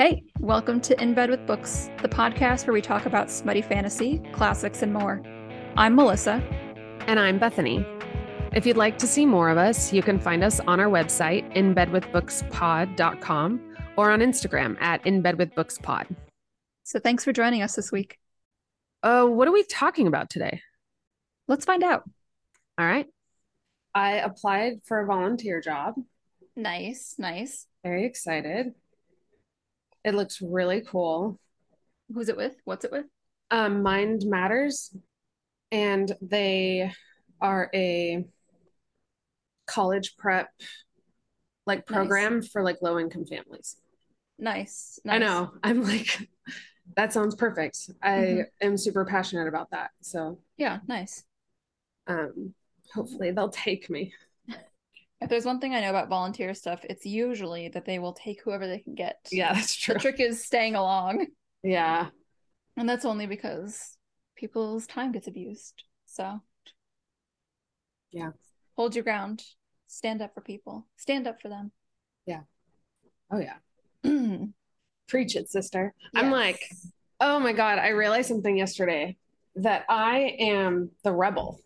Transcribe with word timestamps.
Hey, 0.00 0.24
welcome 0.38 0.80
to 0.80 0.98
In 0.98 1.12
Bed 1.12 1.28
with 1.28 1.46
Books, 1.46 1.90
the 2.00 2.08
podcast 2.08 2.66
where 2.66 2.72
we 2.72 2.80
talk 2.80 3.04
about 3.04 3.30
smutty 3.30 3.60
fantasy, 3.60 4.18
classics, 4.32 4.80
and 4.80 4.94
more. 4.94 5.20
I'm 5.76 5.94
Melissa. 5.94 6.42
And 7.06 7.20
I'm 7.20 7.38
Bethany. 7.38 7.84
If 8.54 8.64
you'd 8.64 8.78
like 8.78 8.96
to 8.96 9.06
see 9.06 9.26
more 9.26 9.50
of 9.50 9.58
us, 9.58 9.92
you 9.92 10.00
can 10.00 10.18
find 10.18 10.42
us 10.42 10.58
on 10.60 10.80
our 10.80 10.86
website, 10.86 11.54
inbedwithbookspod.com, 11.54 13.76
or 13.98 14.10
on 14.10 14.20
Instagram 14.20 14.80
at 14.80 15.04
inbedwithbookspod. 15.04 16.16
So 16.82 16.98
thanks 16.98 17.22
for 17.22 17.34
joining 17.34 17.60
us 17.60 17.76
this 17.76 17.92
week. 17.92 18.16
Uh, 19.02 19.26
what 19.26 19.48
are 19.48 19.52
we 19.52 19.64
talking 19.64 20.06
about 20.06 20.30
today? 20.30 20.62
Let's 21.46 21.66
find 21.66 21.84
out. 21.84 22.08
All 22.78 22.86
right. 22.86 23.06
I 23.94 24.12
applied 24.12 24.80
for 24.86 25.02
a 25.02 25.06
volunteer 25.06 25.60
job. 25.60 25.96
Nice, 26.56 27.16
nice. 27.18 27.66
Very 27.84 28.06
excited. 28.06 28.72
It 30.04 30.14
looks 30.14 30.40
really 30.40 30.80
cool. 30.82 31.38
Who's 32.12 32.28
it 32.28 32.36
with? 32.36 32.56
What's 32.64 32.84
it 32.84 32.92
with? 32.92 33.06
Um, 33.50 33.82
Mind 33.82 34.22
Matters, 34.26 34.94
and 35.72 36.12
they 36.20 36.92
are 37.40 37.70
a 37.74 38.24
college 39.66 40.16
prep 40.16 40.48
like 41.66 41.86
program 41.86 42.36
Nice. 42.40 42.48
for 42.48 42.62
like 42.62 42.78
low 42.82 42.98
income 42.98 43.24
families. 43.26 43.76
Nice, 44.38 44.98
I 45.06 45.18
know. 45.18 45.52
I'm 45.62 45.82
like, 45.82 46.28
that 46.96 47.12
sounds 47.12 47.34
perfect. 47.34 47.90
I 48.02 48.16
Mhm. 48.16 48.46
am 48.60 48.76
super 48.76 49.04
passionate 49.04 49.46
about 49.48 49.70
that. 49.70 49.90
So 50.00 50.38
Yeah, 50.56 50.80
nice. 50.88 51.24
um, 52.06 52.54
hopefully 52.94 53.30
they'll 53.30 53.50
take 53.50 53.90
me. 53.90 54.12
If 55.20 55.28
there's 55.28 55.44
one 55.44 55.60
thing 55.60 55.74
I 55.74 55.80
know 55.80 55.90
about 55.90 56.08
volunteer 56.08 56.54
stuff, 56.54 56.80
it's 56.88 57.04
usually 57.04 57.68
that 57.68 57.84
they 57.84 57.98
will 57.98 58.14
take 58.14 58.40
whoever 58.42 58.66
they 58.66 58.78
can 58.78 58.94
get. 58.94 59.18
Yeah, 59.30 59.52
that's 59.52 59.74
true. 59.76 59.94
The 59.94 60.00
trick 60.00 60.20
is 60.20 60.44
staying 60.44 60.74
along. 60.76 61.26
Yeah. 61.62 62.08
And 62.76 62.88
that's 62.88 63.04
only 63.04 63.26
because 63.26 63.96
people's 64.36 64.86
time 64.86 65.12
gets 65.12 65.28
abused. 65.28 65.84
So, 66.06 66.40
Yeah. 68.12 68.30
hold 68.76 68.94
your 68.94 69.04
ground. 69.04 69.44
Stand 69.88 70.22
up 70.22 70.32
for 70.34 70.40
people. 70.40 70.86
Stand 70.96 71.26
up 71.26 71.42
for 71.42 71.48
them. 71.50 71.72
Yeah. 72.24 72.42
Oh 73.30 73.38
yeah. 73.40 73.56
Preach 75.08 75.36
it, 75.36 75.50
sister. 75.50 75.92
I'm 76.14 76.30
like, 76.30 76.62
oh 77.20 77.38
my 77.40 77.52
God, 77.52 77.78
I 77.78 77.88
realized 77.88 78.28
something 78.28 78.56
yesterday 78.56 79.16
that 79.56 79.84
I 79.88 80.36
am 80.38 80.90
the 81.04 81.12
rebel, 81.12 81.60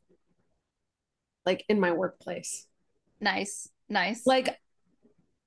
like 1.47 1.65
in 1.69 1.79
my 1.79 1.93
workplace. 1.93 2.67
Nice, 3.21 3.69
nice. 3.89 4.27
Like, 4.27 4.57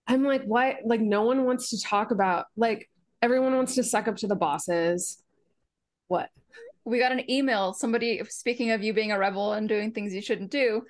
I'm 0.08 0.23
like, 0.23 0.44
why? 0.44 0.78
Like, 0.86 1.02
no 1.02 1.23
one 1.23 1.44
wants 1.46 1.70
to 1.72 1.82
talk 1.82 2.12
about, 2.12 2.46
like, 2.56 2.90
everyone 3.22 3.56
wants 3.56 3.76
to 3.76 3.84
suck 3.84 4.08
up 4.08 4.18
to 4.18 4.28
the 4.28 4.36
bosses. 4.36 5.22
What? 6.08 6.30
we 6.88 7.00
got 7.00 7.12
an 7.12 7.30
email. 7.30 7.73
Somebody, 7.73 8.22
speaking 8.30 8.72
of 8.72 8.82
you 8.82 8.94
being 8.94 9.12
a 9.12 9.20
rebel 9.20 9.52
and 9.52 9.68
doing 9.68 9.92
things 9.92 10.14
you 10.16 10.22
shouldn't 10.22 10.52
do, 10.52 10.84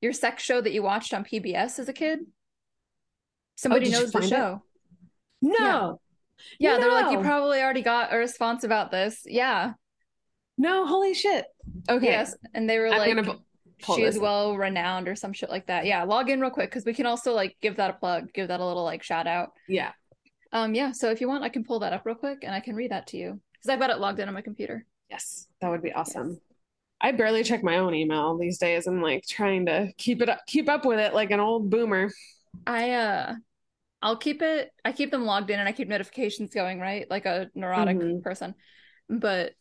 your 0.00 0.12
sex 0.12 0.44
show 0.44 0.60
that 0.60 0.72
you 0.72 0.80
watched 0.80 1.12
on 1.12 1.24
PBS 1.24 1.80
as 1.80 1.88
a 1.88 1.92
kid. 1.92 2.20
Somebody 3.56 3.86
you 3.86 3.92
knows 3.92 4.12
the 4.12 4.20
find 4.20 4.24
it? 4.26 4.28
show. 4.28 4.62
No, 5.42 6.00
Yeah, 6.60 6.78
they're 6.78 6.92
like, 6.92 7.10
you 7.10 7.18
probably 7.20 7.60
already 7.60 7.82
got 7.82 8.14
a 8.14 8.16
response 8.16 8.62
about 8.62 8.92
this. 8.92 9.22
Yeah. 9.26 9.72
no, 10.56 10.86
holy 10.86 11.14
shit. 11.14 11.46
Okay. 11.88 12.06
Yes. 12.06 12.36
And 12.54 12.70
they 12.70 12.78
were 12.78 12.86
I'm 12.86 12.98
like, 12.98 13.16
gonna 13.16 13.38
she 13.84 14.02
is 14.02 14.18
well 14.18 14.56
renowned 14.56 15.08
or 15.08 15.14
some 15.16 15.32
shit 15.32 15.50
like 15.50 15.66
that. 15.66 15.86
Yeah, 15.86 16.02
log 16.04 16.30
in 16.30 16.40
real 16.40 16.50
quick 16.50 16.70
because 16.70 16.84
we 16.84 16.94
can 16.94 17.06
also 17.06 17.32
like 17.32 17.56
give 17.60 17.76
that 17.76 17.90
a 17.90 17.92
plug, 17.94 18.32
give 18.32 18.48
that 18.48 18.60
a 18.60 18.64
little 18.66 18.84
like 18.84 19.02
shout 19.02 19.26
out. 19.26 19.52
Yeah. 19.68 19.92
Um, 20.52 20.74
yeah. 20.74 20.92
So 20.92 21.10
if 21.10 21.20
you 21.20 21.28
want, 21.28 21.44
I 21.44 21.48
can 21.48 21.64
pull 21.64 21.80
that 21.80 21.92
up 21.92 22.04
real 22.04 22.14
quick 22.14 22.38
and 22.42 22.54
I 22.54 22.60
can 22.60 22.74
read 22.74 22.90
that 22.90 23.06
to 23.08 23.16
you 23.16 23.40
because 23.52 23.68
I've 23.68 23.78
got 23.78 23.90
it 23.90 23.98
logged 23.98 24.20
in 24.20 24.28
on 24.28 24.34
my 24.34 24.42
computer. 24.42 24.84
Yes, 25.10 25.46
that 25.60 25.70
would 25.70 25.82
be 25.82 25.92
awesome. 25.92 26.40
I 27.00 27.12
barely 27.12 27.42
check 27.42 27.62
my 27.62 27.78
own 27.78 27.94
email 27.94 28.36
these 28.36 28.58
days. 28.58 28.86
I'm 28.86 29.00
like 29.00 29.24
trying 29.26 29.66
to 29.66 29.90
keep 29.96 30.20
it 30.22 30.28
up, 30.28 30.40
keep 30.46 30.68
up 30.68 30.84
with 30.84 30.98
it 30.98 31.14
like 31.14 31.30
an 31.30 31.40
old 31.40 31.70
boomer. 31.70 32.10
I 32.66 32.90
uh, 32.92 33.34
I'll 34.02 34.16
keep 34.16 34.42
it. 34.42 34.70
I 34.84 34.92
keep 34.92 35.10
them 35.10 35.24
logged 35.24 35.50
in 35.50 35.58
and 35.60 35.68
I 35.68 35.72
keep 35.72 35.88
notifications 35.88 36.52
going, 36.52 36.78
right? 36.80 37.10
Like 37.10 37.26
a 37.26 37.50
neurotic 37.54 37.96
Mhm. 37.96 38.22
person, 38.22 38.54
but. 39.08 39.52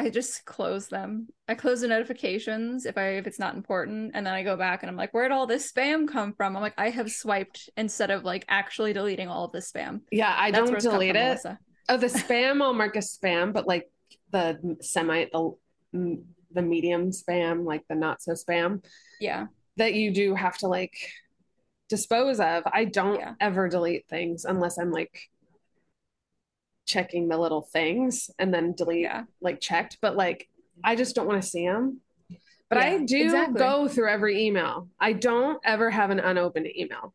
I 0.00 0.10
just 0.10 0.44
close 0.46 0.88
them. 0.88 1.28
I 1.46 1.54
close 1.54 1.82
the 1.82 1.88
notifications 1.88 2.86
if 2.86 2.96
I 2.96 3.16
if 3.16 3.26
it's 3.26 3.38
not 3.38 3.54
important, 3.54 4.12
and 4.14 4.26
then 4.26 4.32
I 4.32 4.42
go 4.42 4.56
back 4.56 4.82
and 4.82 4.90
I'm 4.90 4.96
like, 4.96 5.12
where'd 5.12 5.30
all 5.32 5.46
this 5.46 5.70
spam 5.70 6.08
come 6.08 6.32
from? 6.32 6.56
I'm 6.56 6.62
like, 6.62 6.74
I 6.78 6.90
have 6.90 7.10
swiped 7.10 7.68
instead 7.76 8.10
of 8.10 8.24
like 8.24 8.44
actually 8.48 8.92
deleting 8.92 9.28
all 9.28 9.44
of 9.44 9.52
this 9.52 9.70
spam. 9.70 10.00
Yeah, 10.10 10.34
I 10.36 10.50
That's 10.50 10.60
don't 10.60 10.68
where 10.68 10.76
it's 10.76 10.86
come 10.86 10.94
delete 10.94 11.16
it. 11.16 11.40
Oh, 11.88 11.96
the 11.96 12.06
spam 12.22 12.62
I'll 12.62 12.72
mark 12.72 12.96
as 12.96 13.16
spam, 13.22 13.52
but 13.52 13.66
like 13.66 13.90
the 14.32 14.76
semi 14.80 15.26
the 15.32 15.52
mm, 15.94 16.22
the 16.52 16.62
medium 16.62 17.10
spam, 17.10 17.64
like 17.64 17.82
the 17.88 17.94
not 17.94 18.22
so 18.22 18.32
spam 18.32 18.82
Yeah. 19.20 19.46
that 19.76 19.94
you 19.94 20.12
do 20.12 20.34
have 20.34 20.56
to 20.58 20.66
like 20.66 20.94
dispose 21.88 22.40
of. 22.40 22.62
I 22.72 22.84
don't 22.86 23.20
Yeah. 23.20 23.34
ever 23.40 23.68
delete 23.68 24.08
things 24.08 24.44
unless 24.44 24.78
I'm 24.78 24.92
like 24.92 25.28
checking 26.90 27.28
the 27.28 27.38
little 27.38 27.62
things 27.62 28.30
and 28.38 28.52
then 28.52 28.72
delete 28.76 29.02
Yeah. 29.02 29.24
like 29.40 29.60
checked, 29.60 29.98
but 30.02 30.16
like 30.16 30.48
I 30.82 30.96
just 30.96 31.14
don't 31.14 31.26
want 31.26 31.40
to 31.42 31.48
see 31.48 31.66
them. 31.66 32.00
But 32.68 32.78
I 32.78 32.98
do 33.04 33.24
exactly. 33.24 33.58
go 33.58 33.88
through 33.88 34.08
every 34.10 34.46
email. 34.46 34.88
I 35.00 35.12
don't 35.12 35.60
ever 35.64 35.90
have 35.90 36.10
an 36.10 36.20
unopened 36.20 36.68
email. 36.76 37.14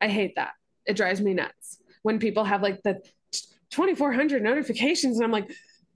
I 0.00 0.08
hate 0.08 0.34
that. 0.36 0.52
It 0.86 0.94
drives 0.96 1.20
me 1.20 1.34
nuts 1.34 1.78
when 2.02 2.18
people 2.18 2.44
have 2.44 2.62
like 2.62 2.82
the 2.82 3.00
2400 3.70 4.42
notifications 4.42 5.16
and 5.16 5.24
I'm 5.24 5.32
like, 5.32 5.50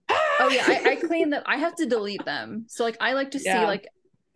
ah! 0.09 0.21
Oh 0.41 0.49
yeah, 0.49 0.65
I, 0.67 0.91
I 0.93 0.97
clean 0.97 1.31
them. 1.31 1.43
I 1.47 1.57
have 1.57 1.75
to 1.77 1.87
delete 1.87 2.25
them. 2.25 2.67
So 2.69 2.85
like 2.85 2.97
I 3.01 3.13
like 3.15 3.33
to 3.33 3.39
see 3.39 3.47
Yeah. 3.49 3.67
like 3.67 3.89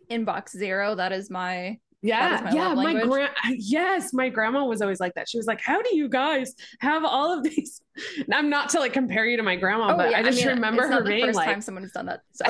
inbox 0.09 0.49
zero. 0.49 0.95
That 0.95 1.11
is 1.13 1.29
my 1.29 1.79
Yeah, 2.01 2.41
my 2.43 2.51
yeah. 2.51 2.73
My 2.73 3.05
grand, 3.05 3.31
yes, 3.57 4.11
my 4.11 4.29
grandma 4.29 4.65
was 4.65 4.81
always 4.81 4.99
like 4.99 5.13
that. 5.13 5.29
She 5.29 5.37
was 5.37 5.45
like, 5.45 5.61
"How 5.61 5.81
do 5.81 5.95
you 5.95 6.09
guys 6.09 6.55
have 6.79 7.05
all 7.05 7.37
of 7.37 7.43
these?" 7.49 7.81
And 8.17 8.33
I'm 8.33 8.49
not 8.49 8.69
to 8.69 8.79
like 8.79 8.93
compare 8.93 9.25
you 9.25 9.37
to 9.37 9.43
my 9.43 9.55
grandma, 9.55 9.93
oh 9.93 9.97
but 9.97 10.11
yeah. 10.11 10.19
I 10.19 10.23
just 10.23 10.39
mean, 10.39 10.47
remember 10.47 10.87
her 10.87 11.03
being 11.03 11.25
first 11.25 11.35
like, 11.35 11.47
time 11.47 11.61
someone 11.61 11.83
has 11.83 11.91
done 11.91 12.07
that. 12.07 12.21
So 12.33 12.45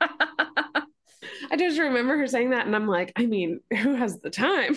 I 1.52 1.56
just 1.56 1.78
remember 1.78 2.18
her 2.18 2.26
saying 2.26 2.50
that, 2.50 2.66
and 2.66 2.76
I'm 2.76 2.86
like, 2.86 3.12
I 3.16 3.26
mean, 3.26 3.60
who 3.78 3.94
has 3.94 4.20
the 4.20 4.30
time? 4.30 4.76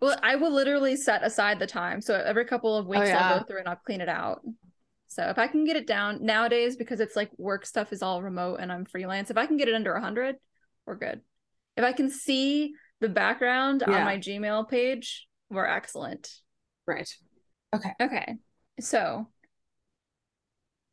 well, 0.00 0.18
I 0.22 0.36
will 0.36 0.52
literally 0.52 0.96
set 0.96 1.22
aside 1.22 1.58
the 1.58 1.66
time. 1.66 2.00
So 2.00 2.14
every 2.14 2.46
couple 2.46 2.76
of 2.76 2.86
weeks 2.86 3.10
I'll 3.10 3.40
go 3.40 3.44
through 3.44 3.58
and 3.58 3.68
I'll 3.68 3.76
clean 3.76 4.00
it 4.00 4.08
out. 4.08 4.40
So 5.08 5.24
if 5.24 5.38
I 5.38 5.48
can 5.48 5.64
get 5.64 5.76
it 5.76 5.86
down 5.86 6.24
nowadays, 6.24 6.76
because 6.76 7.00
it's 7.00 7.16
like 7.16 7.30
work 7.36 7.66
stuff 7.66 7.92
is 7.92 8.00
all 8.00 8.22
remote 8.22 8.60
and 8.60 8.72
I'm 8.72 8.84
freelance, 8.84 9.30
if 9.30 9.36
I 9.36 9.46
can 9.46 9.56
get 9.56 9.68
it 9.68 9.74
under 9.74 9.98
hundred, 9.98 10.36
we're 10.86 10.94
good. 10.94 11.20
If 11.80 11.84
I 11.86 11.92
can 11.94 12.10
see 12.10 12.74
the 13.00 13.08
background 13.08 13.82
on 13.82 14.04
my 14.04 14.18
Gmail 14.18 14.68
page, 14.68 15.26
we're 15.48 15.64
excellent. 15.64 16.30
Right. 16.86 17.08
Okay. 17.74 17.92
Okay. 17.98 18.36
So 18.80 19.28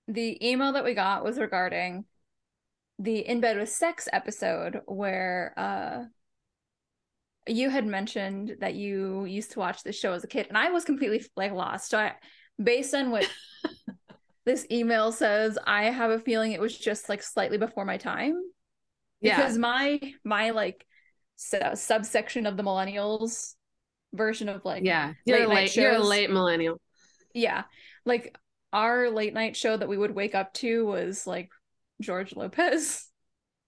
the 0.08 0.50
email 0.50 0.72
that 0.72 0.86
we 0.86 0.94
got 0.94 1.26
was 1.26 1.38
regarding 1.38 2.06
the 3.00 3.20
In 3.20 3.42
Bed 3.42 3.58
with 3.58 3.68
Sex 3.68 4.08
episode 4.14 4.80
where 4.86 5.54
uh 5.58 6.06
you 7.52 7.70
had 7.70 7.86
mentioned 7.86 8.56
that 8.62 8.76
you 8.76 9.26
used 9.26 9.52
to 9.52 9.60
watch 9.60 9.84
this 9.84 10.00
show 10.00 10.14
as 10.14 10.24
a 10.24 10.28
kid 10.28 10.48
and 10.48 10.58
I 10.58 10.72
was 10.72 10.86
completely 10.86 11.22
like 11.36 11.52
lost. 11.52 11.90
So 11.90 12.00
I 12.00 12.14
based 12.64 12.96
on 12.96 13.12
what 13.12 13.30
this 14.46 14.66
email 14.72 15.12
says, 15.12 15.60
I 15.68 15.90
have 15.90 16.12
a 16.12 16.20
feeling 16.20 16.54
it 16.54 16.62
was 16.62 16.78
just 16.78 17.10
like 17.10 17.22
slightly 17.22 17.58
before 17.58 17.84
my 17.84 17.98
time 17.98 18.42
Yeah. 19.22 19.38
because 19.38 19.58
my 19.58 20.00
my 20.24 20.52
like 20.52 20.86
su- 21.36 21.58
uh, 21.58 21.76
subsection 21.76 22.46
of 22.46 22.58
the 22.58 22.64
millennials 22.64 23.54
version 24.14 24.50
of 24.50 24.64
like 24.66 24.84
yeah. 24.84 25.14
You're 25.26 25.40
late 25.48 25.50
late. 25.50 25.76
You're 25.76 25.94
a 25.96 26.00
late 26.00 26.30
millennial. 26.30 26.80
yeah 27.34 27.64
like 28.06 28.36
our 28.74 29.10
late 29.10 29.34
night 29.34 29.56
show 29.56 29.76
that 29.76 29.88
we 29.90 29.98
would 29.98 30.14
wake 30.16 30.36
up 30.36 30.54
to 30.54 30.86
was 30.86 31.26
like 31.28 31.50
george 32.02 32.36
lopez 32.36 33.06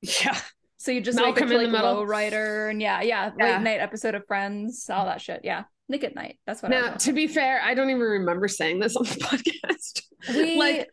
Yeah. 0.01 0.37
so 0.77 0.91
you 0.91 1.01
just 1.01 1.17
Malcolm 1.17 1.33
wake 1.33 1.41
up 1.43 1.47
to 1.49 1.53
the 1.57 1.63
like 1.63 1.71
Middle. 1.71 2.05
lowrider 2.05 2.69
and 2.69 2.81
yeah 2.81 3.01
yeah 3.01 3.31
Yeah. 3.37 3.55
late 3.57 3.61
night 3.63 3.79
episode 3.81 4.15
of 4.15 4.25
friends 4.27 4.89
all 4.89 5.05
that 5.05 5.21
shit 5.21 5.41
yeah 5.43 5.63
nick 5.89 6.03
at 6.03 6.15
night 6.15 6.39
that's 6.45 6.61
what 6.61 6.73
I 6.73 6.79
Now, 6.81 6.93
to 6.93 7.13
be 7.13 7.27
fair, 7.27 7.61
I 7.61 7.73
don't 7.73 7.89
even 7.89 8.01
remember 8.01 8.47
saying 8.47 8.79
this 8.79 8.95
on 8.95 9.03
the 9.05 9.09
podcast. 9.15 10.01
we 10.29 10.55
like, 10.57 10.87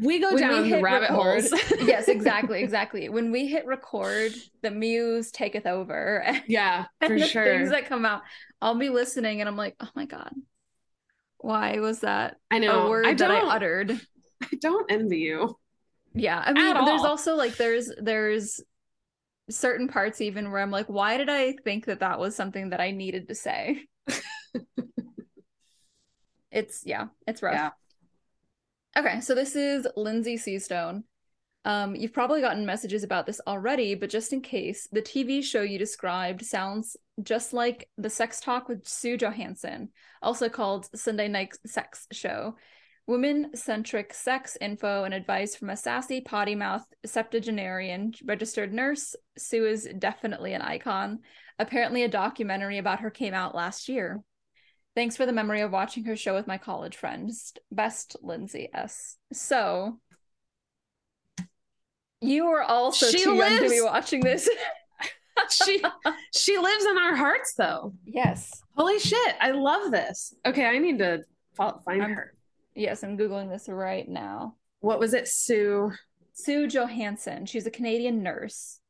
we 0.00 0.18
go 0.18 0.28
when 0.28 0.34
we 0.36 0.40
down 0.40 0.64
hit 0.64 0.82
rabbit 0.82 1.10
record- 1.10 1.42
holes. 1.50 1.52
yes 1.82 2.08
exactly 2.08 2.62
exactly 2.62 3.08
when 3.08 3.30
we 3.30 3.46
hit 3.46 3.66
record 3.66 4.32
the 4.62 4.70
muse 4.70 5.30
taketh 5.30 5.66
over 5.66 6.18
and 6.26 6.42
yeah, 6.46 6.84
for 7.00 7.12
and 7.12 7.22
the 7.22 7.26
sure. 7.26 7.44
things 7.44 7.70
that 7.70 7.86
come 7.86 8.04
out 8.04 8.22
i'll 8.62 8.74
be 8.74 8.88
listening 8.90 9.40
and 9.40 9.48
i'm 9.48 9.56
like 9.56 9.74
oh 9.80 9.88
my 9.94 10.06
god 10.06 10.32
why 11.38 11.78
was 11.78 12.00
that 12.00 12.36
I 12.50 12.58
know. 12.58 12.86
a 12.86 12.88
word 12.90 13.06
I 13.06 13.14
that 13.14 13.28
don't. 13.28 13.48
i 13.48 13.54
uttered 13.54 14.00
I 14.42 14.56
don't 14.60 14.90
envy 14.90 15.18
you. 15.18 15.56
Yeah, 16.14 16.42
I 16.44 16.52
mean, 16.52 16.84
there's 16.84 17.02
also 17.02 17.34
like 17.34 17.56
there's 17.56 17.92
there's 18.00 18.60
certain 19.50 19.88
parts 19.88 20.20
even 20.20 20.50
where 20.50 20.60
I'm 20.62 20.70
like, 20.70 20.86
why 20.86 21.16
did 21.16 21.28
I 21.28 21.52
think 21.64 21.86
that 21.86 22.00
that 22.00 22.18
was 22.18 22.34
something 22.36 22.70
that 22.70 22.80
I 22.80 22.92
needed 22.92 23.28
to 23.28 23.34
say? 23.34 23.84
It's 26.50 26.82
yeah, 26.84 27.06
it's 27.26 27.42
rough. 27.42 27.54
Yeah. 27.54 27.70
Okay, 28.98 29.20
so 29.20 29.32
this 29.32 29.54
is 29.54 29.86
Lindsay 29.96 30.34
Seastone. 30.34 31.04
Um, 31.64 31.94
you've 31.94 32.12
probably 32.12 32.40
gotten 32.40 32.66
messages 32.66 33.04
about 33.04 33.26
this 33.26 33.40
already, 33.46 33.94
but 33.94 34.10
just 34.10 34.32
in 34.32 34.40
case, 34.40 34.88
the 34.90 35.00
TV 35.00 35.40
show 35.40 35.62
you 35.62 35.78
described 35.78 36.44
sounds 36.44 36.96
just 37.22 37.52
like 37.52 37.88
the 37.96 38.10
sex 38.10 38.40
talk 38.40 38.68
with 38.68 38.88
Sue 38.88 39.16
Johanson, 39.16 39.90
also 40.20 40.48
called 40.48 40.88
Sunday 40.98 41.28
Night 41.28 41.52
Sex 41.64 42.08
Show. 42.10 42.56
Women 43.06 43.54
centric 43.54 44.12
sex 44.12 44.58
info 44.60 45.04
and 45.04 45.14
advice 45.14 45.54
from 45.54 45.70
a 45.70 45.76
sassy, 45.76 46.20
potty 46.20 46.56
mouth 46.56 46.84
septuagenarian 47.06 48.14
registered 48.24 48.74
nurse. 48.74 49.14
Sue 49.36 49.64
is 49.64 49.88
definitely 49.96 50.54
an 50.54 50.62
icon. 50.62 51.20
Apparently, 51.60 52.02
a 52.02 52.08
documentary 52.08 52.78
about 52.78 52.98
her 52.98 53.10
came 53.10 53.32
out 53.32 53.54
last 53.54 53.88
year. 53.88 54.24
Thanks 54.98 55.16
for 55.16 55.26
the 55.26 55.32
memory 55.32 55.60
of 55.60 55.70
watching 55.70 56.02
her 56.06 56.16
show 56.16 56.34
with 56.34 56.48
my 56.48 56.58
college 56.58 56.96
friends. 56.96 57.52
Best 57.70 58.16
Lindsay 58.20 58.68
S. 58.74 59.16
So, 59.32 60.00
you 62.20 62.46
were 62.46 62.64
also 62.64 63.06
She 63.06 63.22
too 63.22 63.34
young 63.34 63.58
to 63.58 63.60
lives- 63.60 63.72
be 63.72 63.80
watching 63.80 64.20
this. 64.22 64.50
she 65.52 65.80
she 66.34 66.58
lives 66.58 66.84
in 66.84 66.98
our 66.98 67.14
hearts 67.14 67.54
though. 67.56 67.94
yes. 68.04 68.50
Holy 68.76 68.98
shit, 68.98 69.36
I 69.40 69.52
love 69.52 69.92
this. 69.92 70.34
Okay, 70.44 70.66
I 70.66 70.78
need 70.78 70.98
to 70.98 71.22
find 71.56 72.02
I'm- 72.02 72.14
her. 72.14 72.34
Yes, 72.74 73.04
I'm 73.04 73.16
Googling 73.16 73.50
this 73.50 73.68
right 73.68 74.08
now. 74.08 74.56
What 74.80 74.98
was 74.98 75.14
it, 75.14 75.28
Sue? 75.28 75.92
Sue 76.32 76.66
Johanson. 76.66 77.46
She's 77.46 77.66
a 77.66 77.70
Canadian 77.70 78.24
nurse. 78.24 78.80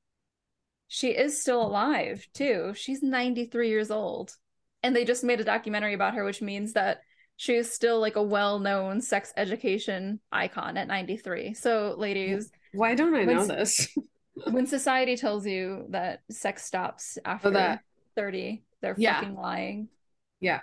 She 0.87 1.09
is 1.11 1.39
still 1.39 1.61
alive, 1.61 2.27
too. 2.33 2.73
She's 2.75 3.03
93 3.03 3.69
years 3.69 3.91
old. 3.91 4.35
And 4.83 4.95
they 4.95 5.05
just 5.05 5.25
made 5.25 5.41
a 5.41 5.45
documentary 5.45 5.95
about 5.95 6.15
her, 6.15 6.25
which 6.25 6.41
means 6.41 6.73
that 6.75 7.01
she 7.37 7.55
is 7.55 7.73
still 7.73 8.01
like 8.01 8.17
a 8.17 8.23
well 8.23 8.59
known 8.59 9.01
sex 9.01 9.33
education 9.37 10.21
icon 10.33 10.77
at 10.77 10.89
93. 10.89 11.55
So, 11.55 11.95
ladies, 11.97 12.51
Why 12.73 12.95
don't 12.95 13.15
I 13.15 13.25
know 13.25 13.47
this? 13.47 13.89
when 14.51 14.67
society 14.67 15.17
tells 15.17 15.47
you 15.47 15.87
that 15.91 16.21
sex 16.31 16.65
stops 16.65 17.19
after 17.25 17.51
that- 17.51 17.81
30, 18.17 18.63
they're 18.81 18.95
Yeah. 18.99 19.21
fucking 19.21 19.37
lying. 19.37 19.89
Yeah. 20.41 20.61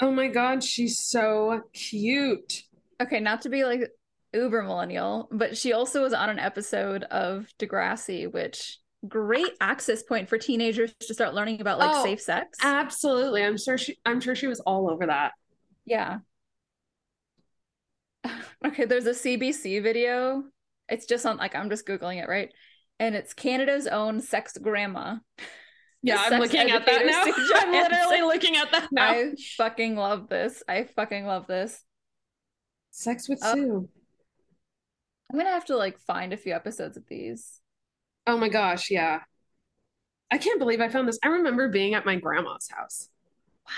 Oh 0.00 0.12
my 0.12 0.28
god, 0.28 0.62
she's 0.62 0.98
so 0.98 1.62
cute. 1.72 2.62
Okay, 3.00 3.18
not 3.20 3.42
to 3.42 3.48
be 3.48 3.64
like 3.64 3.90
uber 4.32 4.62
millennial, 4.62 5.28
but 5.32 5.56
she 5.56 5.72
also 5.72 6.02
was 6.02 6.12
on 6.12 6.30
an 6.30 6.38
episode 6.38 7.02
of 7.04 7.48
Degrassi, 7.58 8.30
which 8.32 8.78
great 9.06 9.52
access 9.60 10.02
point 10.02 10.28
for 10.28 10.38
teenagers 10.38 10.92
to 11.00 11.14
start 11.14 11.34
learning 11.34 11.60
about 11.60 11.78
like 11.78 11.90
Oh, 11.94 12.02
safe 12.02 12.20
sex. 12.20 12.58
Absolutely. 12.62 13.44
I'm 13.44 13.56
sure 13.58 13.78
she 13.78 13.98
I'm 14.04 14.20
sure 14.20 14.34
she 14.34 14.46
was 14.48 14.60
all 14.60 14.90
over 14.90 15.06
that. 15.06 15.32
yeah. 15.84 16.18
Okay, 18.66 18.86
there's 18.86 19.06
a 19.06 19.10
CBC 19.10 19.80
video. 19.82 20.42
It's 20.88 21.06
just 21.06 21.24
on 21.26 21.36
like 21.36 21.54
I'm 21.54 21.70
just 21.70 21.86
googling 21.86 22.20
it, 22.22 22.28
right? 22.28 22.50
And 22.98 23.14
it's 23.14 23.32
Canada's 23.34 23.86
own 23.86 24.20
sex 24.20 24.56
grandma. 24.60 25.16
Yeah, 26.00 26.22
I'm 26.30 26.38
looking 26.40 26.70
at 26.70 26.86
that 26.86 27.06
now. 27.06 27.24
I'm 27.56 27.72
literally 27.72 28.22
looking 28.22 28.56
at 28.56 28.70
that 28.70 28.86
now. 28.92 29.10
I 29.10 29.32
fucking 29.56 29.96
love 29.96 30.28
this. 30.28 30.62
I 30.68 30.84
fucking 30.84 31.26
love 31.26 31.48
this. 31.48 31.82
Sex 32.92 33.28
with 33.28 33.40
Oh. 33.42 33.52
Sue. 33.52 33.88
I'm 35.28 35.36
gonna 35.38 35.50
have 35.50 35.64
to 35.64 35.76
like 35.76 35.98
find 35.98 36.32
a 36.32 36.36
few 36.36 36.54
episodes 36.54 36.96
of 36.96 37.02
these. 37.08 37.60
Oh 38.28 38.36
my 38.36 38.48
gosh, 38.48 38.90
yeah. 38.90 39.20
I 40.30 40.38
can't 40.38 40.58
believe 40.58 40.80
I 40.80 40.88
found 40.90 41.08
this. 41.08 41.18
I 41.24 41.28
remember 41.28 41.68
being 41.68 41.94
at 41.94 42.04
my 42.04 42.16
grandma's 42.16 42.68
house. 42.68 43.08
Wow. 43.66 43.72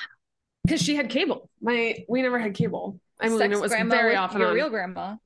Because 0.64 0.82
she 0.82 0.96
had 0.96 1.08
cable. 1.08 1.48
My 1.62 2.04
we 2.08 2.20
never 2.20 2.38
had 2.38 2.54
cable. 2.54 3.00
I 3.20 3.28
mean, 3.28 3.38
Sex 3.38 3.56
it 3.56 3.60
was 3.60 3.72
very 3.72 4.16
often 4.16 4.40
your 4.40 4.50
on. 4.50 4.54
real 4.54 4.68
grandma. 4.68 5.16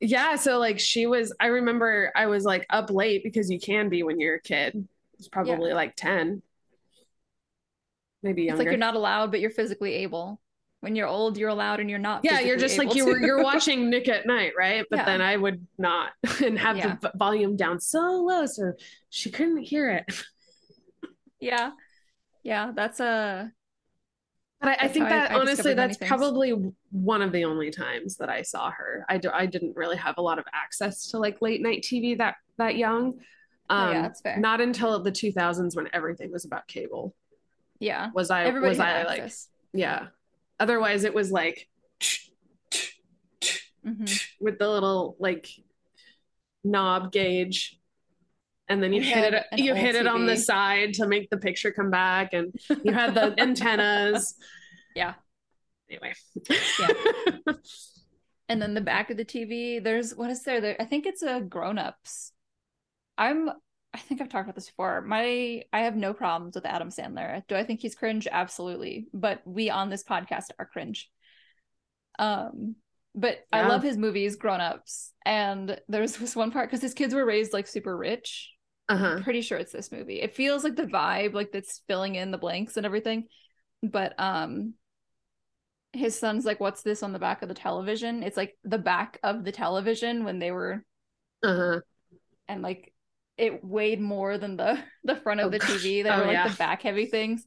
Yeah, 0.00 0.36
so 0.36 0.58
like 0.58 0.80
she 0.80 1.06
was 1.06 1.32
I 1.38 1.46
remember 1.46 2.10
I 2.16 2.26
was 2.26 2.44
like 2.44 2.66
up 2.68 2.90
late 2.90 3.22
because 3.22 3.50
you 3.50 3.60
can 3.60 3.88
be 3.88 4.02
when 4.02 4.18
you're 4.18 4.34
a 4.34 4.40
kid. 4.42 4.88
It's 5.18 5.28
probably 5.28 5.72
like 5.72 5.94
10. 5.96 6.42
Maybe 8.22 8.42
It's 8.42 8.48
younger. 8.48 8.62
like 8.64 8.66
you're 8.72 8.78
not 8.78 8.96
allowed, 8.96 9.30
but 9.30 9.40
you're 9.40 9.50
physically 9.50 9.94
able. 9.94 10.40
When 10.84 10.94
you're 10.94 11.08
old, 11.08 11.36
you're 11.36 11.48
allowed 11.48 11.80
and 11.80 11.88
you're 11.90 11.98
not. 11.98 12.20
yeah, 12.22 12.40
you're 12.40 12.56
just 12.58 12.78
like 12.78 12.94
you 12.94 13.06
were. 13.06 13.18
You're 13.18 13.42
watching 13.52 13.90
Nick 13.90 14.08
at 14.08 14.26
Nite, 14.26 14.52
right? 14.56 14.84
But 14.90 14.98
Yeah. 15.00 15.04
then 15.06 15.20
I 15.22 15.36
would 15.36 15.66
not 15.78 16.10
and 16.44 16.58
have 16.58 16.76
Yeah. 16.76 16.96
the 17.00 17.10
volume 17.16 17.56
down 17.56 17.80
so 17.80 18.00
low 18.00 18.46
so 18.46 18.72
she 19.10 19.30
couldn't 19.30 19.58
hear 19.62 19.90
it. 19.90 20.04
yeah, 21.40 21.70
yeah. 22.42 22.70
That's 22.74 23.00
a 23.00 23.50
But 24.60 24.68
I, 24.80 24.84
I 24.84 24.88
think 24.88 25.06
how 25.08 25.14
I- 25.14 25.18
that 25.18 25.30
I 25.32 25.34
honestly, 25.40 25.74
that's 25.74 25.96
probably 25.96 26.50
one 26.90 27.22
of 27.22 27.32
the 27.32 27.44
only 27.44 27.70
times 27.70 28.16
that 28.18 28.28
I 28.28 28.42
saw 28.42 28.70
her. 28.70 29.04
I, 29.08 29.18
do, 29.18 29.30
I 29.32 29.46
didn't 29.46 29.76
really 29.76 29.96
have 29.96 30.14
a 30.18 30.22
lot 30.22 30.38
of 30.38 30.44
access 30.52 31.10
to 31.10 31.18
like 31.18 31.40
late 31.42 31.60
night 31.62 31.82
TV 31.82 32.16
that 32.18 32.36
that 32.58 32.76
young. 32.76 33.14
Oh, 33.70 33.74
Um, 33.76 33.92
yeah, 33.92 34.02
that's 34.02 34.20
fair. 34.20 34.36
Not 34.38 34.60
until 34.60 35.02
the 35.02 35.10
2000s 35.12 35.74
when 35.74 35.88
everything 35.92 36.30
was 36.30 36.44
about 36.44 36.66
cable 36.68 37.14
yeah. 37.80 38.10
was 38.14 38.30
I 38.30 38.44
Everybody 38.44 38.68
was 38.70 38.78
I 38.80 38.88
had 38.90 39.06
like 39.06 39.22
access. 39.22 39.48
yeah. 39.72 40.06
Otherwise, 40.60 41.04
it 41.04 41.14
was 41.14 41.30
like 41.30 41.68
Mhm. 43.84 44.26
with 44.40 44.58
the 44.58 44.68
little 44.68 45.16
like 45.18 45.48
knob 46.62 47.12
gauge. 47.12 47.78
And 48.66 48.82
then 48.82 48.94
you 48.94 49.02
hit 49.02 49.34
it 49.34 49.44
you 49.60 49.74
hit 49.74 49.94
it 49.94 50.06
on 50.06 50.24
the 50.24 50.36
side 50.36 50.94
to 50.94 51.06
make 51.06 51.28
the 51.28 51.36
picture 51.36 51.70
come 51.70 51.90
back 51.90 52.32
and 52.32 52.54
you 52.82 52.92
had 52.92 53.14
the 53.14 53.34
antennas. 53.38 54.34
Yeah. 54.94 55.14
Anyway. 55.90 56.14
And 58.48 58.60
then 58.60 58.74
the 58.74 58.82
back 58.82 59.08
of 59.10 59.16
the 59.16 59.24
TV, 59.24 59.82
there's 59.82 60.14
what 60.14 60.28
is 60.30 60.42
there? 60.42 60.60
there 60.60 60.76
I 60.78 60.84
think 60.84 61.06
it's 61.06 61.22
a 61.22 61.40
grown 61.40 61.78
ups. 61.78 62.32
I'm. 63.16 63.48
I 63.94 63.98
think 63.98 64.20
I've 64.20 64.28
talked 64.28 64.44
about 64.46 64.56
this 64.56 64.68
before. 64.68 65.00
My 65.02 65.62
I 65.72 65.80
have 65.80 65.96
no 65.96 66.12
problems 66.12 66.56
with 66.56 66.66
Adam 66.66 66.90
Sandler. 66.90 67.42
Do 67.46 67.54
I 67.56 67.64
think 67.64 67.80
he's 67.80 67.94
cringe? 67.94 68.26
Absolutely. 68.30 69.06
But 69.14 69.40
we 69.46 69.70
on 69.70 69.88
this 69.88 70.02
podcast 70.04 70.46
are 70.58 70.66
cringe. 70.66 71.08
Um, 72.18 72.76
but 73.14 73.38
I 73.52 73.62
love 73.62 73.82
his 73.82 73.96
movies, 73.96 74.36
grown 74.36 74.60
ups. 74.60 75.12
And 75.24 75.80
there's 75.88 76.16
this 76.16 76.34
one 76.34 76.50
part 76.50 76.68
because 76.68 76.82
his 76.82 76.94
kids 76.94 77.14
were 77.14 77.24
raised 77.24 77.52
like 77.52 77.68
super 77.68 77.96
rich. 77.96 78.50
uh-huh. 78.88 79.06
I'm 79.06 79.22
pretty 79.22 79.40
sure 79.42 79.58
it's 79.58 79.72
this 79.72 79.92
movie. 79.92 80.20
It 80.20 80.34
feels 80.34 80.64
like 80.64 80.76
the 80.76 80.86
vibe, 80.86 81.32
like 81.32 81.52
that's 81.52 81.82
filling 81.86 82.16
in 82.16 82.32
the 82.32 82.38
blanks 82.38 82.76
and 82.76 82.84
everything. 82.84 83.28
But 83.82 84.14
um 84.18 84.74
his 85.92 86.18
son's 86.18 86.44
like, 86.44 86.58
what's 86.58 86.82
this 86.82 87.04
on 87.04 87.12
the 87.12 87.20
back 87.20 87.42
of 87.42 87.48
the 87.48 87.54
television? 87.54 88.24
It's 88.24 88.36
like 88.36 88.56
the 88.64 88.78
back 88.78 89.20
of 89.22 89.44
the 89.44 89.52
television 89.52 90.24
when 90.24 90.40
they 90.40 90.50
were 90.50 90.84
Uh-huh. 91.44 91.80
and 92.48 92.62
like 92.62 92.93
it 93.36 93.64
weighed 93.64 94.00
more 94.00 94.38
than 94.38 94.56
the 94.56 94.78
the 95.04 95.16
front 95.16 95.40
of 95.40 95.46
Oh, 95.46 95.50
the. 95.50 95.58
TV. 95.60 96.02
They 96.02 96.10
Oh, 96.10 96.18
were 96.18 96.26
like 96.26 96.32
yeah. 96.34 96.48
the 96.48 96.56
back 96.56 96.82
heavy 96.82 97.06
things. 97.06 97.46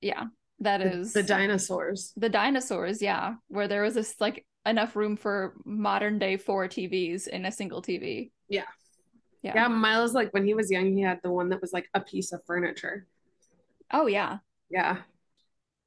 Yeah. 0.00 0.24
That 0.60 0.78
The, 0.78 0.90
is 1.00 1.12
the 1.12 1.22
dinosaurs. 1.22 2.12
the 2.16 2.28
dinosaurs, 2.30 3.02
yeah, 3.02 3.34
where 3.48 3.68
there 3.68 3.82
was 3.82 3.94
this 3.94 4.14
like 4.20 4.46
enough 4.64 4.96
room 4.96 5.16
for 5.16 5.54
modern 5.64 6.18
day 6.18 6.36
four 6.38 6.66
TVs 6.66 7.28
in 7.28 7.44
a 7.44 7.52
single 7.52 7.82
TV. 7.82 8.30
Yeah. 8.48 8.64
Yeah. 9.42 9.52
Yeah, 9.54 9.68
Miles, 9.68 10.14
like 10.14 10.32
when 10.32 10.46
he 10.46 10.54
was 10.54 10.70
young, 10.70 10.96
he 10.96 11.02
had 11.02 11.20
the 11.22 11.30
one 11.30 11.50
that 11.50 11.60
was 11.60 11.72
like 11.72 11.88
a 11.94 12.00
piece 12.00 12.32
of 12.32 12.40
furniture. 12.46 13.06
Oh 13.92 14.06
yeah. 14.06 14.38
Yeah. 14.70 14.98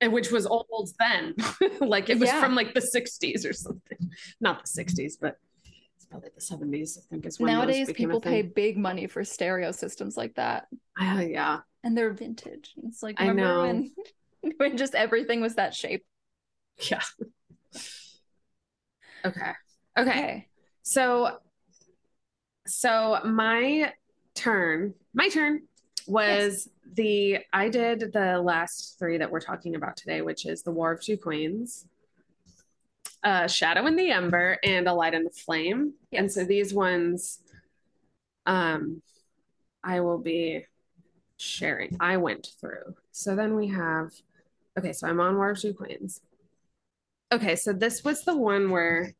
And 0.01 0.13
which 0.13 0.31
was 0.31 0.45
old 0.45 0.89
then. 0.99 1.35
like 1.81 2.09
it 2.09 2.19
was 2.19 2.29
Yeah. 2.29 2.39
from 2.39 2.55
like 2.55 2.73
the 2.73 2.79
60s 2.81 3.49
or 3.49 3.53
something. 3.53 3.97
Not 4.39 4.63
the 4.63 4.67
60s, 4.69 5.17
but 5.19 5.37
probably 6.09 6.29
the 6.33 6.41
70s, 6.41 6.97
I 6.97 7.01
think 7.09 7.25
is 7.25 7.39
when 7.39 7.53
Nowadays 7.53 7.91
people 7.93 8.19
pay 8.21 8.41
big 8.41 8.77
money 8.77 9.07
for 9.07 9.23
stereo 9.23 9.71
systems 9.71 10.17
like 10.17 10.35
that. 10.35 10.67
Ah, 10.97 11.21
yeah. 11.21 11.59
and 11.83 11.97
they're 11.97 12.13
vintage. 12.13 12.73
It's 12.83 13.03
like 13.03 13.19
I 13.19 13.27
remember 13.27 13.41
know. 13.41 13.61
when 13.61 13.91
when 14.57 14.77
just 14.77 14.95
everything 14.95 15.41
was 15.41 15.55
that 15.55 15.73
shape. 15.73 16.05
Yeah. 16.89 17.01
Okay. 19.25 19.51
Okay. 19.97 20.47
So 20.83 21.39
so 22.65 23.19
my 23.25 23.93
turn, 24.35 24.93
my 25.13 25.29
turn 25.29 25.63
was 26.07 26.69
the 26.93 27.39
I 27.51 27.69
did 27.69 28.13
the 28.13 28.41
last 28.41 28.97
three 28.97 29.17
that 29.17 29.29
we're 29.29 29.41
talking 29.41 29.75
about 29.75 29.97
today, 29.97 30.21
which 30.21 30.45
is 30.45 30.63
the 30.63 30.71
War 30.71 30.91
of 30.91 31.01
Two 31.01 31.17
Queens, 31.17 31.85
uh, 33.23 33.47
Shadow 33.47 33.85
in 33.87 33.95
the 33.95 34.11
Ember, 34.11 34.57
and 34.63 34.87
A 34.87 34.93
Light 34.93 35.13
in 35.13 35.23
the 35.23 35.29
Flame. 35.29 35.93
And 36.13 36.31
so 36.31 36.43
these 36.45 36.73
ones, 36.73 37.39
um, 38.45 39.01
I 39.83 39.99
will 40.01 40.17
be 40.17 40.65
sharing. 41.37 41.97
I 41.99 42.17
went 42.17 42.47
through. 42.59 42.95
So 43.11 43.35
then 43.35 43.55
we 43.55 43.67
have, 43.67 44.11
okay, 44.77 44.93
so 44.93 45.07
I'm 45.07 45.19
on 45.19 45.35
War 45.35 45.51
of 45.51 45.59
Two 45.59 45.73
Queens. 45.73 46.21
Okay, 47.31 47.55
so 47.55 47.73
this 47.73 48.03
was 48.03 48.23
the 48.23 48.35
one 48.35 48.69
where 48.71 49.13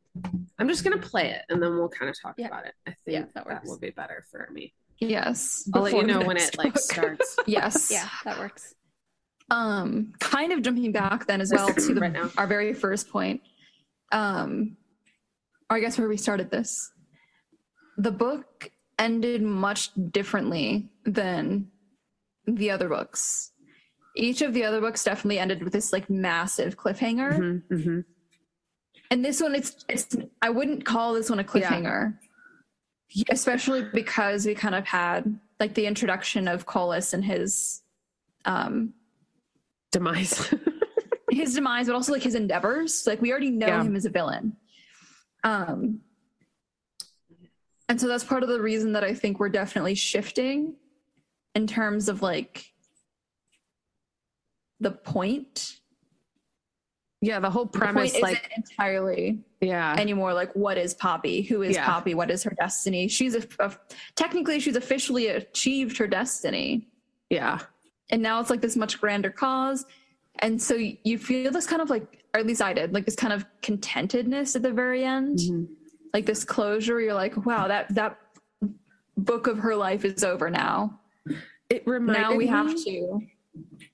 I'm 0.58 0.68
just 0.68 0.82
gonna 0.82 0.98
play 0.98 1.30
it 1.30 1.42
and 1.48 1.62
then 1.62 1.76
we'll 1.76 1.88
kind 1.88 2.10
of 2.10 2.20
talk 2.20 2.34
Yeah. 2.36 2.48
about 2.48 2.66
it. 2.66 2.74
I 2.86 2.90
think 2.90 2.98
Yeah, 3.06 3.24
that 3.34 3.46
that 3.46 3.64
will 3.64 3.78
be 3.78 3.90
better 3.90 4.24
for 4.30 4.48
me. 4.52 4.74
Yes. 4.98 5.68
I'll 5.72 5.82
let 5.82 5.92
you 5.94 6.02
know 6.02 6.18
when 6.18 6.36
next 6.36 6.54
it 6.54 6.58
like 6.58 6.76
starts. 6.78 7.36
Yes. 7.46 7.90
Yeah, 7.92 8.08
that 8.24 8.38
works. 8.38 8.74
Um, 9.50 10.12
kind 10.18 10.52
of 10.52 10.62
jumping 10.62 10.92
back 10.92 11.26
then 11.26 11.40
as 11.40 11.52
well 11.52 11.72
to 11.72 11.94
the, 11.94 12.00
Right 12.00 12.12
now. 12.12 12.30
our 12.36 12.46
very 12.46 12.72
first 12.74 13.08
point. 13.08 13.40
Um, 14.12 14.76
or 15.70 15.76
I 15.76 15.80
guess 15.80 15.98
where 15.98 16.08
we 16.08 16.16
started 16.16 16.50
this. 16.50 16.90
The 17.96 18.10
book 18.10 18.70
ended 18.98 19.42
much 19.42 19.90
differently 20.10 20.90
than 21.04 21.68
the 22.46 22.70
other 22.70 22.88
books. 22.88 23.52
Each 24.16 24.42
of 24.42 24.52
the 24.52 24.64
other 24.64 24.80
books 24.80 25.04
definitely 25.04 25.38
ended 25.38 25.62
with 25.62 25.72
this 25.72 25.92
like 25.92 26.10
massive 26.10 26.76
cliffhanger. 26.76 27.38
Mhm, 27.38 27.62
mhm. 27.70 28.04
And 29.10 29.24
this 29.24 29.40
one, 29.40 29.54
it's 29.54 29.84
it's. 29.88 30.16
I 30.42 30.50
wouldn't 30.50 30.84
call 30.84 31.14
this 31.14 31.30
one 31.30 31.40
a 31.40 31.44
cliffhanger, 31.44 32.14
especially 33.28 33.84
because 33.92 34.46
we 34.46 34.54
kind 34.54 34.74
of 34.74 34.86
had 34.86 35.38
like 35.58 35.74
the 35.74 35.86
introduction 35.86 36.48
of 36.48 36.66
Kolis 36.66 37.12
and 37.12 37.24
his, 37.24 37.82
um, 38.44 38.94
Demise. 39.92 40.54
his 41.30 41.54
demise, 41.54 41.86
but 41.86 41.94
also 41.94 42.12
like 42.12 42.22
his 42.22 42.34
endeavors. 42.34 43.06
Like 43.06 43.20
we 43.20 43.30
already 43.30 43.50
know 43.50 43.66
Yeah. 43.66 43.82
him 43.82 43.96
as 43.96 44.04
a 44.04 44.10
villain. 44.10 44.56
Um, 45.44 46.00
and 47.88 48.00
so 48.00 48.06
that's 48.06 48.24
part 48.24 48.42
of 48.42 48.48
the 48.48 48.60
reason 48.60 48.92
that 48.92 49.04
I 49.04 49.14
think 49.14 49.40
we're 49.40 49.48
definitely 49.48 49.94
shifting 49.94 50.76
in 51.54 51.66
terms 51.66 52.08
of 52.08 52.22
like 52.22 52.64
the 54.78 54.90
point. 54.92 55.76
yeah, 57.20 57.38
the 57.40 57.50
whole 57.50 57.66
The 57.66 57.78
premise, 57.78 58.10
isn't 58.12 58.22
like, 58.22 58.50
entirely 58.56 59.40
yeah, 59.60 59.94
anymore 59.98 60.32
like 60.32 60.52
what 60.54 60.78
is 60.78 60.94
poppy 60.94 61.42
who 61.42 61.60
is 61.62 61.74
Yeah. 61.76 61.84
poppy 61.84 62.14
what 62.14 62.30
is 62.30 62.42
her 62.44 62.54
destiny 62.58 63.08
she's 63.08 63.34
a, 63.34 63.46
a 63.58 63.76
technically 64.16 64.58
she's 64.58 64.74
officially 64.76 65.26
achieved 65.26 65.98
her 65.98 66.06
destiny 66.06 66.88
yeah, 67.28 67.58
and 68.08 68.22
now 68.22 68.40
it's 68.40 68.48
like 68.48 68.62
this 68.62 68.74
much 68.76 68.98
grander 69.00 69.28
cause 69.30 69.84
and 70.40 70.60
so 70.60 70.74
you 71.04 71.18
feel 71.18 71.50
this 71.50 71.66
kind 71.66 71.80
of 71.82 71.90
like 71.90 72.24
or 72.34 72.40
at 72.40 72.46
least 72.46 72.62
i 72.62 72.72
did 72.72 72.92
like 72.92 73.04
this 73.04 73.16
kind 73.16 73.32
of 73.32 73.44
contentedness 73.62 74.56
at 74.56 74.62
the 74.62 74.72
very 74.72 75.04
end 75.04 75.38
Mhm. 75.38 75.68
like 76.14 76.26
this 76.26 76.44
closure 76.44 77.00
you're 77.00 77.14
like 77.14 77.36
wow 77.46 77.68
that 77.68 77.94
that 77.94 78.18
book 79.16 79.46
of 79.46 79.58
her 79.58 79.76
life 79.76 80.04
is 80.04 80.24
over 80.24 80.50
now 80.50 80.98
It 81.68 81.86
reminded 81.86 82.20
now 82.22 82.34
we 82.36 82.46
have 82.46 82.74
to 82.84 83.20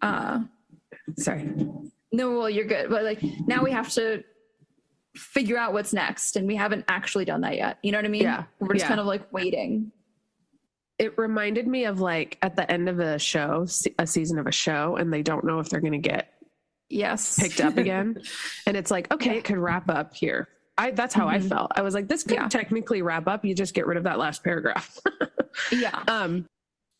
uh 0.02 0.40
Sorry. 1.18 1.50
no 2.12 2.36
well 2.38 2.50
you're 2.50 2.64
good 2.66 2.90
but 2.90 3.02
like 3.04 3.22
now 3.46 3.62
we 3.62 3.70
have 3.72 3.90
to 3.90 4.22
figure 5.16 5.56
out 5.56 5.72
what's 5.72 5.92
next 5.94 6.36
and 6.36 6.46
we 6.46 6.54
haven't 6.56 6.84
actually 6.88 7.24
done 7.24 7.40
that 7.40 7.56
yet 7.56 7.78
you 7.82 7.90
know 7.90 7.98
what 7.98 8.04
i 8.04 8.08
mean 8.08 8.22
Yeah, 8.22 8.44
we're 8.60 8.74
just 8.74 8.84
yeah. 8.84 8.88
kind 8.88 9.00
of 9.00 9.06
like 9.06 9.32
waiting 9.32 9.90
It 10.98 11.16
reminded 11.18 11.66
me 11.66 11.84
of 11.86 12.00
like 12.00 12.38
at 12.42 12.54
the 12.56 12.70
end 12.70 12.88
of 12.88 13.00
a 13.00 13.18
show, 13.18 13.66
a 13.98 14.06
season 14.06 14.38
of 14.38 14.46
a 14.46 14.52
show, 14.52 14.96
and 14.96 15.12
they 15.12 15.22
don't 15.22 15.44
know 15.44 15.58
if 15.58 15.68
they're 15.68 15.80
going 15.80 15.92
to 16.00 16.08
get 16.08 16.32
yes 16.88 17.38
picked 17.38 17.60
up 17.60 17.76
again. 17.76 18.20
and 18.66 18.76
it's 18.76 18.90
like, 18.90 19.12
okay, 19.12 19.32
Yeah. 19.32 19.38
it 19.38 19.44
could 19.44 19.58
wrap 19.58 19.88
up 19.90 20.14
here. 20.14 20.48
I 20.78 20.90
that's 20.90 21.14
how 21.14 21.28
I 21.28 21.38
Mhm. 21.38 21.48
felt. 21.48 21.72
I 21.74 21.82
was 21.82 21.94
like, 21.94 22.06
this 22.08 22.22
could 22.22 22.34
Yeah. 22.36 22.48
technically 22.48 23.02
wrap 23.02 23.26
up. 23.28 23.44
You 23.44 23.54
just 23.54 23.74
get 23.74 23.86
rid 23.86 23.96
of 23.96 24.04
that 24.04 24.18
last 24.18 24.44
paragraph. 24.44 24.98
yeah 25.72 26.02
um 26.06 26.46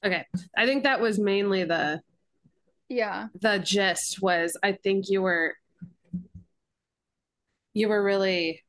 okay. 0.05 0.25
I 0.57 0.65
think 0.67 0.85
that 0.85 1.01
was 1.01 1.19
mainly 1.19 1.65
the 1.65 2.01
yeah 2.89 3.29
the 3.41 3.59
gist 3.59 4.23
was 4.23 4.57
I 4.63 4.73
think 4.73 5.11
you 5.11 5.21
were 5.23 5.55
you 7.75 7.89
were 7.89 8.03
really 8.03 8.63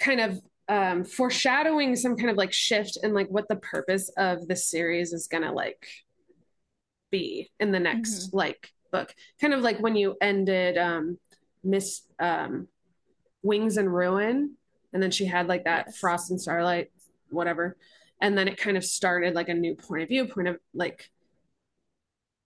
kind 0.00 0.20
of 0.20 0.40
um 0.68 1.04
foreshadowing 1.04 1.94
some 1.94 2.16
kind 2.16 2.30
of 2.30 2.36
like 2.36 2.52
shift 2.52 2.98
in 3.02 3.14
like 3.14 3.28
what 3.28 3.46
the 3.48 3.56
purpose 3.56 4.10
of 4.16 4.48
the 4.48 4.56
series 4.56 5.12
is 5.12 5.28
gonna 5.28 5.52
like 5.52 5.86
be 7.10 7.50
in 7.60 7.70
the 7.72 7.78
next 7.80 8.32
like 8.34 8.72
book 8.92 9.14
kind 9.40 9.54
of 9.54 9.60
like 9.62 9.78
when 9.80 9.96
you 9.96 10.16
ended 10.20 10.78
um 10.78 11.18
miss 11.64 12.02
um 12.20 12.68
wings 13.42 13.76
and 13.76 13.92
ruin 13.92 14.54
and 14.92 15.02
then 15.02 15.10
she 15.10 15.24
had 15.26 15.48
like 15.48 15.64
that 15.64 15.86
Yes. 15.88 15.98
frost 15.98 16.30
and 16.30 16.40
starlight 16.40 16.90
whatever. 17.30 17.76
And 18.20 18.38
then 18.38 18.46
it 18.46 18.58
kind 18.58 18.76
of 18.76 18.84
started 18.84 19.34
like 19.34 19.48
a 19.48 19.54
new 19.54 19.74
point 19.74 20.02
of 20.02 20.08
view 20.08 20.26
point 20.26 20.48
of 20.48 20.58
like 20.74 21.10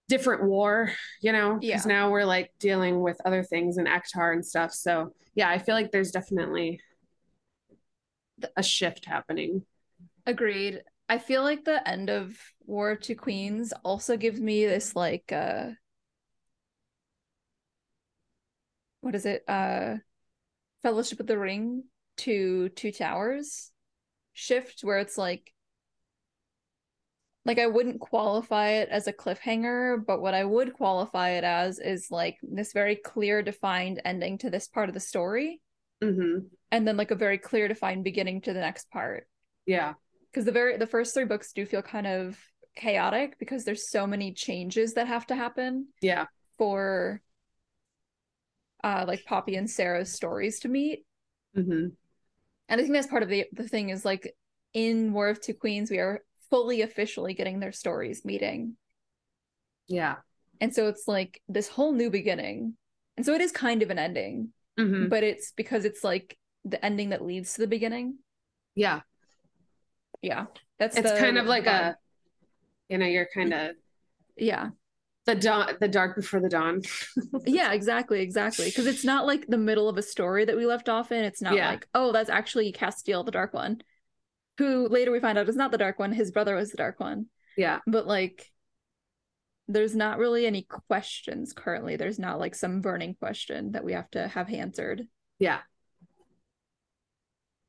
different 0.08 0.44
war 0.44 0.92
you 1.20 1.32
know? 1.32 1.58
Because 1.58 1.84
Yeah. 1.84 1.92
now 1.92 2.10
we're 2.10 2.24
like 2.24 2.52
dealing 2.60 3.00
with 3.00 3.18
other 3.26 3.42
things 3.42 3.76
and 3.76 3.88
Akhtar 3.88 4.32
and 4.32 4.46
stuff. 4.46 4.72
So 4.72 5.12
yeah 5.34 5.50
i 5.50 5.58
feel 5.58 5.74
like 5.74 5.90
there's 5.90 6.12
definitely 6.12 6.80
a 8.56 8.62
shift 8.62 9.06
happening. 9.06 9.64
Agreed. 10.26 10.82
I 11.08 11.18
feel 11.18 11.42
like 11.42 11.64
the 11.64 11.86
end 11.88 12.10
of 12.10 12.36
war 12.66 12.96
two 12.96 13.14
queens 13.16 13.72
also 13.84 14.16
gives 14.16 14.40
me 14.40 14.66
this 14.66 14.94
like 14.96 15.30
uh 15.32 15.70
what 19.06 19.14
is 19.14 19.24
it? 19.24 19.44
Uh 19.48 19.96
fellowship 20.82 21.20
of 21.20 21.26
the 21.26 21.38
ring 21.38 21.84
to 22.16 22.68
two 22.70 22.90
towers 22.90 23.70
shift 24.32 24.80
where 24.82 24.98
it's 24.98 25.16
like 25.16 25.52
like 27.44 27.60
I 27.60 27.68
wouldn't 27.68 28.00
qualify 28.00 28.70
it 28.70 28.88
as 28.88 29.06
a 29.06 29.12
cliffhanger, 29.12 30.04
but 30.04 30.20
what 30.20 30.34
I 30.34 30.44
would 30.44 30.74
qualify 30.74 31.30
it 31.30 31.44
as 31.44 31.78
is 31.78 32.08
like 32.10 32.36
this 32.42 32.72
very 32.72 32.96
clear 32.96 33.40
defined 33.42 34.02
ending 34.04 34.38
to 34.38 34.50
this 34.50 34.66
part 34.66 34.88
of 34.88 34.94
the 34.94 35.00
story 35.00 35.60
hmm 36.02 36.38
and 36.72 36.86
then 36.86 36.96
like 36.96 37.12
a 37.12 37.14
very 37.14 37.38
clear 37.38 37.68
defined 37.68 38.02
beginning 38.02 38.40
to 38.42 38.52
the 38.52 38.60
next 38.60 38.90
part. 38.90 39.28
yeah. 39.66 39.94
Because 40.30 40.44
the 40.44 40.52
very 40.52 40.76
the 40.76 40.86
first 40.86 41.14
three 41.14 41.24
books 41.24 41.52
do 41.52 41.64
feel 41.64 41.82
kind 41.82 42.06
of 42.06 42.36
chaotic 42.76 43.38
because 43.38 43.64
there's 43.64 43.88
so 43.88 44.06
many 44.06 44.32
changes 44.32 44.94
that 44.94 45.06
have 45.06 45.26
to 45.28 45.36
happen 45.36 45.86
yeah. 46.02 46.26
for 46.58 47.22
uh 48.86 49.04
like 49.08 49.26
Poppy 49.26 49.56
and 49.56 49.70
Sera's 49.70 50.12
stories 50.14 50.60
to 50.60 50.68
meet. 50.68 51.06
hmm 51.54 51.96
And 52.68 52.80
I 52.80 52.84
think 52.84 52.94
that's 52.94 53.06
part 53.06 53.22
of 53.22 53.28
the 53.28 53.46
the 53.52 53.68
thing 53.68 53.90
is 53.90 54.04
like 54.04 54.34
in 54.72 55.12
War 55.12 55.28
of 55.28 55.40
Two 55.40 55.54
Queens, 55.54 55.90
we 55.90 55.98
are 55.98 56.22
fully 56.50 56.82
officially 56.82 57.34
getting 57.34 57.60
their 57.60 57.72
stories 57.72 58.24
meeting. 58.24 58.76
yeah 59.88 60.16
And 60.60 60.74
so 60.74 60.88
it's 60.88 61.06
like 61.06 61.40
this 61.48 61.68
whole 61.68 61.92
new 61.92 62.10
beginning. 62.10 62.76
And 63.16 63.24
so 63.26 63.34
it 63.34 63.40
is 63.40 63.52
kind 63.52 63.82
of 63.82 63.90
an 63.90 63.98
ending, 63.98 64.52
hmm 64.78 65.08
but 65.08 65.22
it's 65.22 65.52
because 65.52 65.84
it's 65.84 66.04
like 66.04 66.38
the 66.64 66.82
ending 66.84 67.10
that 67.10 67.24
leads 67.24 67.54
to 67.54 67.60
the 67.62 67.66
beginning. 67.66 68.18
yeah 68.74 69.00
Yeah. 70.22 70.46
That's 70.78 70.96
it's 70.96 71.12
kind 71.12 71.38
of 71.38 71.46
like 71.46 71.64
vibe. 71.64 71.92
a 71.92 71.96
you 72.88 72.98
know 72.98 73.06
you're 73.06 73.28
kind 73.34 73.52
of 73.52 73.76
yeah. 74.36 74.70
The 75.26 75.34
dawn 75.34 75.76
the 75.80 75.88
dark 75.88 76.14
before 76.16 76.40
the 76.40 76.48
dawn 76.48 76.82
Yeah, 77.46 77.72
exactly, 77.72 78.20
exactly. 78.20 78.66
Because 78.66 78.86
it's 78.86 79.04
not 79.04 79.26
like 79.26 79.46
the 79.48 79.58
middle 79.58 79.88
of 79.88 79.98
a 79.98 80.02
story 80.02 80.44
that 80.44 80.56
we 80.56 80.66
left 80.66 80.88
off 80.88 81.10
in. 81.12 81.24
It's 81.24 81.42
not 81.42 81.54
Yeah. 81.54 81.70
like, 81.70 81.86
oh, 81.94 82.12
that's 82.12 82.30
actually 82.30 82.72
Casteel, 82.72 83.24
the 83.24 83.32
dark 83.32 83.52
one. 83.52 83.80
Who 84.58 84.88
later 84.88 85.10
we 85.12 85.20
find 85.20 85.36
out 85.36 85.48
is 85.48 85.56
not 85.56 85.72
the 85.72 85.78
dark 85.78 85.98
one. 85.98 86.12
His 86.12 86.30
brother 86.30 86.54
was 86.54 86.70
the 86.70 86.76
dark 86.76 87.00
one. 87.00 87.26
yeah 87.56 87.80
But 87.86 88.06
like 88.06 88.50
there's 89.68 89.96
not 89.96 90.18
really 90.18 90.46
any 90.46 90.62
questions 90.62 91.52
currently. 91.52 91.96
There's 91.96 92.20
not 92.20 92.38
like 92.38 92.54
some 92.54 92.80
burning 92.80 93.14
question 93.16 93.72
that 93.72 93.82
we 93.84 93.94
have 93.94 94.08
to 94.12 94.28
have 94.28 94.52
answered. 94.52 95.08
yeah 95.40 95.58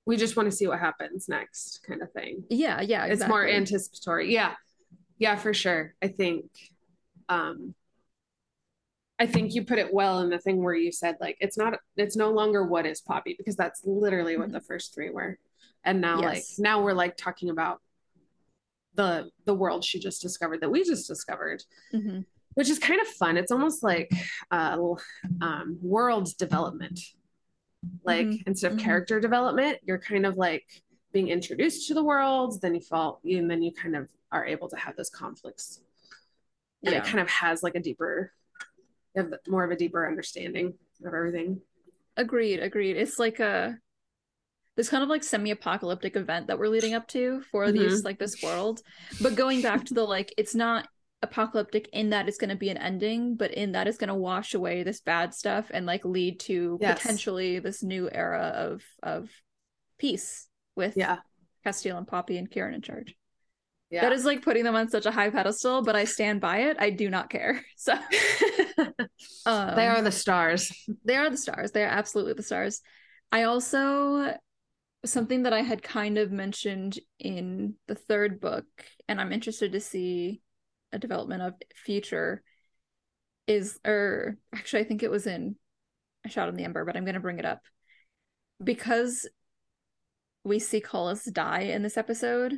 we 0.05 0.15
just 0.15 0.37
want 0.37 0.49
to 0.49 0.55
see 0.55 0.67
what 0.67 0.79
happens 0.79 1.27
next 1.27 1.81
kind 1.87 2.01
of 2.01 2.11
thing 2.13 2.43
Yeah, 2.49 2.79
yeah, 2.81 3.05
exactly. 3.05 3.13
it's 3.13 3.27
more 3.27 3.45
anticipatory 3.47 4.31
yeah 4.33 4.53
yeah 5.17 5.35
for 5.35 5.53
sure 5.53 5.95
i 6.01 6.07
think 6.07 6.45
um 7.29 7.73
i 9.19 9.25
think 9.25 9.53
you 9.53 9.63
put 9.63 9.79
it 9.79 9.93
well 9.93 10.19
in 10.21 10.29
the 10.29 10.39
thing 10.39 10.63
where 10.63 10.75
you 10.75 10.91
said 10.91 11.15
like 11.19 11.37
it's 11.39 11.57
not 11.57 11.79
it's 11.95 12.15
no 12.15 12.31
longer 12.31 12.65
what 12.65 12.85
is 12.85 13.01
poppy 13.01 13.35
because 13.37 13.55
that's 13.55 13.81
literally 13.85 14.37
what 14.37 14.51
the 14.51 14.61
first 14.61 14.93
three 14.93 15.09
were. 15.09 15.37
And 15.83 16.01
now 16.01 16.21
like 16.21 16.43
now 16.57 16.81
we're 16.83 16.93
like 16.93 17.15
talking 17.17 17.49
about 17.49 17.81
the 18.95 19.29
the 19.45 19.53
world 19.53 19.83
she 19.85 19.99
just 19.99 20.21
discovered 20.21 20.61
that 20.61 20.71
we 20.71 20.83
just 20.83 21.07
discovered 21.07 21.63
Mhm. 21.93 22.25
which 22.55 22.69
is 22.69 22.79
kind 22.79 22.99
of 22.99 23.07
fun. 23.07 23.37
It's 23.37 23.51
almost 23.51 23.83
like 23.83 24.11
uh 24.51 24.77
um 25.41 25.77
world 25.81 26.29
development. 26.37 26.99
Like 28.03 28.27
Mhm, 28.27 28.47
instead 28.47 28.71
of 28.71 28.77
mhm. 28.77 28.81
character 28.83 29.19
development 29.19 29.77
you're 29.83 29.99
kind 29.99 30.25
of 30.25 30.35
like 30.37 30.65
being 31.13 31.29
introduced 31.29 31.87
to 31.87 31.93
the 31.93 32.03
world 32.03 32.61
then 32.61 32.75
you 32.75 32.81
fall 32.81 33.19
and 33.23 33.49
then 33.49 33.61
you 33.61 33.71
kind 33.71 33.95
of 33.95 34.07
are 34.31 34.45
able 34.45 34.67
to 34.69 34.75
have 34.77 34.95
those 34.95 35.09
conflicts 35.09 35.81
and 36.83 36.93
Yeah. 36.93 36.99
it 36.99 37.05
kind 37.05 37.19
of 37.19 37.29
has 37.29 37.63
like 37.63 37.75
a 37.75 37.79
deeper 37.79 38.31
more 39.47 39.63
of 39.63 39.71
a 39.71 39.75
deeper 39.75 40.07
understanding 40.07 40.75
of 41.03 41.13
everything 41.13 41.59
Agreed, 42.17 42.59
agreed. 42.59 42.97
It's 42.97 43.19
like 43.19 43.39
a 43.39 43.77
this 44.75 44.89
kind 44.89 45.03
of 45.03 45.09
like 45.09 45.23
semi-apocalyptic 45.23 46.15
event 46.15 46.47
that 46.47 46.57
we're 46.59 46.67
leading 46.67 46.93
up 46.93 47.07
to 47.09 47.41
for 47.51 47.65
mm-hmm. 47.65 47.77
these 47.77 48.03
like 48.03 48.19
this 48.19 48.41
world. 48.41 48.81
But 49.21 49.35
going 49.35 49.61
back 49.61 49.85
to 49.85 49.93
the 49.93 50.03
like 50.03 50.33
it's 50.37 50.55
not 50.55 50.87
apocalyptic 51.21 51.89
in 51.93 52.11
that 52.11 52.27
it's 52.27 52.37
going 52.37 52.49
to 52.51 52.55
be 52.55 52.69
an 52.69 52.77
ending, 52.77 53.35
but 53.35 53.51
in 53.51 53.71
that 53.71 53.87
it's 53.87 53.97
going 53.97 54.09
to 54.09 54.15
wash 54.15 54.53
away 54.53 54.83
this 54.83 54.99
bad 55.01 55.33
stuff 55.33 55.69
and 55.73 55.85
like 55.85 56.05
lead 56.05 56.39
to 56.41 56.77
Yes. 56.81 56.99
potentially 57.01 57.59
this 57.59 57.83
new 57.83 58.09
era 58.11 58.51
of 58.55 58.83
of 59.03 59.29
peace 59.97 60.47
with 60.75 60.95
yeah 60.95 61.17
Casteel 61.65 61.97
and 61.97 62.07
Poppy 62.07 62.37
and 62.37 62.49
Kieran 62.49 62.75
in 62.75 62.81
charge. 62.81 63.15
Yeah. 63.89 64.01
That 64.01 64.11
is 64.11 64.25
like 64.25 64.41
putting 64.41 64.65
them 64.65 64.75
on 64.75 64.89
such 64.89 65.05
a 65.05 65.11
high 65.11 65.29
pedestal, 65.29 65.81
but 65.81 65.95
I 65.95 66.03
stand 66.03 66.41
by 66.41 66.63
it. 66.63 66.77
I 66.79 66.89
do 66.89 67.09
not 67.09 67.29
care. 67.29 67.63
So 67.77 67.93
um, 69.45 69.75
they 69.75 69.87
are 69.87 70.01
the 70.01 70.11
stars. 70.11 70.71
They 71.05 71.15
are 71.15 71.29
the 71.29 71.37
stars. 71.37 71.71
They 71.71 71.83
are 71.83 71.89
absolutely 71.89 72.33
the 72.33 72.43
stars. 72.43 72.81
I 73.31 73.43
also 73.43 74.35
something 75.05 75.43
that 75.43 75.53
I 75.53 75.61
had 75.61 75.81
kind 75.81 76.17
of 76.17 76.31
mentioned 76.31 76.99
in 77.19 77.75
the 77.87 77.95
third 77.95 78.41
book, 78.41 78.65
and 79.07 79.21
I'm 79.21 79.31
interested 79.31 79.71
to 79.71 79.79
see 79.79 80.41
a 80.91 80.99
development 80.99 81.43
of 81.43 81.53
future 81.75 82.43
is 83.47 83.79
or 83.85 84.37
actually 84.53 84.81
I 84.81 84.85
think 84.85 85.03
it 85.03 85.11
was 85.11 85.27
in 85.27 85.55
a 86.25 86.29
Shadow 86.29 86.49
in 86.49 86.57
the 86.57 86.65
Ember, 86.65 86.83
but 86.83 86.97
I'm 86.97 87.05
gonna 87.05 87.19
bring 87.19 87.39
it 87.39 87.45
up. 87.45 87.61
Because 88.61 89.29
we 90.43 90.59
see 90.59 90.81
Kolis 90.81 91.31
die 91.31 91.61
in 91.61 91.83
this 91.83 91.97
episode 91.97 92.53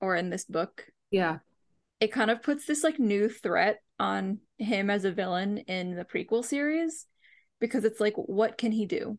or 0.00 0.16
in 0.16 0.30
this 0.30 0.44
book. 0.44 0.86
Yeah. 1.10 1.38
It 2.00 2.12
kind 2.12 2.30
of 2.30 2.42
puts 2.42 2.66
this 2.66 2.84
like 2.84 2.98
new 2.98 3.28
threat 3.28 3.80
on 3.98 4.38
him 4.58 4.90
as 4.90 5.04
a 5.04 5.12
villain 5.12 5.58
in 5.58 5.96
the 5.96 6.04
prequel 6.04 6.44
series 6.44 7.06
because 7.60 7.84
it's 7.84 8.00
like 8.00 8.14
what 8.14 8.56
can 8.56 8.72
he 8.72 8.86
do? 8.86 9.18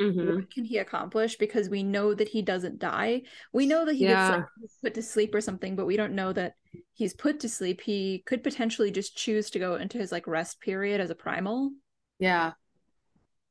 Mm-hmm. 0.00 0.34
What 0.34 0.50
can 0.50 0.64
he 0.64 0.78
accomplish? 0.78 1.36
Because 1.36 1.68
we 1.68 1.82
know 1.82 2.14
that 2.14 2.28
he 2.28 2.40
doesn't 2.40 2.78
die. 2.78 3.22
We 3.52 3.66
know 3.66 3.84
that 3.84 3.94
he 3.94 4.04
yeah. 4.04 4.30
gets 4.30 4.38
like, 4.38 4.70
put 4.82 4.94
to 4.94 5.02
sleep 5.02 5.34
or 5.34 5.42
something, 5.42 5.76
but 5.76 5.84
we 5.84 5.96
don't 5.96 6.14
know 6.14 6.32
that 6.32 6.54
he's 6.94 7.12
put 7.12 7.40
to 7.40 7.50
sleep. 7.50 7.82
He 7.82 8.22
could 8.24 8.42
potentially 8.42 8.90
just 8.90 9.16
choose 9.16 9.50
to 9.50 9.58
go 9.58 9.74
into 9.74 9.98
his 9.98 10.10
like 10.10 10.26
rest 10.26 10.60
period 10.60 11.02
as 11.02 11.10
a 11.10 11.14
primal. 11.14 11.72
Yeah. 12.18 12.52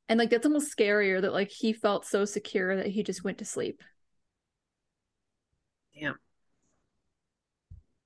And 0.08 0.17
like 0.17 0.31
that's 0.31 0.46
almost 0.46 0.75
scarier 0.75 1.22
that 1.22 1.34
like 1.34 1.51
he 1.51 1.72
felt 1.72 2.05
so 2.05 2.25
secure 2.25 2.75
that 2.77 2.88
he 2.88 3.03
just 3.03 3.24
went 3.24 3.38
to 3.39 3.46
sleep. 3.46 3.84
Damn. 5.93 6.15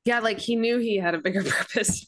Yeah, 0.05 0.19
like 0.19 0.39
he 0.39 0.55
knew 0.55 0.79
he 0.79 0.97
had 0.97 1.15
a 1.15 1.19
bigger 1.19 1.43
purpose. 1.49 2.05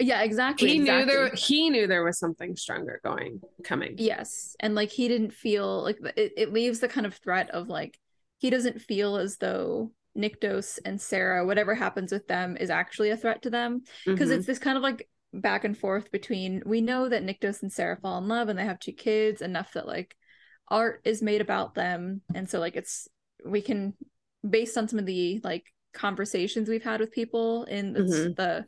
Yeah, 0.00 0.22
exactly. 0.22 0.68
He 0.68 0.76
exactly. 0.80 1.04
knew 1.04 1.06
there 1.06 1.30
he 1.34 1.70
knew 1.70 1.86
there 1.86 2.04
was 2.04 2.18
something 2.18 2.56
stronger 2.56 3.00
going 3.04 3.40
coming. 3.62 3.94
Yes. 3.98 4.56
And 4.60 4.74
like 4.74 4.90
he 4.90 5.08
didn't 5.08 5.32
feel 5.32 5.82
like 5.82 5.98
it, 6.16 6.32
it 6.36 6.52
leaves 6.52 6.80
the 6.80 6.88
kind 6.88 7.06
of 7.06 7.14
threat 7.14 7.50
of 7.50 7.68
like 7.68 7.98
he 8.38 8.50
doesn't 8.50 8.82
feel 8.82 9.16
as 9.16 9.36
though 9.36 9.92
Nyktos 10.16 10.78
and 10.84 11.00
Sera, 11.00 11.46
whatever 11.46 11.74
happens 11.74 12.12
with 12.12 12.26
them, 12.26 12.56
is 12.56 12.70
actually 12.70 13.10
a 13.10 13.16
threat 13.16 13.42
to 13.42 13.50
them. 13.50 13.82
Because 14.04 14.28
mm-hmm. 14.30 14.38
it's 14.38 14.46
this 14.46 14.58
kind 14.58 14.76
of 14.76 14.82
like 14.82 15.08
back 15.32 15.64
and 15.64 15.76
forth 15.76 16.10
between 16.12 16.62
we 16.64 16.80
know 16.80 17.08
that 17.08 17.24
Nyktos 17.24 17.62
and 17.62 17.72
Sera 17.72 17.96
fall 17.96 18.18
in 18.18 18.28
love 18.28 18.48
and 18.48 18.58
they 18.58 18.64
have 18.64 18.80
two 18.80 18.92
kids, 18.92 19.42
enough 19.42 19.72
that 19.74 19.86
like 19.86 20.16
art 20.68 21.02
is 21.04 21.22
made 21.22 21.40
about 21.40 21.74
them. 21.74 22.22
And 22.34 22.48
so 22.48 22.58
like 22.58 22.76
it's 22.76 23.08
we 23.44 23.60
can 23.60 23.94
based 24.48 24.76
on 24.76 24.88
some 24.88 24.98
of 24.98 25.06
the 25.06 25.40
like 25.44 25.64
conversations 25.94 26.68
we've 26.68 26.84
had 26.84 27.00
with 27.00 27.12
people 27.12 27.64
in 27.64 27.94
mm-hmm. 27.94 28.32
the 28.34 28.66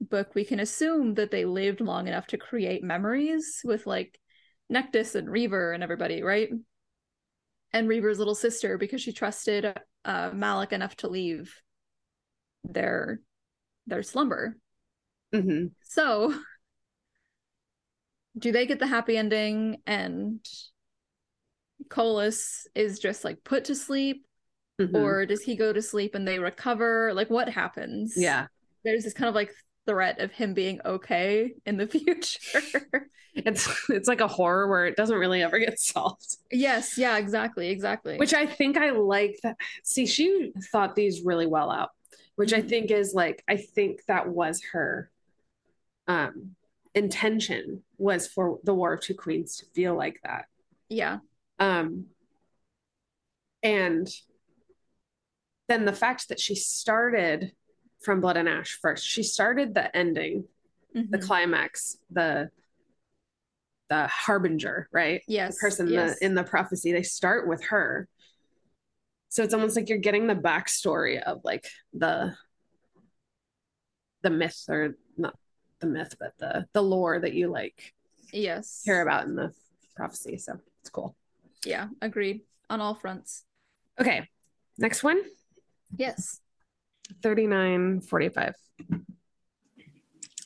book, 0.00 0.34
we 0.34 0.44
can 0.44 0.60
assume 0.60 1.14
that 1.14 1.30
they 1.30 1.44
lived 1.44 1.80
long 1.80 2.08
enough 2.08 2.26
to 2.28 2.38
create 2.38 2.82
memories 2.82 3.60
with 3.64 3.86
like 3.86 4.18
Nektas 4.72 5.14
and 5.14 5.28
Reaver 5.28 5.72
and 5.72 5.82
everybody, 5.82 6.22
right? 6.22 6.50
And 7.72 7.88
Reaver's 7.88 8.18
little 8.18 8.34
sister 8.34 8.78
because 8.78 9.00
she 9.02 9.12
trusted 9.12 9.64
uh, 10.04 10.30
Malec 10.30 10.72
enough 10.72 10.96
to 10.96 11.08
leave 11.08 11.54
their 12.64 13.20
their 13.86 14.02
slumber. 14.02 14.56
Mm-hmm. 15.34 15.66
So, 15.82 16.34
do 18.38 18.52
they 18.52 18.66
get 18.66 18.78
the 18.78 18.86
happy 18.86 19.16
ending 19.16 19.78
and 19.86 20.40
Kolis 21.88 22.66
is 22.74 22.98
just 22.98 23.24
like 23.24 23.44
put 23.44 23.66
to 23.66 23.74
sleep? 23.74 24.24
Mm-hmm. 24.80 24.96
Or 24.96 25.26
does 25.26 25.42
he 25.42 25.56
go 25.56 25.72
to 25.72 25.80
sleep 25.80 26.14
and 26.14 26.26
they 26.26 26.38
recover? 26.38 27.12
Like, 27.14 27.30
what 27.30 27.48
happens? 27.48 28.14
Yeah. 28.16 28.46
There's 28.84 29.04
this 29.04 29.14
kind 29.14 29.28
of 29.28 29.34
like 29.34 29.52
threat 29.86 30.20
of 30.20 30.32
him 30.32 30.54
being 30.54 30.80
okay 30.84 31.54
in 31.64 31.76
the 31.76 31.86
future. 31.88 33.08
it's 33.34 33.90
it's 33.90 34.08
like 34.08 34.20
a 34.20 34.28
horror 34.28 34.68
where 34.68 34.86
it 34.86 34.96
doesn't 34.96 35.16
really 35.16 35.42
ever 35.42 35.58
get 35.58 35.78
solved. 35.78 36.36
Yes, 36.50 36.96
yeah, 36.98 37.18
exactly, 37.18 37.68
exactly. 37.68 38.16
Which 38.16 38.34
I 38.34 38.46
think 38.46 38.76
I 38.76 38.90
like 38.90 39.38
that 39.42 39.56
see 39.82 40.06
she 40.06 40.52
thought 40.70 40.94
these 40.94 41.22
really 41.24 41.46
well 41.46 41.70
out, 41.70 41.90
which 42.36 42.50
mm-hmm. 42.50 42.64
I 42.64 42.68
think 42.68 42.90
is 42.90 43.12
like 43.14 43.42
I 43.48 43.56
think 43.56 44.04
that 44.06 44.28
was 44.28 44.62
her 44.72 45.10
um 46.06 46.54
intention 46.94 47.82
was 47.98 48.28
for 48.28 48.58
the 48.62 48.74
War 48.74 48.94
of 48.94 49.00
Two 49.00 49.14
Queens 49.14 49.56
to 49.58 49.66
feel 49.74 49.96
like 49.96 50.20
that. 50.24 50.46
Yeah. 50.88 51.18
Um 51.58 52.06
and 53.62 54.08
then 55.68 55.84
the 55.84 55.92
fact 55.92 56.28
that 56.28 56.40
she 56.40 56.54
started 56.54 57.52
from 58.04 58.20
Blood 58.20 58.36
and 58.36 58.48
Ash 58.48 58.78
first. 58.80 59.06
She 59.06 59.22
started 59.22 59.74
the 59.74 59.94
ending, 59.96 60.44
mm-hmm. 60.94 61.10
the 61.10 61.18
climax, 61.18 61.96
the 62.10 62.50
the 63.90 64.06
harbinger, 64.06 64.88
right? 64.92 65.22
Yes. 65.26 65.56
The 65.56 65.60
person 65.60 65.88
yes. 65.88 66.18
The, 66.18 66.26
in 66.26 66.34
the 66.34 66.44
prophecy. 66.44 66.92
They 66.92 67.02
start 67.02 67.48
with 67.48 67.64
her. 67.66 68.08
So 69.28 69.42
it's 69.42 69.54
almost 69.54 69.76
like 69.76 69.88
you're 69.88 69.98
getting 69.98 70.26
the 70.26 70.34
backstory 70.34 71.20
of 71.20 71.40
like 71.44 71.66
the 71.92 72.36
the 74.22 74.30
myth 74.30 74.64
or 74.68 74.96
not 75.16 75.36
the 75.80 75.86
myth, 75.86 76.14
but 76.18 76.32
the 76.38 76.66
the 76.72 76.82
lore 76.82 77.18
that 77.18 77.34
you 77.34 77.48
like 77.48 77.94
yes 78.32 78.82
care 78.84 79.02
about 79.02 79.26
in 79.26 79.34
the 79.34 79.52
prophecy. 79.96 80.38
So 80.38 80.58
it's 80.80 80.90
cool. 80.90 81.16
Yeah, 81.64 81.88
agreed 82.00 82.42
on 82.70 82.80
all 82.80 82.94
fronts. 82.94 83.44
Okay. 84.00 84.28
Next 84.78 85.02
one. 85.02 85.20
Yes. 85.96 86.40
3945. 87.22 88.54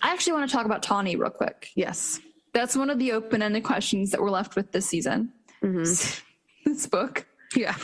I 0.00 0.12
actually 0.12 0.32
want 0.32 0.48
to 0.48 0.56
talk 0.56 0.66
about 0.66 0.82
Tawny 0.82 1.16
real 1.16 1.30
quick. 1.30 1.70
Yes. 1.74 2.20
That's 2.54 2.76
one 2.76 2.90
of 2.90 2.98
the 2.98 3.12
open 3.12 3.42
ended 3.42 3.64
questions 3.64 4.10
that 4.10 4.20
we're 4.20 4.30
left 4.30 4.56
with 4.56 4.72
this 4.72 4.86
season. 4.86 5.32
Mm-hmm. 5.62 5.80
this 6.70 6.86
book. 6.86 7.26
Yeah. 7.54 7.76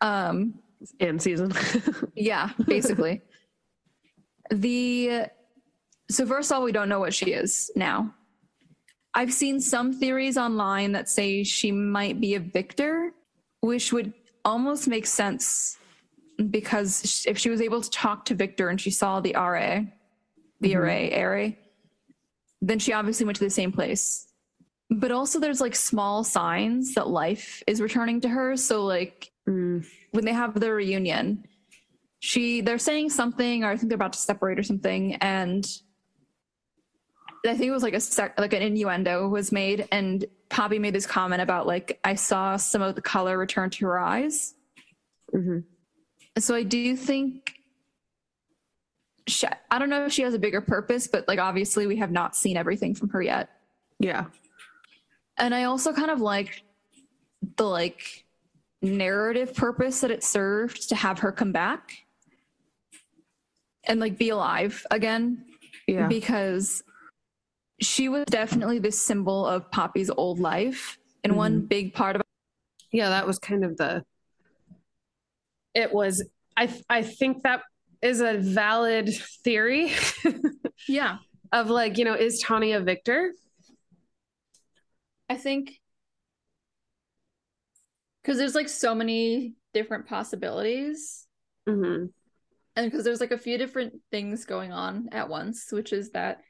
Um, 0.00 0.60
and 1.00 1.20
season. 1.20 1.52
yeah, 2.14 2.50
basically. 2.66 3.22
the 4.50 5.26
so 6.08 6.26
first 6.26 6.50
of 6.50 6.56
all, 6.56 6.62
we 6.62 6.72
don't 6.72 6.88
know 6.88 7.00
what 7.00 7.14
she 7.14 7.32
is 7.32 7.70
now. 7.74 8.14
I've 9.14 9.32
seen 9.32 9.60
some 9.60 9.94
theories 9.94 10.36
online 10.36 10.92
that 10.92 11.08
say 11.08 11.42
she 11.42 11.72
might 11.72 12.20
be 12.20 12.34
a 12.34 12.40
viktor, 12.40 13.12
which 13.60 13.92
would 13.92 14.12
almost 14.44 14.86
make 14.88 15.06
sense 15.06 15.78
because 16.50 17.24
if 17.26 17.38
she 17.38 17.50
was 17.50 17.60
able 17.60 17.80
to 17.80 17.90
talk 17.90 18.26
to 18.26 18.34
Vikter 18.34 18.70
and 18.70 18.80
she 18.80 18.90
saw 18.90 19.20
the 19.20 19.34
RA, 19.34 19.80
the 20.60 20.72
mm-hmm. 20.72 20.78
array, 20.78 21.22
array, 21.22 21.58
then 22.60 22.78
she 22.78 22.92
obviously 22.92 23.26
went 23.26 23.36
to 23.36 23.44
the 23.44 23.50
same 23.50 23.72
place. 23.72 24.28
But 24.90 25.10
also, 25.10 25.40
there's 25.40 25.60
like 25.60 25.74
small 25.74 26.22
signs 26.22 26.94
that 26.94 27.08
life 27.08 27.62
is 27.66 27.80
returning 27.80 28.20
to 28.20 28.28
her. 28.28 28.56
So, 28.56 28.84
like 28.84 29.32
mm. 29.48 29.84
when 30.12 30.24
they 30.24 30.32
have 30.32 30.58
their 30.60 30.76
reunion, 30.76 31.44
she 32.20 32.60
they're 32.60 32.78
saying 32.78 33.10
something, 33.10 33.64
or 33.64 33.70
I 33.70 33.76
think 33.76 33.88
they're 33.88 33.96
about 33.96 34.12
to 34.12 34.18
separate 34.18 34.60
or 34.60 34.62
something, 34.62 35.16
and 35.16 35.66
I 37.44 37.56
think 37.56 37.64
it 37.64 37.72
was 37.72 37.82
like 37.82 37.94
a 37.94 38.00
sec, 38.00 38.38
like 38.38 38.52
an 38.52 38.62
innuendo 38.62 39.28
was 39.28 39.50
made, 39.50 39.88
and 39.90 40.24
Poppy 40.50 40.78
made 40.78 40.94
this 40.94 41.06
comment 41.06 41.42
about 41.42 41.66
like 41.66 41.98
I 42.04 42.14
saw 42.14 42.56
some 42.56 42.80
of 42.80 42.94
the 42.94 43.02
color 43.02 43.36
return 43.36 43.70
to 43.70 43.86
her 43.86 43.98
eyes. 43.98 44.54
Mm-hmm 45.34 45.58
so 46.38 46.54
I 46.54 46.62
do 46.62 46.96
think 46.96 47.54
she, 49.26 49.46
I 49.70 49.78
don't 49.78 49.90
know 49.90 50.06
if 50.06 50.12
she 50.12 50.22
has 50.22 50.34
a 50.34 50.38
bigger 50.38 50.60
purpose, 50.60 51.08
but 51.08 51.26
like 51.26 51.38
obviously 51.38 51.86
we 51.86 51.96
have 51.96 52.10
not 52.10 52.36
seen 52.36 52.56
everything 52.56 52.94
from 52.94 53.08
her 53.10 53.22
yet. 53.22 53.50
Yeah. 53.98 54.26
And 55.38 55.54
I 55.54 55.64
also 55.64 55.92
kind 55.92 56.10
of 56.10 56.20
like 56.20 56.62
the 57.56 57.64
like 57.64 58.24
narrative 58.82 59.54
purpose 59.54 60.00
that 60.00 60.10
it 60.10 60.22
served 60.22 60.88
to 60.90 60.94
have 60.94 61.20
her 61.20 61.32
come 61.32 61.52
back 61.52 62.04
and 63.84 64.00
like 64.00 64.18
be 64.18 64.28
alive 64.30 64.84
again. 64.90 65.44
Yeah. 65.86 66.06
Because 66.08 66.82
she 67.80 68.08
was 68.08 68.24
definitely 68.26 68.78
the 68.78 68.92
symbol 68.92 69.46
of 69.46 69.70
Poppy's 69.70 70.10
old 70.10 70.38
life. 70.38 70.98
And 71.24 71.32
mm-hmm. 71.32 71.38
one 71.38 71.60
big 71.66 71.94
part 71.94 72.16
of 72.16 72.22
Yeah, 72.92 73.08
that 73.10 73.26
was 73.26 73.38
kind 73.38 73.64
of 73.64 73.76
the 73.76 74.04
it 75.76 75.92
was 75.92 76.26
I 76.56 76.74
I 76.88 77.02
think 77.02 77.42
that 77.42 77.60
is 78.02 78.20
a 78.20 78.38
valid 78.38 79.10
theory. 79.44 79.92
yeah. 80.88 81.18
Of 81.52 81.70
like, 81.70 81.96
you 81.98 82.04
know, 82.04 82.14
is 82.14 82.40
Tawny 82.40 82.72
a 82.72 82.80
viktor? 82.80 83.32
I 85.28 85.36
think 85.36 85.78
because 88.22 88.38
there's 88.38 88.54
like 88.54 88.68
so 88.68 88.94
many 88.94 89.54
different 89.72 90.08
possibilities. 90.08 91.26
Mm-hmm. 91.68 92.06
And 92.76 92.90
because 92.90 93.04
there's 93.04 93.20
like 93.20 93.30
a 93.30 93.38
few 93.38 93.56
different 93.58 93.94
things 94.10 94.44
going 94.44 94.72
on 94.72 95.08
at 95.12 95.28
once, 95.28 95.68
which 95.70 95.92
is 95.92 96.10
that 96.10 96.40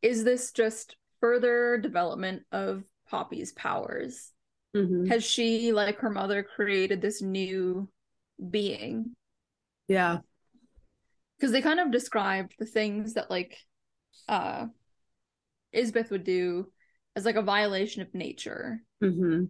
is 0.00 0.24
this 0.24 0.52
just 0.52 0.96
further 1.20 1.78
development 1.78 2.42
of 2.52 2.84
Poppy's 3.10 3.52
powers? 3.52 4.32
Mm-hmm. 4.74 5.06
Has 5.06 5.24
she, 5.24 5.72
like 5.72 5.98
her 5.98 6.10
mother, 6.10 6.42
created 6.42 7.00
this 7.00 7.22
new 7.22 7.88
being 8.50 9.14
Yeah. 9.88 10.18
Because 11.36 11.52
they 11.52 11.62
kind 11.62 11.80
of 11.80 11.90
described 11.90 12.54
the 12.58 12.66
things 12.66 13.14
that 13.14 13.30
like 13.30 13.56
uh 14.28 14.66
Isbeth 15.74 16.10
would 16.10 16.24
do 16.24 16.70
as 17.16 17.24
like 17.24 17.36
a 17.36 17.42
violation 17.42 18.02
of 18.02 18.14
nature. 18.14 18.80
Mm-hmm. 19.02 19.44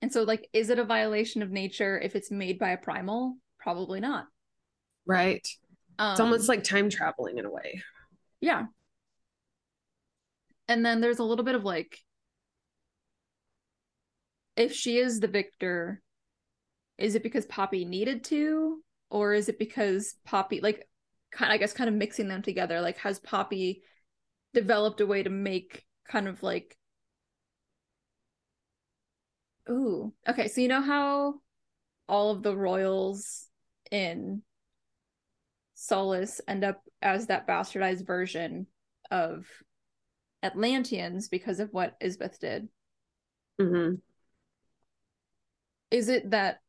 And 0.00 0.12
so 0.12 0.22
like 0.22 0.48
is 0.52 0.70
it 0.70 0.78
a 0.78 0.84
violation 0.84 1.42
of 1.42 1.50
nature 1.50 1.98
if 1.98 2.14
it's 2.14 2.30
made 2.30 2.58
by 2.58 2.70
a 2.70 2.78
primal? 2.78 3.36
Probably 3.58 4.00
not. 4.00 4.26
Right. 5.06 5.46
Um, 5.98 6.12
It's 6.12 6.20
almost 6.20 6.48
like 6.48 6.62
time 6.64 6.90
traveling 6.90 7.38
in 7.38 7.44
a 7.44 7.50
way. 7.50 7.82
Yeah. 8.40 8.66
And 10.68 10.84
then 10.84 11.00
there's 11.00 11.18
a 11.18 11.24
little 11.24 11.44
bit 11.44 11.54
of 11.54 11.64
like 11.64 11.98
if 14.56 14.72
she 14.74 14.98
is 14.98 15.20
the 15.20 15.28
viktor, 15.28 16.02
is 16.98 17.14
it 17.14 17.22
because 17.22 17.46
Poppy 17.46 17.84
needed 17.84 18.24
to? 18.24 18.82
Or 19.10 19.32
is 19.32 19.48
it 19.48 19.58
because 19.58 20.16
Poppy 20.24 20.60
like 20.60 20.86
kind 21.32 21.52
I 21.52 21.56
guess 21.56 21.72
kind 21.72 21.88
of 21.88 21.94
mixing 21.94 22.28
them 22.28 22.42
together? 22.42 22.80
Like 22.80 22.98
has 22.98 23.18
Poppy 23.20 23.82
developed 24.52 25.00
a 25.00 25.06
way 25.06 25.22
to 25.22 25.30
make 25.30 25.84
kind 26.06 26.28
of 26.28 26.42
like 26.42 26.76
Ooh. 29.70 30.14
Okay, 30.26 30.48
so 30.48 30.60
you 30.62 30.68
know 30.68 30.80
how 30.80 31.34
all 32.08 32.30
of 32.30 32.42
the 32.42 32.56
royals 32.56 33.48
in 33.90 34.42
Solis 35.74 36.40
end 36.48 36.64
up 36.64 36.82
as 37.02 37.26
that 37.26 37.46
bastardized 37.46 38.06
version 38.06 38.66
of 39.10 39.46
Atlantians 40.42 41.28
because 41.30 41.60
of 41.60 41.70
what 41.72 42.00
Isbeth 42.00 42.38
did. 42.38 42.68
Mm-hmm. 43.60 43.96
Is 45.90 46.08
it 46.08 46.30
that 46.30 46.60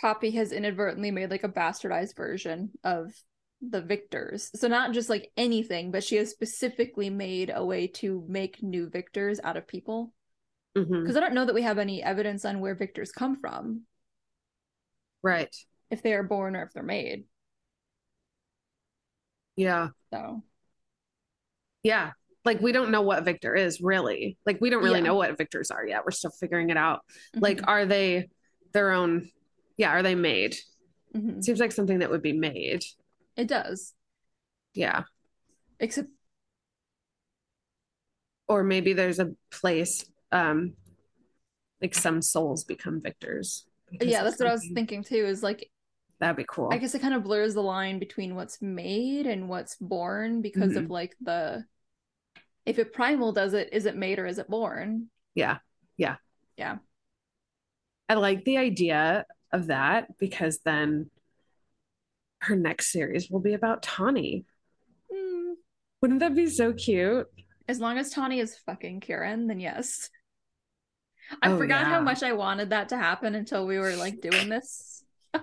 Poppy 0.00 0.30
has 0.32 0.52
inadvertently 0.52 1.10
made 1.10 1.30
like 1.30 1.44
a 1.44 1.48
bastardized 1.48 2.16
version 2.16 2.70
of 2.84 3.12
the 3.62 3.80
viktors? 3.80 4.50
So 4.56 4.68
not 4.68 4.92
just 4.92 5.08
like 5.08 5.30
anything, 5.36 5.90
but 5.90 6.04
she 6.04 6.16
has 6.16 6.30
specifically 6.30 7.08
made 7.10 7.50
a 7.54 7.64
way 7.64 7.86
to 7.88 8.24
make 8.28 8.62
new 8.62 8.88
viktors 8.90 9.38
out 9.42 9.56
of 9.56 9.66
people. 9.66 10.12
Mm-hmm. 10.76 11.00
Because 11.00 11.16
I 11.16 11.20
don't 11.20 11.34
know 11.34 11.46
that 11.46 11.54
we 11.54 11.62
have 11.62 11.78
any 11.78 12.02
evidence 12.02 12.44
on 12.44 12.60
where 12.60 12.76
viktors 12.76 13.08
come 13.16 13.36
from, 13.40 13.82
Right. 15.22 15.54
if 15.90 16.02
they 16.02 16.12
are 16.12 16.22
born 16.22 16.54
or 16.54 16.62
if 16.64 16.72
they're 16.74 16.82
made. 16.82 17.24
Yeah. 19.56 19.88
So 20.12 20.42
Yeah. 21.82 22.12
Like 22.44 22.60
we 22.60 22.72
don't 22.72 22.90
know 22.90 23.02
what 23.02 23.24
Viktor 23.24 23.54
is 23.54 23.80
really. 23.80 24.36
Like 24.44 24.60
we 24.60 24.68
don't 24.70 24.84
really 24.84 25.00
Yeah. 25.00 25.06
know 25.06 25.14
what 25.14 25.36
Viktors 25.38 25.72
are 25.72 25.86
yet. 25.86 26.04
We're 26.04 26.10
still 26.10 26.30
figuring 26.30 26.68
it 26.70 26.76
out. 26.76 27.00
Like, 27.34 27.58
mhm, 27.58 27.64
are 27.68 27.86
they 27.86 28.28
their 28.72 28.92
own? 28.92 29.30
Yeah. 29.76 29.90
Are 29.90 30.02
they 30.02 30.14
made? 30.14 30.56
mhm. 31.14 31.42
Seems 31.42 31.60
like 31.60 31.72
something 31.72 32.00
that 32.00 32.10
would 32.10 32.22
be 32.22 32.32
made. 32.32 32.84
it 33.36 33.48
does. 33.48 33.94
Yeah. 34.74 35.04
Except 35.80 36.08
Or 38.48 38.62
maybe 38.62 38.92
there's 38.92 39.18
a 39.18 39.32
place, 39.50 40.04
um, 40.32 40.74
like 41.82 41.94
some 41.94 42.22
souls 42.22 42.64
become 42.64 43.00
viktors. 43.00 43.64
yeah, 44.00 44.22
that's 44.24 44.38
what 44.38 44.48
I 44.48 44.52
was 44.52 44.68
thinking 44.74 45.02
too. 45.02 45.26
Is 45.26 45.42
like 45.42 45.70
That'd 46.18 46.36
be 46.36 46.46
cool. 46.48 46.70
I 46.72 46.78
guess 46.78 46.94
it 46.94 47.02
kind 47.02 47.12
of 47.12 47.24
blurs 47.24 47.52
the 47.54 47.62
line 47.62 47.98
between 47.98 48.34
what's 48.34 48.62
made 48.62 49.26
and 49.26 49.48
what's 49.50 49.76
born 49.76 50.40
because 50.40 50.70
Mm-hmm. 50.72 50.84
of 50.84 50.90
like 50.90 51.14
the 51.20 51.64
if 52.64 52.78
it 52.78 52.92
primal 52.94 53.32
does 53.32 53.52
it, 53.52 53.68
is 53.72 53.84
it 53.86 53.96
made 53.96 54.18
or 54.18 54.26
is 54.26 54.38
it 54.38 54.48
born? 54.48 55.08
Yeah. 55.34 55.58
Yeah. 55.96 56.16
Yeah. 56.56 56.78
I 58.08 58.14
like 58.14 58.44
the 58.44 58.56
idea 58.58 59.24
of 59.52 59.68
that 59.68 60.18
because 60.18 60.60
then 60.64 61.10
her 62.40 62.56
next 62.56 62.92
series 62.92 63.30
will 63.30 63.40
be 63.40 63.54
about 63.54 63.82
Tawny. 63.82 64.44
Hmm. 65.12 65.52
Wouldn't 66.02 66.20
that 66.20 66.34
be 66.34 66.46
so 66.48 66.72
cute? 66.72 67.26
As 67.68 67.80
long 67.80 67.98
as 67.98 68.10
Tawny 68.10 68.38
is 68.40 68.56
fucking 68.66 69.00
Kieran, 69.00 69.46
then 69.46 69.58
yes. 69.60 70.10
I 71.42 71.50
Oh, 71.50 71.58
forgot 71.58 71.82
yeah. 71.82 71.90
how 71.94 72.00
much 72.00 72.22
I 72.22 72.32
wanted 72.34 72.70
that 72.70 72.90
to 72.90 72.96
happen 72.96 73.34
until 73.34 73.66
we 73.66 73.78
were 73.78 73.96
like 73.96 74.20
doing 74.20 74.48
this. 74.48 75.02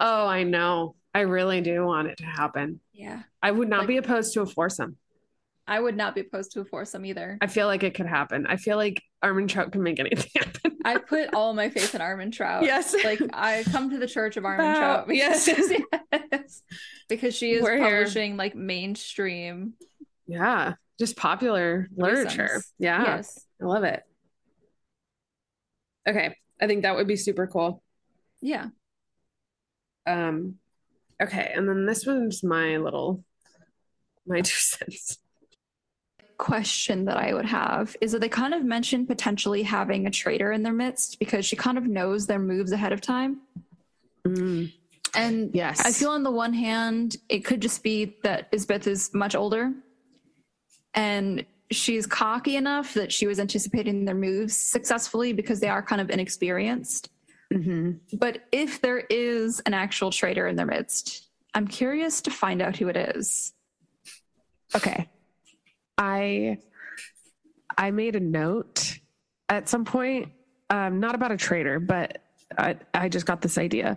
Oh, 0.00 0.26
I 0.28 0.44
know. 0.44 0.94
I 1.14 1.20
really 1.22 1.60
do 1.60 1.84
want 1.84 2.06
it 2.08 2.18
to 2.18 2.24
happen. 2.24 2.78
yeah. 2.92 3.22
I 3.42 3.50
would 3.50 3.68
not 3.68 3.80
Like- 3.80 3.88
be 3.88 3.96
opposed 3.96 4.32
to 4.34 4.42
a 4.42 4.46
foursome. 4.46 4.96
I 5.68 5.78
would 5.78 5.96
not 5.96 6.14
be 6.14 6.22
opposed 6.22 6.52
to 6.52 6.60
a 6.60 6.64
foursome 6.64 7.04
either. 7.04 7.36
I 7.42 7.46
feel 7.46 7.66
like 7.66 7.82
it 7.82 7.94
could 7.94 8.06
happen. 8.06 8.46
I 8.46 8.56
feel 8.56 8.76
like 8.78 9.02
Armentrout 9.22 9.70
can 9.70 9.82
make 9.82 10.00
anything 10.00 10.30
happen. 10.36 10.78
I 10.84 10.96
put 10.98 11.34
all 11.34 11.52
my 11.52 11.68
faith 11.68 11.94
in 11.94 12.00
Armentrout. 12.00 12.62
yes. 12.62 12.94
Like 13.04 13.20
I 13.34 13.64
come 13.70 13.90
to 13.90 13.98
the 13.98 14.06
Church 14.06 14.36
of 14.38 14.44
Armin 14.46 14.64
Wow. 14.66 14.78
Trout 14.78 15.08
because, 15.08 15.46
Yes. 15.46 15.70
yes, 16.32 16.62
because 17.08 17.34
she 17.36 17.52
is 17.52 17.62
We're 17.62 17.76
here. 17.76 17.84
publishing 17.98 18.36
like 18.38 18.54
mainstream. 18.54 19.74
yeah. 20.26 20.74
Just 20.98 21.16
popular 21.16 21.88
literature. 21.94 22.60
Yeah. 22.78 23.02
Yes. 23.16 23.38
I 23.62 23.66
love 23.66 23.84
it. 23.84 24.02
Okay. 26.08 26.34
I 26.60 26.66
think 26.66 26.82
that 26.82 26.96
would 26.96 27.06
be 27.06 27.16
super 27.16 27.46
cool. 27.46 27.82
Yeah. 28.40 28.66
Um 30.06 30.54
okay, 31.22 31.52
and 31.54 31.68
then 31.68 31.84
this 31.86 32.06
one's 32.06 32.42
my 32.42 32.78
little 32.78 33.22
my 34.26 34.40
two 34.40 34.54
cents. 34.56 35.18
Question 36.38 37.04
that 37.06 37.16
I 37.16 37.34
would 37.34 37.44
have 37.46 37.96
is 38.00 38.12
that 38.12 38.20
they 38.20 38.28
kind 38.28 38.54
of 38.54 38.64
mentioned 38.64 39.08
potentially 39.08 39.62
having 39.64 40.06
a 40.06 40.10
traitor 40.10 40.52
in 40.52 40.62
their 40.62 40.72
midst 40.72 41.18
because 41.18 41.44
she 41.44 41.56
kind 41.56 41.76
of 41.76 41.84
knows 41.86 42.26
their 42.26 42.38
moves 42.38 42.72
ahead 42.72 42.92
of 42.92 43.00
time. 43.00 43.40
And 44.24 45.50
Yes. 45.54 45.80
I 45.84 45.92
feel 45.92 46.10
on 46.10 46.22
the 46.22 46.30
one 46.30 46.52
hand, 46.52 47.16
it 47.28 47.44
could 47.44 47.60
just 47.60 47.82
be 47.82 48.16
that 48.22 48.50
Isbeth 48.52 48.86
is 48.86 49.12
much 49.12 49.34
older 49.34 49.72
and 50.94 51.44
she's 51.70 52.06
cocky 52.06 52.56
enough 52.56 52.94
that 52.94 53.12
she 53.12 53.26
was 53.26 53.38
anticipating 53.40 54.04
their 54.04 54.14
moves 54.14 54.56
successfully 54.56 55.32
because 55.32 55.60
they 55.60 55.68
are 55.68 55.82
kind 55.82 56.00
of 56.00 56.08
inexperienced. 56.10 57.10
Mhm. 57.52 57.98
But 58.12 58.46
if 58.52 58.80
there 58.80 58.98
is 59.10 59.60
an 59.60 59.74
actual 59.74 60.10
traitor 60.10 60.46
in 60.46 60.56
their 60.56 60.66
midst, 60.66 61.28
I'm 61.54 61.66
curious 61.66 62.20
to 62.22 62.30
find 62.30 62.62
out 62.62 62.76
who 62.76 62.88
it 62.88 62.96
is. 62.96 63.52
Okay. 64.74 65.08
I 65.98 66.58
I 67.76 67.90
made 67.90 68.16
a 68.16 68.20
note 68.20 68.98
at 69.48 69.68
some 69.68 69.84
point, 69.84 70.30
um, 70.70 71.00
not 71.00 71.14
about 71.14 71.32
a 71.32 71.36
trader, 71.36 71.80
but 71.80 72.22
I, 72.56 72.76
I 72.94 73.08
just 73.08 73.26
got 73.26 73.40
this 73.40 73.58
idea. 73.58 73.96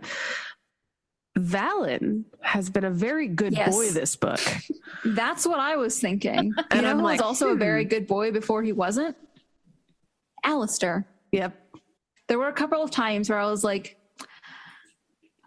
Valyn 1.37 2.25
has 2.41 2.69
been 2.69 2.83
a 2.83 2.91
very 2.91 3.27
good 3.27 3.53
Yes. 3.53 3.73
boy 3.73 3.89
this 3.89 4.15
book. 4.15 4.39
That's 5.05 5.45
what 5.45 5.59
I 5.59 5.77
was 5.77 5.99
thinking. 5.99 6.53
you 6.57 6.63
And 6.71 6.81
know 6.81 6.89
I'm 6.89 6.97
who 6.97 7.03
like, 7.03 7.19
was 7.19 7.25
also 7.25 7.49
a 7.49 7.55
very 7.55 7.83
hmm. 7.83 7.89
good 7.89 8.07
boy 8.07 8.31
before 8.31 8.63
he 8.63 8.73
wasn't? 8.73 9.15
Alastir. 10.45 11.05
Yep. 11.31 11.55
There 12.27 12.37
were 12.37 12.47
a 12.47 12.53
couple 12.53 12.83
of 12.83 12.91
times 12.91 13.29
where 13.29 13.39
I 13.39 13.45
was 13.49 13.63
like, 13.63 13.97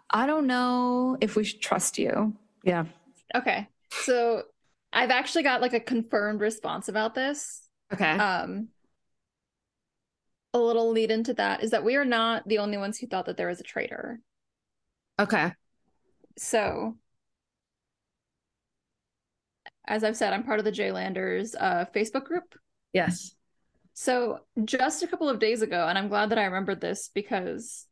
I 0.09 0.25
don't 0.27 0.47
know 0.47 1.17
if 1.21 1.35
we 1.35 1.43
should 1.43 1.61
trust 1.61 1.97
you. 1.97 2.33
Yeah. 2.63 2.85
Okay. 3.35 3.67
So 3.91 4.43
I've 4.95 5.11
actually 5.11 5.43
got 5.43 5.61
like 5.61 5.73
a 5.73 5.79
confirmed 5.79 6.39
response 6.39 6.87
about 6.87 7.13
this. 7.13 7.61
Okay. 7.93 8.09
Um 8.09 8.69
a 10.53 10.57
little 10.59 10.91
lead 10.91 11.11
into 11.11 11.33
that 11.33 11.63
is 11.63 11.71
that 11.71 11.83
we 11.83 11.97
are 11.97 12.05
not 12.05 12.47
the 12.47 12.59
only 12.59 12.77
ones 12.77 12.97
who 12.97 13.07
thought 13.07 13.25
that 13.25 13.35
there 13.35 13.49
was 13.49 13.59
a 13.59 13.63
traitor. 13.63 14.21
okay. 15.19 15.51
So 16.37 16.97
as 19.85 20.03
I've 20.03 20.17
said, 20.17 20.33
I'm 20.33 20.43
part 20.43 20.59
of 20.59 20.65
the 20.65 20.71
JLAnders 20.71 21.53
uh 21.59 21.85
Facebook 21.93 22.23
group. 22.23 22.55
Yes. 22.93 23.35
So 23.93 24.39
just 24.63 25.03
a 25.03 25.07
couple 25.07 25.29
of 25.29 25.39
days 25.39 25.61
ago, 25.61 25.87
and 25.87 25.97
I'm 25.97 26.09
glad 26.09 26.29
that 26.29 26.37
I 26.37 26.45
remembered 26.45 26.81
this 26.81 27.09
because 27.13 27.85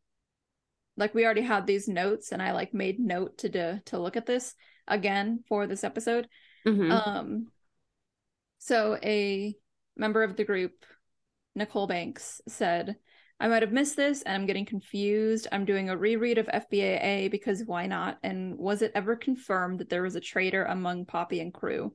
like 0.95 1.13
we 1.13 1.25
already 1.25 1.41
had 1.41 1.65
these 1.65 1.87
notes 1.87 2.31
and 2.31 2.41
I 2.41 2.51
like 2.51 2.73
made 2.73 2.99
note 2.99 3.39
to 3.39 3.49
do, 3.49 3.79
to 3.85 3.99
look 3.99 4.15
at 4.15 4.25
this 4.25 4.53
again 4.87 5.43
for 5.47 5.67
this 5.67 5.83
episode. 5.83 6.27
Mhm. 6.65 6.91
Um 6.91 7.51
so 8.59 8.97
a 9.03 9.55
member 9.97 10.23
of 10.23 10.35
the 10.37 10.45
group, 10.45 10.85
Nicole 11.55 11.87
Banks, 11.87 12.41
said, 12.47 12.95
I 13.39 13.49
might 13.49 13.61
have 13.61 13.73
missed 13.73 13.97
this 13.97 14.21
and 14.21 14.33
I'm 14.33 14.45
getting 14.45 14.65
confused. 14.65 15.47
I'm 15.51 15.65
doing 15.65 15.89
a 15.89 15.97
reread 15.97 16.37
of 16.37 16.47
FBAA 16.47 17.29
because 17.29 17.63
why 17.65 17.87
not? 17.87 18.19
And 18.23 18.57
was 18.57 18.81
it 18.81 18.93
ever 18.95 19.17
confirmed 19.17 19.79
that 19.79 19.89
there 19.89 20.03
was 20.03 20.15
a 20.15 20.21
traitor 20.21 20.63
among 20.63 21.05
Poppy 21.05 21.41
and 21.41 21.53
crew? 21.53 21.93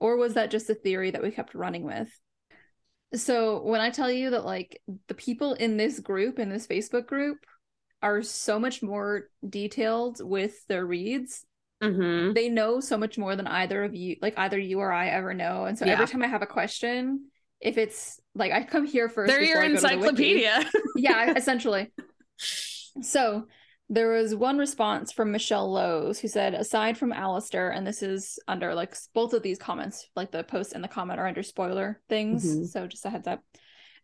Or 0.00 0.16
was 0.16 0.34
that 0.34 0.50
just 0.50 0.68
a 0.68 0.74
theory 0.74 1.12
that 1.12 1.22
we 1.22 1.30
kept 1.30 1.54
running 1.54 1.84
with? 1.84 2.08
So 3.14 3.62
when 3.62 3.80
I 3.80 3.90
tell 3.90 4.10
you 4.10 4.30
that 4.30 4.44
like 4.44 4.82
the 5.08 5.14
people 5.14 5.54
in 5.54 5.76
this 5.76 6.00
group, 6.00 6.38
in 6.38 6.50
this 6.50 6.66
Facebook 6.66 7.06
group, 7.06 7.38
are 8.02 8.22
so 8.22 8.58
much 8.58 8.82
more 8.82 9.28
detailed 9.48 10.18
with 10.20 10.66
their 10.66 10.84
reads 10.84 11.46
Mhm. 11.82 12.34
they 12.34 12.48
know 12.48 12.80
so 12.80 12.96
much 12.96 13.18
more 13.18 13.34
than 13.36 13.46
either 13.46 13.82
of 13.84 13.94
you 13.94 14.16
like 14.22 14.38
either 14.38 14.58
you 14.58 14.78
or 14.78 14.92
i 14.92 15.08
ever 15.08 15.34
know 15.34 15.64
and 15.64 15.76
so 15.78 15.84
Yeah. 15.84 15.94
every 15.94 16.06
time 16.06 16.22
i 16.22 16.28
have 16.28 16.42
a 16.42 16.46
question 16.46 17.26
if 17.60 17.76
it's 17.76 18.20
like 18.34 18.52
i 18.52 18.62
come 18.62 18.86
here 18.86 19.08
1st 19.08 19.26
They're 19.26 19.42
your 19.42 19.68
before 19.68 19.90
I 19.90 19.94
go 19.96 20.10
to 20.10 20.12
the 20.12 20.32
encyclopedia. 20.32 20.70
yeah 20.96 21.34
essentially 21.36 21.92
so 23.00 23.46
there 23.88 24.10
was 24.10 24.34
one 24.34 24.56
response 24.56 25.12
from 25.12 25.32
Michelle 25.32 25.70
Lowe's 25.70 26.18
who 26.18 26.26
said, 26.28 26.54
aside 26.54 26.96
from 26.96 27.12
Alastir, 27.12 27.76
and 27.76 27.86
this 27.86 28.02
is 28.02 28.38
under 28.48 28.74
like 28.74 28.96
both 29.12 29.34
of 29.34 29.42
these 29.42 29.58
comments, 29.58 30.08
like 30.16 30.30
the 30.30 30.44
post 30.44 30.72
and 30.72 30.82
the 30.82 30.88
comment 30.88 31.20
are 31.20 31.26
under 31.26 31.42
spoiler 31.42 32.00
things. 32.08 32.42
Mhm. 32.56 32.68
So 32.68 32.86
just 32.86 33.04
a 33.04 33.10
heads 33.10 33.26
up. 33.28 33.42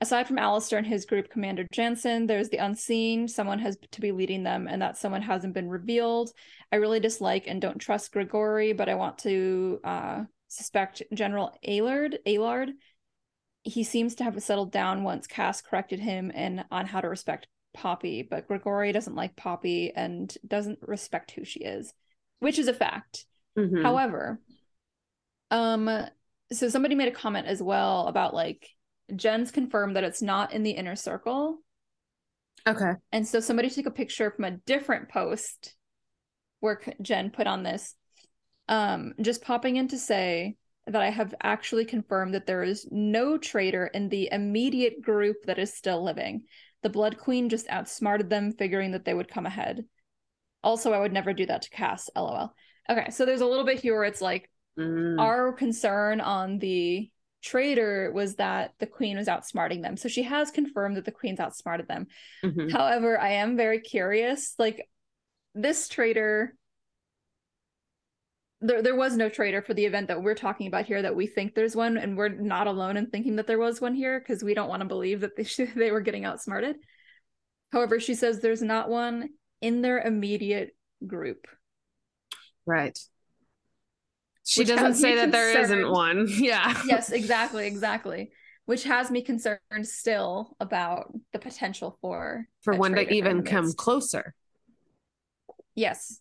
Aside 0.00 0.28
from 0.28 0.36
Alastir 0.36 0.78
and 0.78 0.86
his 0.86 1.06
group 1.06 1.28
commander 1.28 1.66
Jansen, 1.72 2.26
there's 2.26 2.50
the 2.50 2.58
unseen. 2.58 3.26
Someone 3.26 3.58
has 3.58 3.76
to 3.90 4.00
be 4.00 4.12
leading 4.12 4.44
them, 4.44 4.68
and 4.68 4.80
that 4.80 4.96
someone 4.96 5.22
hasn't 5.22 5.54
been 5.54 5.68
revealed. 5.68 6.30
I 6.70 6.76
really 6.76 7.00
dislike 7.00 7.48
and 7.48 7.60
don't 7.60 7.78
trust 7.78 8.12
Grigori, 8.12 8.72
but 8.72 8.88
I 8.88 8.94
want 8.94 9.18
to 9.18 9.80
uh, 9.82 10.24
suspect 10.46 11.02
General 11.12 11.52
Aylard. 11.66 12.18
Aylard. 12.26 12.70
He 13.64 13.82
seems 13.82 14.14
to 14.16 14.24
have 14.24 14.40
settled 14.40 14.70
down 14.70 15.02
once 15.02 15.26
Cass 15.26 15.60
corrected 15.62 15.98
him 15.98 16.30
and 16.32 16.64
on 16.70 16.86
how 16.86 17.00
to 17.00 17.08
respect 17.08 17.48
Poppy, 17.74 18.22
but 18.22 18.46
Grigori 18.46 18.92
doesn't 18.92 19.16
like 19.16 19.36
Poppy 19.36 19.92
and 19.94 20.32
doesn't 20.46 20.78
respect 20.80 21.32
who 21.32 21.44
she 21.44 21.60
is, 21.60 21.92
which 22.38 22.58
is 22.58 22.68
a 22.68 22.72
fact. 22.72 23.26
Mhm. 23.56 23.82
However, 23.82 24.40
um, 25.50 25.90
so 26.52 26.68
somebody 26.68 26.94
made 26.94 27.08
a 27.08 27.12
comment 27.12 27.46
as 27.46 27.62
well 27.62 28.06
about 28.06 28.32
like 28.32 28.68
Jen's 29.14 29.50
confirmed 29.50 29.96
that 29.96 30.04
it's 30.04 30.22
not 30.22 30.52
in 30.52 30.62
the 30.62 30.72
inner 30.72 30.96
circle. 30.96 31.58
Okay. 32.66 32.92
And 33.12 33.26
so 33.26 33.40
somebody 33.40 33.70
took 33.70 33.86
a 33.86 33.90
picture 33.90 34.30
from 34.30 34.44
a 34.44 34.56
different 34.66 35.08
post 35.08 35.74
where 36.60 36.80
Jen 37.00 37.30
put 37.30 37.46
on 37.46 37.62
this, 37.62 37.94
um, 38.68 39.14
just 39.20 39.42
popping 39.42 39.76
in 39.76 39.88
to 39.88 39.98
say 39.98 40.56
that 40.86 41.00
I 41.02 41.10
have 41.10 41.34
actually 41.42 41.84
confirmed 41.84 42.34
that 42.34 42.46
there 42.46 42.62
is 42.62 42.88
no 42.90 43.38
traitor 43.38 43.86
in 43.86 44.08
the 44.08 44.28
immediate 44.32 45.00
group 45.02 45.36
that 45.46 45.58
is 45.58 45.76
still 45.76 46.02
living. 46.02 46.44
The 46.82 46.90
Blood 46.90 47.18
Queen 47.18 47.48
just 47.48 47.68
outsmarted 47.68 48.30
them, 48.30 48.52
figuring 48.52 48.92
that 48.92 49.04
they 49.04 49.14
would 49.14 49.28
come 49.28 49.46
ahead. 49.46 49.84
Also, 50.64 50.92
I 50.92 50.98
would 50.98 51.12
never 51.12 51.32
do 51.32 51.46
that 51.46 51.62
to 51.62 51.70
Cass, 51.70 52.10
lol. 52.16 52.54
Okay, 52.90 53.10
so 53.10 53.24
there's 53.24 53.40
a 53.40 53.46
little 53.46 53.64
bit 53.64 53.80
here 53.80 53.94
where 53.94 54.04
it's 54.04 54.20
like, 54.20 54.50
Mm. 54.78 55.20
our 55.20 55.52
concern 55.52 56.20
on 56.20 56.60
the 56.60 57.10
traitor 57.42 58.10
was 58.12 58.36
that 58.36 58.74
the 58.78 58.86
queen 58.86 59.16
was 59.16 59.28
outsmarting 59.28 59.82
them. 59.82 59.96
So 59.96 60.08
she 60.08 60.22
has 60.24 60.50
confirmed 60.50 60.96
that 60.96 61.04
the 61.04 61.12
queen's 61.12 61.40
outsmarted 61.40 61.88
them. 61.88 62.06
Mhm. 62.44 62.70
However, 62.72 63.18
I 63.18 63.30
am 63.30 63.56
very 63.56 63.80
curious. 63.80 64.54
Like 64.58 64.88
this 65.54 65.88
traitor, 65.88 66.54
there 68.60 68.82
there 68.82 68.96
was 68.96 69.16
no 69.16 69.28
traitor 69.28 69.62
for 69.62 69.72
the 69.74 69.84
event 69.84 70.08
that 70.08 70.22
we're 70.22 70.34
talking 70.34 70.66
about 70.66 70.86
here. 70.86 71.00
That 71.00 71.14
we 71.14 71.26
think 71.26 71.54
there's 71.54 71.76
one, 71.76 71.96
and 71.96 72.16
we're 72.16 72.28
not 72.28 72.66
alone 72.66 72.96
in 72.96 73.06
thinking 73.06 73.36
that 73.36 73.46
there 73.46 73.58
was 73.58 73.80
one 73.80 73.94
here 73.94 74.18
because 74.18 74.42
we 74.42 74.54
don't 74.54 74.68
want 74.68 74.82
to 74.82 74.88
believe 74.88 75.20
that 75.20 75.36
they 75.36 75.44
should, 75.44 75.74
they 75.74 75.92
were 75.92 76.00
getting 76.00 76.24
outsmarted. 76.24 76.76
However, 77.72 78.00
she 78.00 78.14
says 78.14 78.40
there's 78.40 78.62
not 78.62 78.88
one 78.88 79.28
in 79.60 79.82
their 79.82 80.00
immediate 80.00 80.74
group. 81.06 81.46
Right. 82.66 82.98
She 84.48 84.64
doesn't 84.64 84.94
say 84.94 85.14
that 85.16 85.30
there 85.30 85.60
isn't 85.60 85.90
one. 85.90 86.26
Yeah. 86.30 86.80
yes, 86.86 87.10
exactly, 87.10 87.66
exactly. 87.66 88.30
Which 88.64 88.84
has 88.84 89.10
me 89.10 89.20
concerned 89.22 89.60
still 89.82 90.56
about 90.58 91.12
the 91.32 91.38
potential 91.38 91.98
for 92.00 92.48
For 92.62 92.74
one 92.74 92.94
to 92.94 93.12
even 93.12 93.42
come 93.42 93.64
midst. 93.66 93.76
closer. 93.76 94.34
Yes. 95.74 96.20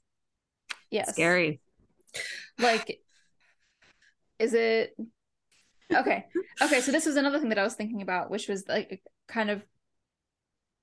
Yes. 0.92 1.12
Scary. 1.14 1.62
Like, 2.60 3.00
is 4.40 4.54
it 4.54 4.96
okay? 5.94 6.26
Okay, 6.62 6.82
so 6.82 6.92
this 6.92 7.06
was 7.06 7.16
another 7.16 7.40
thing 7.40 7.50
that 7.50 7.60
I 7.60 7.64
was 7.64 7.76
thinking 7.76 8.02
about, 8.02 8.30
which 8.30 8.48
was 8.50 8.66
like 8.68 9.02
kind 9.28 9.50
of 9.50 9.64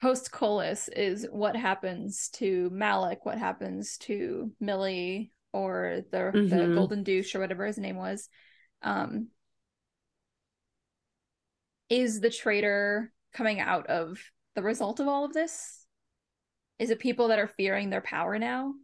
post 0.01 0.31
Kolis 0.33 0.89
is 0.95 1.27
what 1.31 1.57
happens 1.57 2.29
to 2.35 2.71
Malik, 2.73 3.25
what 3.25 3.39
happens 3.39 3.97
to 3.99 4.51
Millie 4.61 5.33
or 5.55 6.03
the 6.11 6.33
the 6.33 6.67
Mhm. 6.67 6.75
Golden 6.75 7.05
Douche 7.05 7.35
or 7.35 7.41
whatever 7.41 7.65
his 7.65 7.79
name 7.79 7.97
was. 7.97 8.29
Um 8.83 9.29
is 11.89 12.21
the 12.21 12.31
traitor 12.31 13.13
coming 13.33 13.61
out 13.61 13.87
of 13.87 14.19
the 14.55 14.63
result 14.63 15.01
of 15.01 15.07
all 15.09 15.25
of 15.25 15.33
this? 15.33 15.87
Is 16.79 16.91
it 16.91 16.99
people 16.99 17.29
that 17.29 17.39
are 17.39 17.47
fearing 17.47 17.89
their 17.91 18.01
power 18.01 18.39
now? 18.39 18.75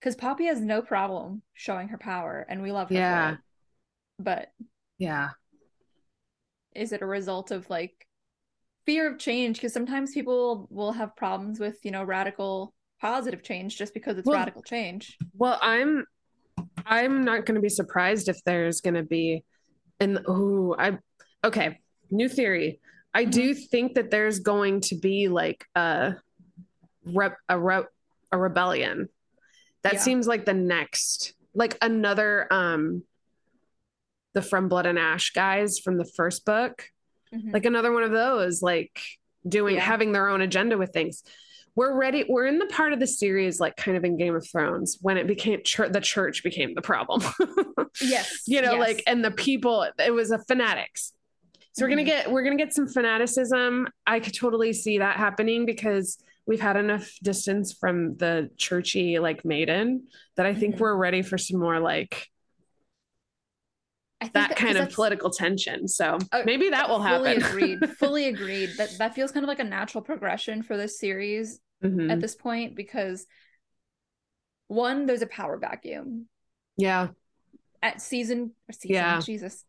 Because 0.00 0.16
Poppy 0.16 0.46
has 0.46 0.60
no 0.60 0.82
problem 0.82 1.42
showing 1.54 1.88
her 1.88 1.98
power, 1.98 2.44
and 2.48 2.62
we 2.62 2.72
love 2.72 2.88
her. 2.88 2.94
Yeah. 2.94 3.36
For. 3.36 3.42
But 4.18 4.52
Yeah. 4.98 5.30
is 6.74 6.92
it 6.92 7.02
a 7.02 7.06
result 7.06 7.52
of 7.52 7.70
like 7.70 8.06
fear 8.86 9.10
of 9.10 9.18
change? 9.18 9.56
Because 9.58 9.72
sometimes 9.72 10.12
people 10.12 10.66
will 10.70 10.92
have 10.92 11.16
problems 11.16 11.60
with, 11.60 11.84
you 11.84 11.90
know, 11.92 12.02
radical 12.02 12.73
positive 13.00 13.42
change 13.42 13.76
just 13.76 13.94
because 13.94 14.18
it's 14.18 14.26
Well- 14.26 14.38
radical 14.38 14.62
change. 14.62 15.16
Well, 15.34 15.58
I'm 15.60 16.06
I'm 16.86 17.24
not 17.24 17.46
going 17.46 17.56
to 17.56 17.60
be 17.60 17.68
surprised 17.68 18.28
if 18.28 18.42
there's 18.44 18.80
going 18.80 18.94
to 18.94 19.02
be 19.02 19.44
an 20.00 20.24
ooh, 20.28 20.74
I 20.78 20.98
okay, 21.44 21.80
new 22.10 22.28
theory. 22.28 22.80
I 23.12 23.24
do 23.24 23.54
think 23.54 23.94
that 23.94 24.10
there's 24.10 24.38
going 24.40 24.80
to 24.82 24.96
be 24.96 25.28
like 25.28 25.64
a 25.74 26.14
rep 27.04 27.36
a 27.48 27.58
rep 27.58 27.86
a 28.32 28.38
rebellion. 28.38 29.08
That 29.82 29.94
Yeah. 29.94 30.00
seems 30.00 30.26
like 30.26 30.44
the 30.44 30.54
next 30.54 31.34
like 31.54 31.76
another 31.82 32.46
um 32.52 33.04
the 34.32 34.42
From 34.42 34.68
Blood 34.68 34.86
and 34.86 34.98
Ash 34.98 35.30
guys 35.30 35.78
from 35.78 35.96
the 35.98 36.04
first 36.04 36.44
book. 36.44 36.90
Mhm. 37.32 37.52
like 37.52 37.64
another 37.64 37.90
one 37.92 38.04
of 38.04 38.12
those 38.12 38.62
like 38.62 39.00
doing 39.48 39.74
Yeah. 39.74 39.80
having 39.80 40.12
their 40.12 40.28
own 40.28 40.40
agenda 40.40 40.78
with 40.78 40.92
things 40.92 41.24
we're 41.76 41.94
ready 41.96 42.24
we're 42.28 42.46
in 42.46 42.58
the 42.58 42.66
part 42.66 42.92
of 42.92 43.00
the 43.00 43.06
series 43.06 43.58
like 43.60 43.76
kind 43.76 43.96
of 43.96 44.04
in 44.04 44.16
game 44.16 44.34
of 44.34 44.46
thrones 44.48 44.98
when 45.02 45.16
it 45.16 45.26
became 45.26 45.60
chur- 45.64 45.88
the 45.88 46.00
church 46.00 46.42
became 46.44 46.74
the 46.74 46.82
problem 46.82 47.22
yes. 48.00 48.42
you 48.46 48.60
know 48.62 48.72
yes. 48.72 48.80
like 48.80 49.02
and 49.06 49.24
the 49.24 49.30
people 49.30 49.86
it 49.98 50.10
was 50.12 50.30
a 50.30 50.38
fanatics 50.44 51.12
so 51.72 51.84
we're 51.84 51.88
gonna 51.88 52.02
Mhm. 52.02 52.06
get 52.06 52.30
we're 52.30 52.42
gonna 52.44 52.56
get 52.56 52.72
some 52.72 52.86
fanaticism 52.88 53.88
i 54.06 54.20
could 54.20 54.34
totally 54.34 54.72
see 54.72 54.98
that 54.98 55.16
happening 55.16 55.66
because 55.66 56.18
we've 56.46 56.60
had 56.60 56.76
enough 56.76 57.10
distance 57.22 57.72
from 57.72 58.16
the 58.18 58.50
churchy 58.56 59.18
like 59.18 59.44
maiden 59.44 60.06
that 60.36 60.46
i 60.46 60.54
think 60.54 60.76
Mhm. 60.76 60.80
we're 60.80 60.96
ready 60.96 61.22
for 61.22 61.38
some 61.38 61.58
more 61.58 61.80
like 61.80 62.28
I 64.20 64.24
think 64.26 64.34
that 64.34 64.50
'cause 64.50 64.58
kind 64.58 64.78
of 64.78 64.90
political 64.90 65.30
tension 65.30 65.86
so 65.88 66.18
Uh, 66.32 66.42
maybe 66.46 66.70
that 66.70 66.88
will 66.88 67.02
happen. 67.02 67.40
fully 67.40 67.72
agreed. 67.76 67.90
Fully 67.98 68.28
agreed. 68.28 68.70
That 68.78 68.90
that 68.98 69.14
feels 69.14 69.32
kind 69.32 69.44
of 69.44 69.48
like 69.48 69.58
a 69.60 69.64
natural 69.64 70.02
progression 70.02 70.62
for 70.62 70.76
this 70.76 70.98
series 70.98 71.60
Mhm. 71.82 72.10
at 72.10 72.20
this 72.20 72.34
point 72.34 72.74
because 72.76 73.26
one, 74.68 75.06
there's 75.06 75.22
a 75.22 75.26
power 75.26 75.58
vacuum 75.58 76.28
yeah 76.76 77.08
at 77.82 78.00
season 78.00 78.52
season. 78.72 78.94
Yeah. 78.94 79.20
Jesus, 79.20 79.64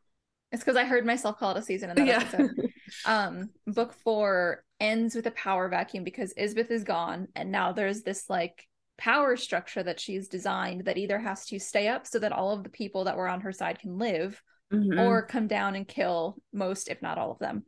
it's 0.52 0.64
because 0.64 0.78
I 0.78 0.86
heard 0.86 1.06
myself 1.06 1.38
call 1.38 1.52
it 1.52 1.58
a 1.58 1.62
season 1.62 1.90
in 1.92 1.96
that 1.98 2.08
yeah 2.08 2.20
episode. 2.22 2.72
Um, 3.06 3.50
book 3.68 3.94
four 3.94 4.64
ends 4.80 5.16
with 5.16 5.26
a 5.28 5.32
power 5.32 5.68
vacuum 5.70 6.04
because 6.04 6.34
Isbeth 6.36 6.72
is 6.72 6.84
gone, 6.84 7.28
and 7.36 7.52
now 7.52 7.74
there's 7.74 8.04
this 8.04 8.30
like 8.30 8.66
power 8.98 9.36
structure 9.36 9.84
that 9.84 10.00
she's 10.00 10.28
designed 10.28 10.86
that 10.86 10.98
either 10.98 11.20
has 11.20 11.46
to 11.48 11.60
stay 11.60 11.88
up 11.88 12.08
so 12.08 12.20
that 12.20 12.32
all 12.32 12.52
of 12.52 12.64
the 12.64 12.70
people 12.70 13.04
that 13.06 13.18
were 13.18 13.28
on 13.28 13.42
her 13.42 13.52
side 13.52 13.80
can 13.80 13.98
live, 13.98 14.42
Mhm. 14.72 15.00
or 15.00 15.26
come 15.26 15.48
down 15.48 15.76
and 15.76 15.88
kill 15.88 16.38
most, 16.52 16.90
if 16.90 17.02
not 17.02 17.18
all 17.18 17.32
of 17.32 17.40
them. 17.40 17.64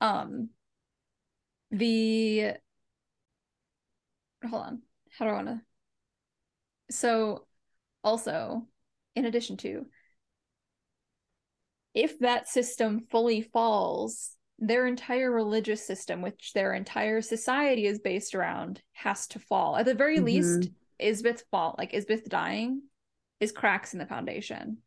Um, 0.00 0.50
the 1.70 2.54
hold 4.48 4.62
on, 4.62 4.82
how 5.18 5.24
do 5.24 5.30
I 5.30 5.34
want 5.34 5.48
to? 5.48 5.60
So, 6.90 7.46
also, 8.04 8.66
in 9.14 9.24
addition 9.24 9.56
to, 9.58 9.86
if 11.94 12.18
that 12.20 12.48
system 12.48 13.06
fully 13.10 13.42
falls, 13.42 14.36
their 14.64 14.86
entire 14.86 15.30
religious 15.30 15.84
system, 15.84 16.22
which 16.22 16.52
their 16.54 16.72
entire 16.72 17.20
society 17.20 17.84
is 17.84 17.98
based 17.98 18.32
around, 18.34 18.80
has 18.92 19.26
to 19.26 19.40
fall. 19.40 19.76
At 19.76 19.86
the 19.86 19.94
very 19.94 20.18
Mhm. 20.18 20.24
least, 20.24 20.70
Isbeth's 21.00 21.42
fault, 21.50 21.78
like 21.78 21.92
Isbeth 21.92 22.28
dying, 22.28 22.82
is 23.40 23.50
cracks 23.50 23.92
in 23.92 23.98
the 23.98 24.06
foundation. 24.06 24.78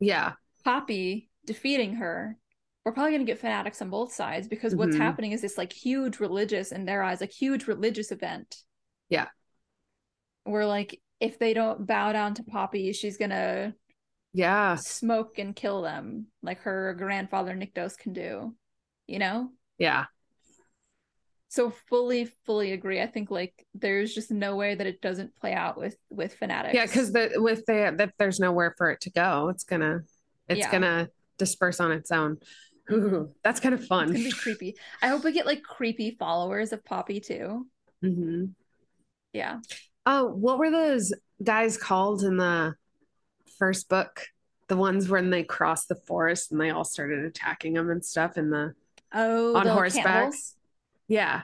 yeah 0.00 0.34
Poppy 0.64 1.28
defeating 1.44 1.96
her, 1.96 2.38
we're 2.84 2.92
probably 2.92 3.10
going 3.12 3.26
to 3.26 3.30
get 3.30 3.40
fanatics 3.40 3.82
on 3.82 3.90
both 3.90 4.12
sides 4.12 4.48
because 4.48 4.74
what's 4.74 4.96
Mhm. 4.96 5.00
happening 5.00 5.32
is 5.32 5.42
this 5.42 5.58
like 5.58 5.72
huge 5.72 6.18
religious, 6.20 6.72
in 6.72 6.84
their 6.86 7.02
eyes, 7.02 7.20
like 7.20 7.32
huge 7.32 7.66
religious 7.66 8.10
event. 8.12 8.62
Yeah. 9.10 9.28
Where 10.44 10.66
like 10.66 11.02
if 11.20 11.38
they 11.38 11.52
don't 11.52 11.84
bow 11.86 12.12
down 12.12 12.34
to 12.34 12.42
Poppy, 12.44 12.92
she's 12.92 13.18
gonna 13.18 13.74
yeah 14.32 14.76
smoke 14.76 15.38
and 15.38 15.54
kill 15.54 15.82
them, 15.82 16.28
like 16.42 16.60
her 16.60 16.94
grandfather 16.94 17.54
Nyktos 17.54 17.98
can 17.98 18.12
do. 18.12 18.56
You 19.08 19.18
know? 19.18 19.50
yeah 19.78 20.04
So 21.48 21.72
fully, 21.88 22.26
fully 22.44 22.72
agree. 22.72 23.00
I 23.00 23.06
think 23.06 23.30
like 23.30 23.66
there's 23.74 24.14
just 24.14 24.30
no 24.30 24.54
way 24.54 24.74
that 24.74 24.86
it 24.86 25.00
doesn't 25.00 25.34
play 25.36 25.54
out 25.54 25.78
with 25.78 25.96
with 26.10 26.34
fanatics. 26.34 26.74
yeah 26.74 26.84
because 26.86 27.12
the 27.12 27.32
with 27.36 27.64
the 27.66 27.94
that 27.96 28.12
there's 28.18 28.38
nowhere 28.38 28.74
for 28.76 28.90
it 28.90 29.00
to 29.02 29.10
go 29.10 29.48
it's 29.48 29.64
gonna 29.64 30.00
it's 30.48 30.60
Yeah. 30.60 30.70
gonna 30.70 31.08
disperse 31.38 31.80
on 31.80 31.90
its 31.92 32.10
own 32.10 32.36
Ooh, 32.92 33.30
that's 33.44 33.60
kind 33.60 33.74
of 33.74 33.84
fun 33.86 34.04
it's 34.10 34.12
gonna 34.12 34.24
be 34.24 34.32
creepy. 34.32 34.76
I 35.02 35.08
hope 35.08 35.24
we 35.24 35.32
get 35.32 35.46
like 35.46 35.62
creepy 35.62 36.16
followers 36.18 36.72
of 36.72 36.84
Poppy 36.84 37.20
too. 37.20 37.66
hmm 38.02 38.44
Yeah. 39.32 39.60
Oh, 40.04 40.26
what 40.26 40.58
were 40.58 40.70
those 40.70 41.12
guys 41.42 41.76
called 41.76 42.22
in 42.22 42.36
the 42.36 42.74
first 43.58 43.88
book? 43.88 44.26
The 44.68 44.76
ones 44.76 45.08
when 45.08 45.30
they 45.30 45.44
crossed 45.44 45.88
the 45.88 45.96
forest 46.06 46.52
and 46.52 46.60
they 46.60 46.70
all 46.70 46.84
started 46.84 47.24
attacking 47.24 47.72
them 47.74 47.90
and 47.90 48.04
stuff 48.04 48.36
in 48.36 48.50
the 48.50 48.74
Oh, 49.12 49.56
on 49.56 49.66
horseback. 49.66 50.04
cannibals? 50.04 50.54
Yeah. 51.08 51.42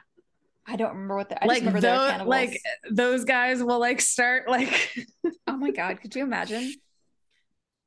I 0.66 0.76
don't 0.76 0.90
remember 0.94 1.16
what 1.16 1.28
the 1.28 1.42
I 1.42 1.46
like 1.46 1.56
just 1.62 1.66
remember 1.66 1.80
they 1.80 1.88
were 1.90 1.96
those 1.98 2.10
cannibals. 2.10 2.30
like 2.30 2.60
those 2.90 3.24
guys 3.24 3.62
will 3.62 3.78
like 3.78 4.00
start 4.00 4.48
like 4.48 4.94
oh 5.46 5.56
my 5.56 5.70
god, 5.70 6.00
could 6.00 6.14
you 6.16 6.22
imagine? 6.22 6.72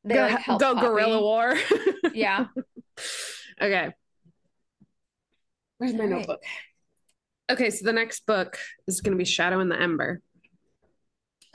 They 0.04 0.14
go, 0.16 0.22
like 0.28 0.60
go 0.60 0.76
guerrilla 0.76 1.22
war. 1.22 1.56
Yeah. 2.14 2.46
okay. 3.62 3.92
Where's 5.78 5.94
my 5.94 6.04
All 6.06 6.10
right. 6.10 6.18
notebook? 6.20 6.44
Okay, 7.52 7.70
so 7.70 7.86
the 7.86 7.94
next 7.94 8.26
book 8.26 8.58
is 8.88 9.02
going 9.02 9.12
to 9.14 9.18
be 9.18 9.26
Shadow 9.26 9.60
in 9.60 9.70
the 9.70 9.80
Ember. 9.80 10.22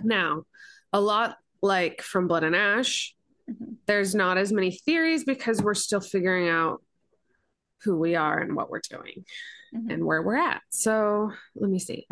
Now, 0.03 0.45
a 0.93 1.01
lot 1.01 1.37
like 1.63 2.03
from 2.03 2.29
Blood 2.29 2.45
and 2.45 2.57
Ash, 2.57 3.15
Mhm. 3.51 3.77
there's 3.87 4.15
not 4.15 4.39
as 4.39 4.53
many 4.53 4.71
theories 4.71 5.25
because 5.25 5.61
we're 5.61 5.75
still 5.75 6.01
figuring 6.01 6.49
out 6.49 6.83
who 7.85 7.99
we 7.99 8.15
are 8.17 8.39
and 8.39 8.55
what 8.57 8.71
we're 8.71 8.81
doing 8.89 9.25
Mhm. 9.75 9.93
and 9.93 10.05
where 10.05 10.23
we're 10.23 10.37
at. 10.37 10.63
So 10.71 11.33
let 11.55 11.71
me 11.71 11.79
see. 11.79 12.07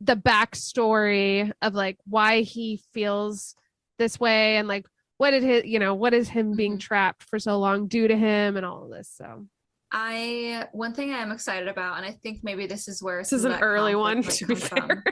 the 0.00 0.16
backstory 0.16 1.50
of 1.62 1.72
like 1.74 1.96
why 2.04 2.42
he 2.42 2.82
feels 2.92 3.54
this 3.98 4.20
way 4.20 4.56
and 4.58 4.68
like 4.68 4.86
what 5.16 5.30
did 5.30 5.42
his 5.42 5.64
you 5.64 5.78
know 5.78 5.94
what 5.94 6.12
is 6.12 6.28
him 6.28 6.54
being 6.56 6.76
Mhm. 6.76 6.80
trapped 6.80 7.22
for 7.22 7.38
so 7.38 7.58
long 7.58 7.86
due 7.86 8.06
to 8.08 8.16
him 8.16 8.56
and 8.58 8.66
all 8.66 8.84
of 8.84 8.90
this 8.90 9.08
so 9.16 9.46
I 9.92 10.68
one 10.72 10.92
thing 10.92 11.14
I'm 11.14 11.30
excited 11.30 11.68
about, 11.68 11.96
and 11.98 12.04
I 12.04 12.10
think 12.10 12.40
maybe 12.42 12.66
this 12.66 12.88
is 12.88 13.00
where 13.02 13.18
This 13.20 13.32
is 13.32 13.44
an 13.44 13.52
early 13.62 13.94
one, 13.94 14.22
to 14.24 14.46
be 14.46 14.56
fair. 14.56 14.78
from. 14.78 15.02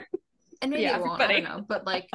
And 0.61 0.71
maybe 0.71 0.83
Yeah, 0.83 0.97
it 0.97 1.01
won't. 1.01 1.21
I 1.21 1.27
don't 1.27 1.43
know. 1.45 1.65
But 1.67 1.85
like, 1.85 2.09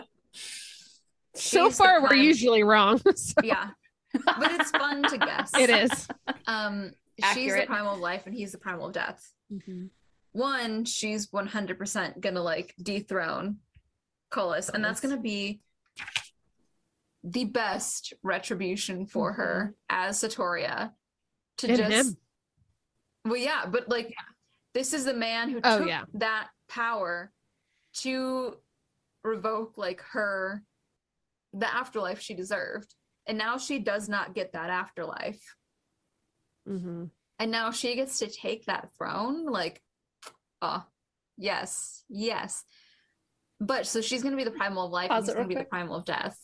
so 1.34 1.70
far 1.70 2.02
we're 2.02 2.14
usually 2.14 2.62
wrong 2.62 3.00
so 3.16 3.34
yeah. 3.42 3.70
But 4.12 4.52
it's 4.52 4.70
fun 4.70 5.02
to 5.04 5.18
guess. 5.18 5.50
it 5.58 5.70
is 5.70 6.08
Um, 6.46 6.92
she's 7.34 7.54
the 7.54 7.66
primal 7.66 7.94
of 7.94 8.00
life, 8.00 8.26
and 8.26 8.34
he's 8.34 8.52
the 8.52 8.58
primal 8.58 8.86
of 8.86 8.92
death. 8.92 9.32
Mm-hmm. 9.52 9.86
One, 10.32 10.84
she's 10.84 11.28
100% 11.28 12.20
gonna 12.20 12.42
like 12.42 12.74
dethrone 12.82 13.56
Kolis, 14.30 14.68
and 14.72 14.84
that's 14.84 15.00
gonna 15.00 15.16
be 15.20 15.60
the 17.24 17.44
best 17.44 18.12
retribution 18.22 19.06
for 19.06 19.32
her 19.32 19.74
as 19.90 20.20
Sotoria 20.22 20.92
to 21.58 21.68
And 21.68 21.76
just 21.76 22.08
him. 22.10 22.16
well 23.24 23.36
yeah 23.36 23.66
but 23.66 23.88
like 23.88 24.14
this 24.72 24.92
is 24.94 25.04
the 25.04 25.14
man 25.14 25.48
who 25.50 25.60
Oh, 25.64 25.80
took 25.80 25.88
yeah. 25.88 26.04
that 26.14 26.48
power 26.68 27.32
to 27.94 28.54
revoke 29.24 29.76
like 29.76 30.00
her 30.12 30.62
the 31.52 31.66
afterlife 31.74 32.20
she 32.20 32.34
deserved 32.34 32.94
and 33.26 33.36
now 33.36 33.58
she 33.58 33.80
does 33.80 34.08
not 34.08 34.32
get 34.34 34.52
that 34.52 34.70
afterlife 34.70 35.42
Mm-hmm. 36.68 37.04
and 37.38 37.50
now 37.50 37.70
she 37.70 37.94
gets 37.94 38.18
to 38.18 38.28
take 38.28 38.66
that 38.66 38.90
throne 38.98 39.46
like 39.46 39.80
oh 40.60 40.84
yes 41.36 42.02
yes 42.08 42.64
but 43.60 43.86
so 43.86 44.00
she's 44.00 44.22
gonna 44.22 44.36
be 44.36 44.44
the 44.44 44.50
primal 44.50 44.86
of 44.86 44.92
life 44.92 45.10
and 45.10 45.20
Pause 45.20 45.26
he's 45.26 45.34
gonna 45.34 45.48
be 45.48 45.54
the 45.54 45.64
primal 45.64 45.96
of 45.96 46.04
death 46.04 46.38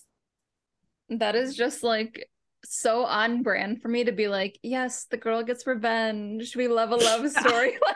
That 1.10 1.36
is 1.36 1.54
just 1.54 1.82
like 1.82 2.28
so 2.64 3.04
on 3.04 3.42
brand 3.42 3.82
for 3.82 3.88
me 3.88 4.04
to 4.04 4.12
be 4.12 4.26
like, 4.26 4.58
yes, 4.62 5.04
the 5.10 5.18
girl 5.18 5.42
gets 5.42 5.66
revenge. 5.66 6.56
We 6.56 6.66
love 6.66 6.92
a 6.92 6.96
love 6.96 7.30
story. 7.30 7.76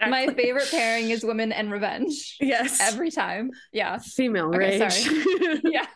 My 0.00 0.26
favorite 0.34 0.66
pairing 0.68 1.10
is 1.10 1.22
women 1.22 1.52
and 1.52 1.70
revenge 1.70 2.36
yes 2.40 2.80
every 2.80 3.12
time. 3.12 3.52
Yeah. 3.72 3.98
female 3.98 4.48
Okay, 4.48 4.80
rage 4.80 4.92
sorry. 4.92 5.60
Yeah. 5.64 5.86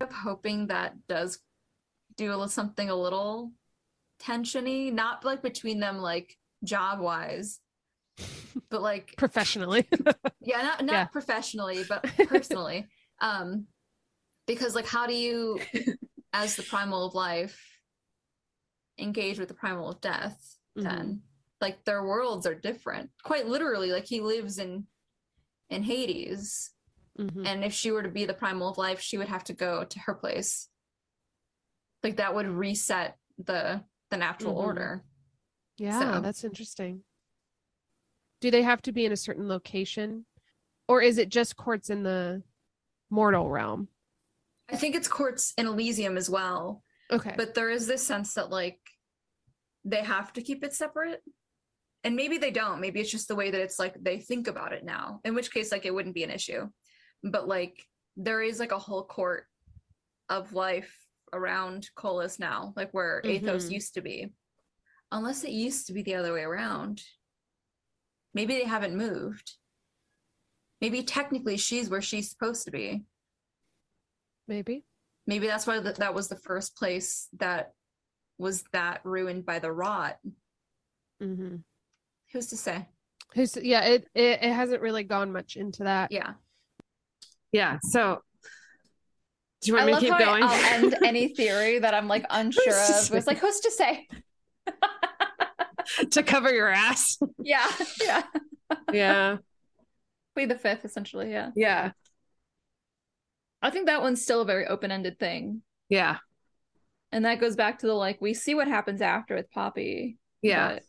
I'm 0.00 0.12
hoping 0.12 0.68
that 0.68 0.94
does 1.08 1.40
do 2.16 2.28
a 2.30 2.32
little, 2.32 2.48
something 2.48 2.88
a 2.90 2.94
little 2.96 3.52
tensiony, 4.20 4.92
not 4.92 5.24
like 5.24 5.42
between 5.42 5.80
them 5.80 5.98
like 5.98 6.36
job 6.64 7.00
wise, 7.00 7.60
but 8.70 8.82
like 8.82 9.14
professionally 9.16 9.88
yeah, 10.40 10.62
not 10.62 10.84
not 10.84 10.92
Yeah. 10.92 11.04
professionally, 11.06 11.84
but 11.88 12.04
personally. 12.26 12.86
um, 13.20 13.66
because 14.46 14.74
like, 14.74 14.86
how 14.86 15.06
do 15.06 15.14
you, 15.14 15.60
as 16.32 16.56
the 16.56 16.64
primal 16.64 17.06
of 17.06 17.14
life, 17.14 17.60
engage 18.98 19.38
with 19.38 19.48
the 19.48 19.54
primal 19.54 19.88
of 19.90 20.00
death? 20.00 20.56
Then, 20.74 21.22
like, 21.60 21.84
their 21.84 22.02
worlds 22.02 22.46
are 22.46 22.54
different. 22.54 23.10
Quite 23.22 23.46
literally, 23.46 23.92
like 23.92 24.06
he 24.06 24.20
lives 24.20 24.58
in 24.58 24.86
in 25.70 25.82
Hades, 25.82 26.70
Mhm. 27.18 27.46
and 27.46 27.64
if 27.64 27.72
she 27.72 27.90
were 27.92 28.02
to 28.02 28.08
be 28.08 28.24
the 28.24 28.34
primal 28.34 28.68
of 28.68 28.78
life 28.78 29.00
she 29.00 29.16
would 29.18 29.28
have 29.28 29.44
to 29.44 29.52
go 29.52 29.84
to 29.84 29.98
her 30.00 30.14
place 30.14 30.68
like 32.02 32.16
that 32.16 32.34
would 32.34 32.46
reset 32.46 33.16
the 33.38 33.82
the 34.10 34.16
natural 34.18 34.54
Mhm. 34.54 34.64
order. 34.64 35.04
Yeah 35.78 35.98
So- 36.16 36.20
that's 36.20 36.44
interesting. 36.44 37.04
Do 38.40 38.50
they 38.50 38.62
have 38.62 38.82
to 38.82 38.92
be 38.92 39.06
in 39.06 39.12
a 39.12 39.16
certain 39.16 39.48
location? 39.48 40.26
Or 40.88 41.00
is 41.00 41.16
it 41.16 41.28
just 41.28 41.56
courts 41.56 41.88
in 41.90 42.02
the 42.02 42.42
mortal 43.08 43.48
realm? 43.48 43.88
I 44.68 44.76
think 44.76 44.94
it's 44.94 45.08
courts 45.08 45.54
in 45.56 45.66
Iliseeum 45.66 46.16
as 46.16 46.28
well. 46.28 46.82
Okay. 47.10 47.34
But 47.36 47.54
there 47.54 47.70
is 47.70 47.86
this 47.86 48.06
sense 48.06 48.34
that 48.34 48.50
like 48.50 48.80
they 49.84 50.02
have 50.02 50.32
to 50.34 50.42
keep 50.42 50.62
it 50.64 50.74
separate. 50.74 51.22
And 52.04 52.16
maybe 52.16 52.36
they 52.36 52.50
don't. 52.50 52.80
Maybe 52.80 53.00
it's 53.00 53.10
just 53.10 53.28
the 53.28 53.36
way 53.36 53.50
that 53.50 53.60
it's 53.60 53.78
like 53.78 53.94
they 54.02 54.18
think 54.18 54.48
about 54.48 54.72
it 54.72 54.84
now. 54.84 55.20
In 55.24 55.34
which 55.34 55.52
case 55.52 55.70
like 55.72 55.86
it 55.86 55.94
wouldn't 55.94 56.14
be 56.16 56.24
an 56.24 56.30
issue. 56.30 56.68
But 57.22 57.46
like 57.48 57.86
there 58.16 58.42
is 58.42 58.58
like 58.58 58.72
a 58.72 58.78
whole 58.78 59.04
court 59.04 59.46
of 60.28 60.52
life 60.52 61.01
around 61.32 61.88
Kolis 61.96 62.38
now 62.38 62.72
like 62.76 62.92
where 62.92 63.22
Eythos 63.24 63.66
Mhm. 63.68 63.72
used 63.72 63.94
to 63.94 64.00
be. 64.02 64.32
Unless 65.10 65.44
it 65.44 65.50
used 65.50 65.86
to 65.86 65.92
be 65.92 66.02
the 66.02 66.14
other 66.14 66.32
way 66.32 66.42
around. 66.42 67.02
Maybe 68.34 68.54
they 68.54 68.64
haven't 68.64 68.96
moved. 68.96 69.56
Maybe 70.80 71.02
technically 71.02 71.56
she's 71.58 71.90
where 71.90 72.02
she's 72.02 72.30
supposed 72.30 72.64
to 72.64 72.70
be. 72.70 73.04
Maybe. 74.48 74.84
Maybe 75.26 75.46
that's 75.46 75.66
why 75.66 75.80
th- 75.80 75.96
that 75.96 76.14
was 76.14 76.28
the 76.28 76.36
first 76.38 76.76
place 76.76 77.28
that 77.38 77.72
was 78.38 78.64
that 78.72 79.00
ruined 79.04 79.46
by 79.46 79.58
the 79.58 79.70
rot. 79.72 80.18
Mm-hmm. 81.22 81.56
who's 82.32 82.46
to 82.48 82.56
say? 82.56 82.88
Who's, 83.34 83.56
yeah 83.56 83.82
it, 83.84 84.08
it 84.14 84.42
it 84.42 84.52
hasn't 84.52 84.82
really 84.82 85.04
gone 85.04 85.30
much 85.32 85.56
into 85.56 85.84
that. 85.84 86.10
Yeah. 86.10 86.34
Yeah. 87.52 87.78
So 87.82 88.22
do 89.62 89.70
you 89.70 89.74
want 89.76 89.84
I 89.84 89.86
me 89.86 89.94
to 89.94 90.00
keep 90.00 90.18
going? 90.18 90.42
I, 90.42 90.46
will 90.46 90.64
end 90.66 90.96
any 91.04 91.28
theory 91.28 91.78
that 91.78 91.94
I'm 91.94 92.08
like 92.08 92.24
unsure 92.30 92.64
of. 92.68 93.14
It's 93.14 93.26
like 93.26 93.38
who's 93.38 93.60
to 93.60 93.70
say? 93.70 94.08
to 96.10 96.22
cover 96.22 96.52
your 96.52 96.68
ass. 96.68 97.18
Yeah, 97.42 97.70
yeah. 98.02 98.22
yeah. 98.92 99.36
Plead 100.34 100.50
the 100.50 100.58
fifth, 100.58 100.84
essentially. 100.84 101.30
Yeah. 101.30 101.50
Yeah. 101.54 101.92
I 103.60 103.70
think 103.70 103.86
that 103.86 104.02
one's 104.02 104.22
still 104.22 104.40
a 104.40 104.44
very 104.44 104.66
open-ended 104.66 105.20
thing, 105.20 105.62
Yeah. 105.88 106.16
and 107.12 107.24
that 107.24 107.40
goes 107.40 107.54
back 107.54 107.78
to 107.78 107.86
the 107.86 107.94
like 107.94 108.20
we 108.20 108.34
see 108.34 108.54
what 108.54 108.66
happens 108.66 109.00
after 109.00 109.36
with 109.36 109.50
Poppy. 109.52 110.18
Yeah. 110.42 110.74
but- 110.74 110.82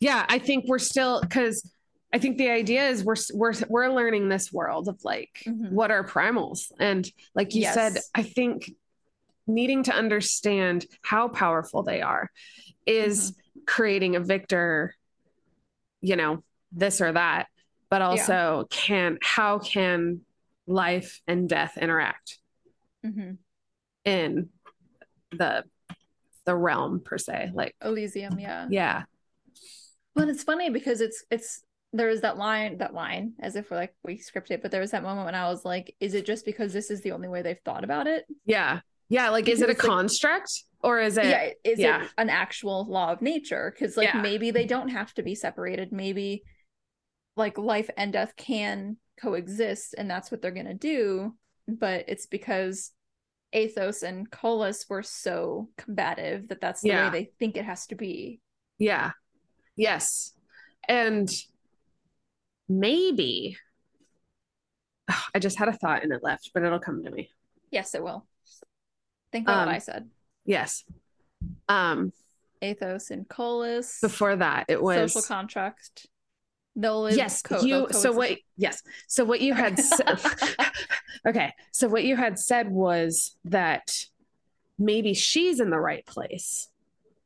yeah 0.00 0.26
i 0.28 0.36
think 0.40 0.64
we're 0.66 0.80
still 0.80 1.20
because 1.20 1.70
i 2.12 2.18
think 2.18 2.38
the 2.38 2.50
idea 2.50 2.88
is 2.88 3.04
we're 3.04 3.16
we're 3.34 3.52
we're 3.68 3.88
learning 3.88 4.28
this 4.28 4.52
world 4.52 4.88
of 4.88 5.02
like 5.04 5.42
Mhm. 5.46 5.70
what 5.70 5.90
are 5.90 6.04
primals 6.04 6.70
and 6.78 7.10
like 7.34 7.54
you 7.54 7.64
said 7.64 7.96
i 8.14 8.22
think 8.22 8.70
needing 9.46 9.82
to 9.84 9.92
understand 9.92 10.86
how 11.02 11.28
powerful 11.28 11.82
they 11.82 12.00
are 12.02 12.30
is 12.86 13.32
Mm-hmm. 13.32 13.60
creating 13.66 14.16
a 14.16 14.20
victor 14.20 14.94
you 16.00 16.16
know 16.16 16.42
this 16.72 17.00
or 17.00 17.12
that 17.12 17.46
but 17.90 18.02
also 18.02 18.66
can 18.70 19.18
how 19.22 19.58
can 19.58 20.20
life 20.66 21.20
and 21.26 21.48
death 21.48 21.76
interact 21.76 22.38
Mhm. 23.04 23.38
in 24.04 24.48
the 25.30 25.64
the 26.44 26.54
realm 26.56 27.00
per 27.00 27.18
se 27.18 27.50
like 27.54 27.74
Iliseeum. 27.82 28.40
Yeah. 28.40 28.66
yeah 28.70 29.02
Well, 30.16 30.28
it's 30.28 30.42
funny 30.44 30.70
because 30.70 31.00
it's 31.00 31.24
it's 31.30 31.62
there 31.92 32.08
is 32.08 32.22
that 32.22 32.38
line 32.38 32.78
that 32.78 32.94
line 32.94 33.32
as 33.40 33.54
if 33.56 33.70
we're 33.70 33.76
like 33.76 33.94
we 34.04 34.18
scripted, 34.18 34.62
but 34.62 34.70
there 34.70 34.80
was 34.80 34.92
that 34.92 35.02
moment 35.02 35.26
when 35.26 35.34
I 35.34 35.48
was 35.48 35.64
like, 35.64 35.94
is 36.00 36.14
it 36.14 36.24
just 36.26 36.44
because 36.44 36.72
this 36.72 36.90
is 36.90 37.02
the 37.02 37.12
only 37.12 37.28
way 37.28 37.42
they've 37.42 37.58
thought 37.64 37.84
about 37.84 38.06
it? 38.06 38.24
yeah 38.44 38.80
yeah 39.08 39.28
like 39.30 39.46
is 39.48 39.60
it 39.60 39.64
a 39.64 39.68
Because, 39.68 39.84
like- 39.88 39.96
construct 39.98 40.50
or 40.82 40.98
is 41.00 41.18
it 41.18 41.26
yeah 41.26 41.50
is 41.70 41.78
yeah. 41.78 42.04
it 42.04 42.10
an 42.16 42.30
actual 42.30 42.86
law 42.88 43.12
of 43.12 43.20
nature 43.20 43.74
because 43.74 43.96
like 43.96 44.08
Yeah. 44.14 44.22
maybe 44.22 44.50
they 44.50 44.64
don't 44.64 44.88
have 44.88 45.12
to 45.14 45.22
be 45.22 45.34
separated 45.34 45.92
maybe 45.92 46.42
like 47.36 47.58
life 47.58 47.90
and 47.96 48.12
death 48.12 48.34
can 48.36 48.96
coexist 49.20 49.94
and 49.98 50.08
that's 50.10 50.30
what 50.30 50.40
they're 50.40 50.50
gonna 50.50 50.72
do 50.74 51.34
but 51.68 52.04
it's 52.08 52.26
because 52.26 52.92
Eythos 53.54 54.02
and 54.02 54.30
Kolis 54.30 54.88
were 54.88 55.02
so 55.02 55.68
combative 55.76 56.48
that 56.48 56.60
that's 56.62 56.80
the 56.80 56.88
Yeah. 56.88 57.10
way 57.12 57.18
they 57.24 57.30
think 57.38 57.56
it 57.58 57.66
has 57.66 57.86
to 57.88 57.94
be 57.94 58.40
Yeah. 58.78 59.10
Yes. 59.76 60.32
And 60.88 61.28
maybe 62.80 63.56
I 65.34 65.38
just 65.38 65.58
had 65.58 65.68
a 65.68 65.72
thought 65.72 66.02
and 66.02 66.12
it 66.12 66.22
left, 66.22 66.50
but 66.54 66.62
it'll 66.62 66.78
come 66.78 67.04
to 67.04 67.10
me. 67.10 67.30
Yes, 67.70 67.94
it 67.94 68.02
will. 68.02 68.26
Think 69.30 69.46
about 69.46 69.60
Um, 69.62 69.66
what 69.66 69.74
I 69.74 69.78
said. 69.78 70.10
Yes. 70.44 70.84
Um 71.68 72.12
Eythos 72.62 73.10
and 73.10 73.26
Kolis. 73.28 74.00
before 74.00 74.36
that 74.36 74.66
it 74.68 74.80
was 74.80 75.12
social 75.12 75.22
contract. 75.22 76.06
They'll 76.76 77.10
yes 77.10 77.42
co- 77.42 77.60
you 77.62 77.86
they'll 77.88 78.00
so 78.00 78.12
what 78.12 78.38
yes 78.56 78.82
so 79.06 79.24
what 79.24 79.40
you 79.40 79.52
had 79.52 79.78
said 79.78 80.18
okay 81.28 81.52
so 81.72 81.88
what 81.88 82.04
you 82.04 82.16
had 82.16 82.38
said 82.38 82.70
was 82.70 83.36
that 83.44 84.06
maybe 84.78 85.12
she's 85.12 85.60
in 85.60 85.68
the 85.70 85.78
right 85.80 86.06
place 86.06 86.68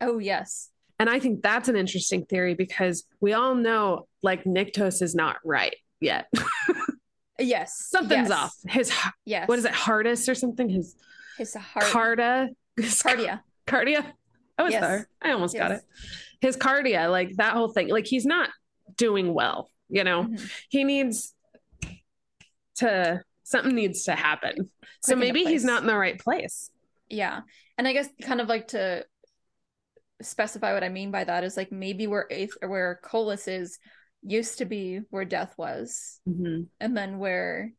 Oh 0.01 0.19
yes. 0.19 0.71
And 0.99 1.11
i 1.11 1.19
think 1.19 1.43
that's 1.43 1.69
an 1.69 1.77
interesting 1.77 2.25
theory 2.27 2.55
because 2.55 3.05
we 3.21 3.33
all 3.33 3.55
know 3.55 4.07
like 4.23 4.45
Nyktos 4.45 5.03
is 5.03 5.15
not 5.15 5.37
right 5.45 5.77
yet 6.01 6.31
Yes. 7.39 7.89
something's 7.91 8.31
yes, 8.31 8.39
off 8.39 8.55
his 8.67 8.93
Yes. 9.27 9.47
what 9.49 9.59
is 9.59 9.65
it 9.67 9.73
hardest 9.73 10.29
or 10.29 10.35
something 10.35 10.69
his 10.71 10.97
His 11.37 11.55
heart. 11.55 11.85
kardia 11.87 12.49
his 12.77 13.03
Kardia. 13.03 13.41
kardia 13.67 14.05
i 14.59 14.63
was 14.63 14.73
Yes. 14.73 14.81
there 14.81 15.09
i 15.23 15.33
almost 15.33 15.55
got 15.57 15.71
it 15.73 15.83
his 16.41 16.57
kardia 16.57 17.11
like 17.11 17.37
that 17.37 17.53
whole 17.53 17.69
thing 17.69 17.89
like 17.89 18.07
he's 18.07 18.25
not 18.25 18.49
doing 18.97 19.35
well 19.35 19.71
you 19.91 20.03
know 20.05 20.25
Mhm. 20.25 20.51
he 20.71 20.85
needs 20.85 21.35
to 22.77 23.21
something 23.43 23.75
needs 23.75 24.05
to 24.05 24.13
happen 24.13 24.71
so 25.03 25.15
maybe 25.15 25.45
he's 25.45 25.65
not 25.65 25.81
in 25.83 25.87
the 25.87 25.97
right 25.97 26.19
place 26.19 26.71
Yeah. 27.09 27.41
And 27.79 27.87
I 27.87 27.93
guess 27.93 28.09
kind 28.23 28.41
of 28.41 28.49
like 28.49 28.69
to 28.69 29.05
specify 30.23 30.73
what 30.73 30.85
I 30.85 30.89
mean 30.89 31.11
by 31.11 31.25
that 31.25 31.45
is 31.45 31.57
like 31.57 31.71
maybe 31.73 32.07
where 32.07 32.31
Ath- 32.33 32.57
or 32.63 32.69
where 32.69 33.01
Kolis 33.05 33.49
is 33.49 33.79
used 34.23 34.59
to 34.59 34.65
be 34.65 35.01
where 35.11 35.25
death 35.25 35.55
was, 35.57 36.21
and 36.27 36.97
then 36.97 37.19
where 37.19 37.73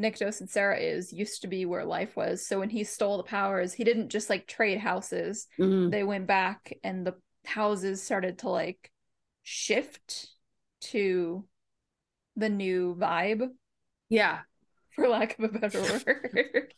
Nyktos 0.00 0.40
and 0.40 0.48
Sera 0.48 0.78
is 0.78 1.12
used 1.12 1.42
to 1.42 1.48
be 1.48 1.66
where 1.66 1.84
life 1.84 2.16
was. 2.16 2.46
So 2.46 2.58
when 2.58 2.70
he 2.70 2.84
stole 2.84 3.18
the 3.18 3.22
powers, 3.22 3.72
he 3.74 3.84
didn't 3.84 4.08
just 4.08 4.30
like 4.30 4.46
trade 4.46 4.78
houses. 4.78 5.46
Mhm. 5.58 5.90
They 5.90 6.04
went 6.04 6.26
back 6.26 6.72
and 6.82 7.06
the 7.06 7.14
houses 7.44 8.02
started 8.02 8.38
to 8.38 8.48
like 8.48 8.90
shift 9.42 10.28
to 10.82 11.46
the 12.36 12.48
new 12.48 12.94
vibe, 12.94 13.48
yeah 14.08 14.40
for 14.90 15.08
lack 15.08 15.38
of 15.38 15.44
a 15.44 15.58
better 15.58 15.80
word. 16.06 16.74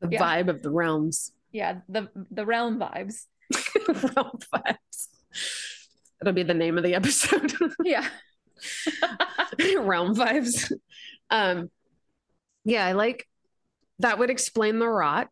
the 0.00 0.08
Yeah. 0.10 0.22
vibe 0.22 0.48
of 0.48 0.62
the 0.62 0.70
realms 0.70 1.32
yeah, 1.52 1.80
the 1.88 2.08
the 2.30 2.44
realm 2.44 2.78
vibes. 2.78 3.26
Realm 3.88 4.38
vibes 4.54 5.08
it'll 6.20 6.32
be 6.32 6.42
the 6.42 6.54
name 6.54 6.78
of 6.78 6.84
the 6.84 6.94
episode 6.94 7.52
Yeah. 7.84 8.06
realm 9.78 10.14
vibes 10.14 10.72
um 11.30 11.70
yeah 12.64 12.84
i 12.86 12.92
like 12.92 13.26
that 13.98 14.18
would 14.18 14.30
explain 14.30 14.78
the 14.78 14.88
rot 14.88 15.28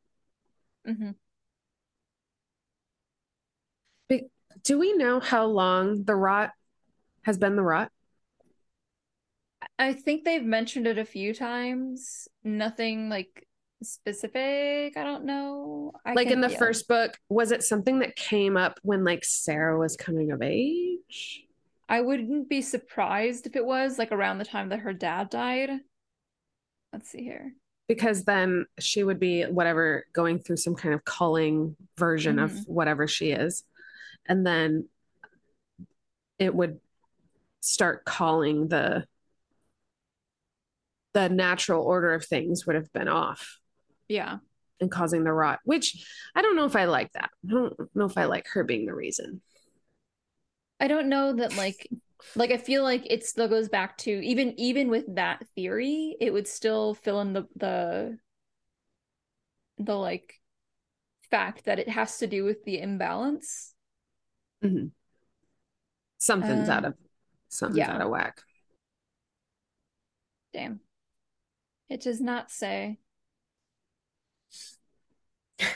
Mm-hmm. 0.86 1.12
do 4.64 4.78
we 4.78 4.92
know 4.92 5.18
how 5.18 5.47
long 5.47 6.05
the 6.05 6.14
rot 6.14 6.51
has 7.22 7.38
been 7.38 7.57
the 7.57 7.62
rot 7.62 7.90
I 9.78 9.92
think 9.95 10.24
they've 10.24 10.45
mentioned 10.45 10.86
it 10.86 10.99
a 10.99 11.05
few 11.05 11.34
times. 11.34 12.28
Nothing 12.45 13.09
like 13.09 13.49
specific. 13.83 14.97
I 14.97 15.03
don't 15.05 15.25
know. 15.25 15.93
I 16.07 16.12
like 16.14 16.29
in 16.29 16.41
the 16.41 16.49
first 16.49 16.89
book 16.89 17.18
was 17.29 17.53
it 17.53 17.62
something 17.62 17.99
that 18.01 18.16
came 18.16 18.57
up 18.57 18.79
when 18.83 19.05
like 19.05 19.25
Sera 19.25 19.79
was 19.79 19.97
coming 19.97 20.31
of 20.33 20.41
age 20.43 21.43
I 21.89 22.01
wouldn't 22.01 22.49
be 22.49 22.62
surprised 22.62 23.47
if 23.47 23.57
it 23.57 23.64
was 23.64 23.99
like 23.99 24.11
around 24.11 24.39
the 24.39 24.45
time 24.47 24.70
that 24.70 24.79
her 24.81 24.95
dad 24.95 25.29
died. 25.29 25.70
Let's 26.93 27.11
see 27.11 27.22
here. 27.22 27.53
because 27.87 28.25
then 28.25 28.64
she 28.79 29.05
would 29.05 29.20
be 29.20 29.43
whatever 29.43 30.07
going 30.14 30.39
through 30.39 30.57
some 30.57 30.75
kind 30.75 30.95
of 30.95 31.05
culling 31.05 31.77
version 31.99 32.39
of 32.39 32.51
Mhm. 32.53 32.68
whatever 32.68 33.07
she 33.07 33.31
is 33.33 33.62
and 34.27 34.47
then 34.47 34.89
it 36.39 36.55
would 36.55 36.81
start 37.61 38.07
calling 38.07 38.68
the 38.68 39.07
the 41.12 41.29
natural 41.29 41.83
order 41.85 42.14
of 42.14 42.25
things 42.25 42.66
would 42.66 42.75
have 42.75 42.91
been 42.95 43.09
off 43.09 43.59
Yeah. 44.09 44.38
and 44.80 44.90
causing 44.90 45.24
the 45.24 45.32
rot 45.32 45.61
which 45.64 46.05
i 46.34 46.42
don't 46.42 46.57
know 46.57 46.64
if 46.64 46.76
i 46.76 46.84
like 46.84 47.12
that 47.12 47.30
i 47.48 47.52
don't 47.52 47.74
know 47.94 48.05
if 48.07 48.18
i 48.18 48.24
like 48.24 48.46
her 48.48 48.64
being 48.64 48.86
the 48.86 48.94
reason 48.94 49.40
I 50.80 50.88
don't 50.88 51.09
know 51.09 51.32
that 51.34 51.57
like 51.57 51.88
like 52.34 52.50
I 52.50 52.57
feel 52.57 52.82
like 52.82 53.07
it 53.09 53.24
still 53.24 53.48
goes 53.48 53.68
back 53.68 53.96
to 53.98 54.11
even 54.11 54.59
even 54.59 54.88
with 54.88 55.14
that 55.14 55.46
theory, 55.55 56.16
it 56.20 56.32
would 56.32 56.48
still 56.48 56.94
fill 56.94 57.20
in 57.20 57.32
the 57.32 57.46
the 57.57 58.18
the 59.78 59.94
like 59.94 60.34
fact 61.30 61.64
that 61.66 61.78
it 61.78 61.88
has 61.88 62.18
to 62.18 62.26
do 62.26 62.44
with 62.44 62.64
the 62.64 62.80
imbalance. 62.80 63.72
something's 66.18 66.68
Uh, 66.68 66.72
out 66.72 66.84
of 66.84 66.94
something's 67.48 67.78
yeah. 67.78 67.92
out 67.94 68.00
of 68.00 68.11
whack 68.11 68.42
Damn. 70.52 70.80
It 71.88 72.00
does 72.00 72.20
not 72.20 72.50
say. 72.50 72.98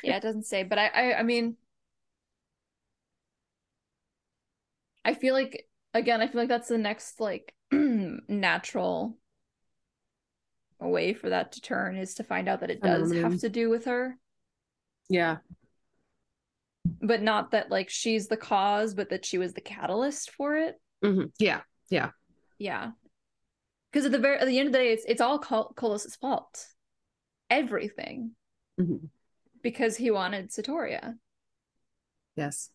Yeah, 0.02 0.16
it 0.16 0.22
doesn't 0.22 0.46
say, 0.46 0.62
but 0.62 0.78
I, 0.78 0.86
I 0.88 1.18
I 1.18 1.22
mean 1.22 1.56
I 5.04 5.14
feel 5.14 5.34
like 5.34 5.66
again, 5.94 6.20
I 6.20 6.26
feel 6.28 6.40
like 6.40 6.48
that's 6.48 6.68
the 6.68 6.78
next 6.78 7.20
like 7.20 7.54
natural 7.72 9.16
way 10.80 11.12
for 11.12 11.30
that 11.30 11.52
to 11.52 11.60
turn 11.60 11.96
is 11.96 12.14
to 12.14 12.24
find 12.24 12.48
out 12.48 12.60
that 12.60 12.70
it 12.70 12.80
does 12.80 13.12
have 13.12 13.38
to 13.40 13.48
do 13.48 13.68
with 13.68 13.86
her, 13.86 14.16
yeah 15.08 15.38
but 17.00 17.22
not 17.22 17.50
that 17.50 17.70
like 17.70 17.90
she's 17.90 18.28
the 18.28 18.36
cause, 18.36 18.94
but 18.94 19.10
that 19.10 19.24
she 19.24 19.38
was 19.38 19.52
the 19.52 19.60
catalyst 19.60 20.30
for 20.32 20.56
it. 20.56 20.80
Mhm. 21.04 21.30
yeah 21.38 21.60
Yeah. 21.90 22.10
Yeah. 22.58 22.90
Because 23.92 24.06
at 24.06 24.12
the 24.12 24.18
very 24.18 24.38
at 24.38 24.46
the 24.46 24.58
end 24.58 24.66
of 24.68 24.72
the 24.72 24.78
day, 24.78 24.92
it's 24.92 25.04
it's 25.06 25.20
all 25.20 25.38
Col- 25.38 25.72
Kolis's 25.74 26.16
fault. 26.16 26.66
Everything. 27.50 28.32
Mhm. 28.80 29.08
Because 29.62 29.96
he 29.96 30.11
wanted 30.11 30.50
Sotoria. 30.50 31.16
Yes. 32.36 32.70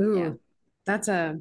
Ooh, 0.00 0.18
Yeah. 0.18 0.32
that's 0.84 1.08
a. 1.08 1.38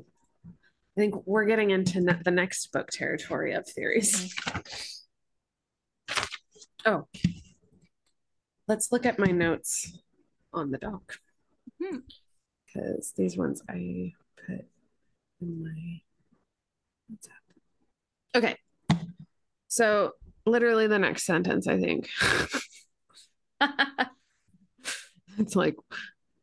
I 0.48 1.02
think 1.02 1.28
we're 1.28 1.46
getting 1.46 1.72
into 1.72 2.00
ne- 2.00 2.22
the 2.24 2.32
next 2.32 2.72
book 2.72 2.90
territory 2.90 3.54
of 3.54 3.68
theories. 3.68 4.34
Mm-hmm. 4.34 4.62
Oh, 6.88 7.08
let's 8.68 8.92
look 8.92 9.06
at 9.06 9.18
my 9.18 9.32
notes 9.32 9.98
on 10.54 10.70
the 10.70 10.78
doc 10.78 11.18
mm-hmm. 11.82 11.98
because 12.66 13.12
these 13.18 13.36
ones 13.36 13.62
I 13.68 14.14
put 14.46 14.66
in 15.42 15.64
my. 15.64 16.02
WhatsApp. 17.12 18.38
Okay, 18.38 18.58
so 19.68 20.12
literally 20.46 20.88
the 20.88 21.00
next 21.00 21.26
sentence, 21.26 21.68
I 21.68 21.80
think 21.80 22.08
it's 25.40 25.56
like 25.56 25.76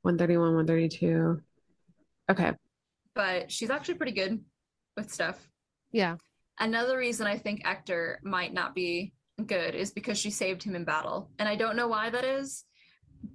one 0.03 0.19
thirty 0.19 0.37
one, 0.37 0.55
one 0.55 0.67
thirty 0.67 0.89
two. 0.89 1.41
Okay. 2.31 2.53
but 3.15 3.51
she's 3.51 3.71
actually 3.71 3.95
pretty 3.95 4.13
good 4.13 4.43
with 4.97 5.13
stuff. 5.13 5.39
Yeah. 5.91 6.17
Another 6.59 6.97
reason 6.97 7.27
I 7.27 7.37
think 7.37 7.63
Ector 7.67 8.21
might 8.23 8.53
not 8.55 8.75
be 8.75 9.13
good 9.45 9.75
is 9.75 9.91
because 9.91 10.19
she 10.19 10.31
saved 10.31 10.63
him 10.63 10.75
in 10.77 10.85
battle. 10.85 11.31
And 11.39 11.49
I 11.49 11.57
don't 11.57 11.77
know 11.77 11.89
why 11.89 12.11
that 12.11 12.25
is, 12.25 12.65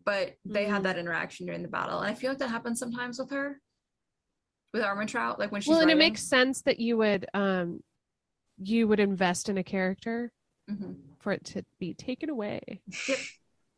but 0.06 0.36
they 0.46 0.66
had 0.66 0.82
Mm. 0.82 0.84
that 0.84 0.98
interaction 0.98 1.46
during 1.46 1.62
the 1.64 1.68
battle. 1.68 2.00
And 2.00 2.10
I 2.10 2.14
feel 2.16 2.32
like 2.32 2.40
that 2.40 2.50
happens 2.50 2.80
sometimes 2.80 3.20
with 3.20 3.32
her. 3.32 3.60
With 4.74 4.84
Armentrout, 4.84 5.40
like 5.40 5.52
when 5.52 5.62
she's 5.62 5.70
well, 5.70 5.80
and 5.82 5.90
it 5.92 5.98
makes 5.98 6.22
sense 6.24 6.62
that 6.64 6.80
you 6.80 6.98
would 6.98 7.26
um 7.34 7.82
you 8.60 8.88
would 8.88 9.00
invest 9.00 9.50
in 9.50 9.58
a 9.58 9.64
character 9.64 10.32
Mhm. 10.70 10.96
for 11.20 11.32
it 11.32 11.44
to 11.46 11.64
be 11.80 11.94
taken 11.94 12.30
away. 12.30 12.82
Yep. 13.08 13.18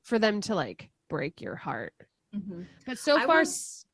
For 0.04 0.20
them 0.20 0.42
to 0.42 0.56
like 0.56 0.90
break 1.10 1.42
your 1.42 1.56
heart. 1.56 1.94
Mhm. 2.36 2.68
But 2.86 2.98
so 3.00 3.18
I 3.18 3.26
far 3.26 3.40
was- 3.40 3.86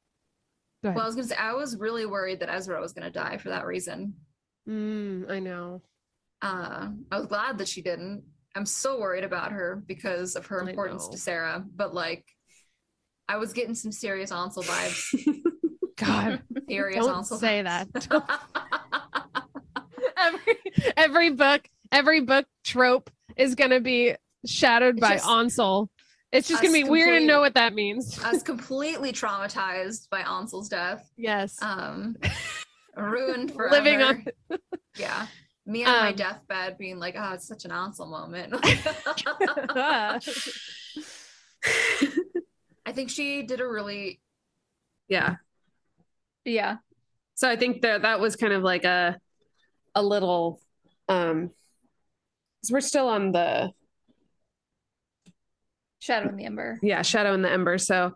Go 0.84 0.89
ahead. 0.89 0.95
Well, 0.97 1.05
I 1.05 1.07
was 1.07 1.16
gonna 1.16 1.28
say 1.28 1.36
I 1.36 1.53
was 1.53 1.78
really 1.78 2.05
worried 2.05 2.41
that 2.41 2.53
Ezra 2.53 2.80
was 2.80 2.93
gonna 2.93 3.09
die 3.09 3.38
for 3.38 3.49
that 3.49 3.66
reason. 3.66 4.13
Mm, 4.70 5.32
I 5.32 5.39
know. 5.39 5.82
Uh, 6.41 6.89
I 7.11 7.18
was 7.18 7.26
glad 7.28 7.57
that 7.57 7.68
she 7.68 7.82
didn't. 7.82 8.24
I'm 8.55 8.66
so 8.66 8.99
worried 8.99 9.24
about 9.24 9.51
her 9.51 9.82
because 9.88 10.36
of 10.36 10.45
her 10.47 10.59
importance 10.68 11.07
to 11.09 11.18
Sera. 11.18 11.66
But 11.76 11.93
like, 11.95 12.24
I 13.28 13.38
was 13.38 13.53
getting 13.53 13.74
some 13.74 13.91
serious 13.91 14.32
Ansel 14.32 14.63
vibes. 14.63 15.41
God, 15.97 16.43
Serious 16.70 17.03
don't 17.05 17.16
Ansel 17.18 17.38
say 17.38 17.63
vibes. 17.63 18.09
that. 18.09 18.39
every 20.18 20.57
every 20.97 21.30
book, 21.32 21.68
every 21.91 22.22
book 22.22 22.45
trope 22.63 23.09
is 23.38 23.55
gonna 23.55 23.80
be 23.80 24.16
shadowed 24.45 24.95
It's 24.97 25.01
by 25.01 25.13
just- 25.16 25.28
Ansel. 25.28 25.89
It's 26.32 26.48
just 26.50 26.62
gonna 26.62 26.74
be 26.74 26.84
weird 26.84 27.20
to 27.22 27.26
know 27.26 27.40
what 27.40 27.54
that 27.54 27.74
means. 27.74 28.20
I 28.24 28.32
was 28.32 28.44
completely 28.52 29.12
traumatized 29.14 30.10
by 30.10 30.22
Ansel's 30.22 30.68
death. 30.70 31.10
yes. 31.18 31.58
Um, 31.62 32.18
ruined 32.98 33.52
for 33.54 33.70
living 33.70 34.02
on. 34.02 34.26
yeah. 34.98 35.28
Me 35.66 35.84
on 35.84 35.92
my 35.92 36.10
Um, 36.10 36.16
deathbed 36.16 36.78
being 36.78 37.00
like, 37.00 37.16
oh, 37.18 37.34
it's 37.34 37.48
such 37.48 37.66
an 37.66 37.72
awesome 37.72 38.10
moment. 38.12 38.54
I 42.86 42.92
think 42.92 43.10
she 43.10 43.44
did 43.44 43.62
a 43.62 43.68
really 43.68 44.20
yeah. 45.08 45.36
yeah. 46.44 46.78
So 47.36 47.50
I 47.50 47.56
think 47.56 47.82
that 47.82 48.04
that 48.04 48.20
was 48.20 48.36
kind 48.36 48.54
of 48.54 48.64
like 48.64 48.84
a 48.86 49.20
a 49.96 50.04
little 50.04 50.62
um 51.10 51.50
'cause 52.62 52.72
we're 52.72 52.82
still 52.82 53.08
on 53.08 53.32
the 53.32 53.72
Shadow 56.06 56.30
in 56.30 56.38
the 56.38 56.45
Ember. 56.45 56.80
yeah, 56.84 57.01
shadow 57.01 57.34
in 57.34 57.41
the 57.41 57.51
ember. 57.51 57.78
So 57.78 58.14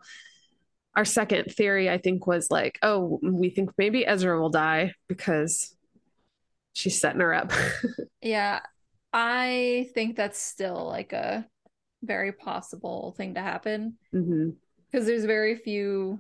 our 0.95 1.05
second 1.05 1.45
theory 1.45 1.89
I 1.89 1.97
think 1.97 2.27
was 2.27 2.51
like, 2.51 2.77
oh, 2.81 3.19
we 3.23 3.49
think 3.49 3.71
maybe 3.77 4.05
Ezra 4.05 4.39
will 4.39 4.49
die 4.49 4.93
because 5.07 5.75
she's 6.73 6.99
setting 6.99 7.21
her 7.21 7.33
up. 7.33 7.51
Yeah. 8.21 8.59
I 9.11 9.89
think 9.95 10.15
that's 10.15 10.39
still 10.39 10.85
like 10.85 11.13
a 11.13 11.47
very 12.03 12.31
possible 12.31 13.13
thing 13.17 13.33
to 13.35 13.41
happen 13.41 13.95
because 14.11 15.05
there's 15.07 15.25
very 15.25 15.55
few 15.55 16.19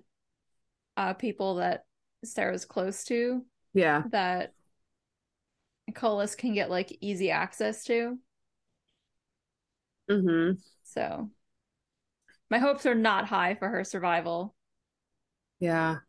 uh 0.97 1.13
people 1.13 1.55
that 1.55 1.83
Sera's 2.23 2.65
close 2.65 3.03
to 3.05 3.45
Yeah. 3.73 4.03
that 4.11 4.53
Kolis 5.91 6.37
can 6.37 6.53
get 6.53 6.69
like 6.69 6.97
easy 7.01 7.31
access 7.31 7.83
to. 7.85 8.17
hmm 10.09 10.51
So 10.83 11.29
my 12.49 12.59
hopes 12.59 12.85
are 12.85 12.95
not 12.95 13.27
high 13.27 13.55
for 13.55 13.69
her 13.69 13.83
survival 13.83 14.55
Yeah. 15.59 15.99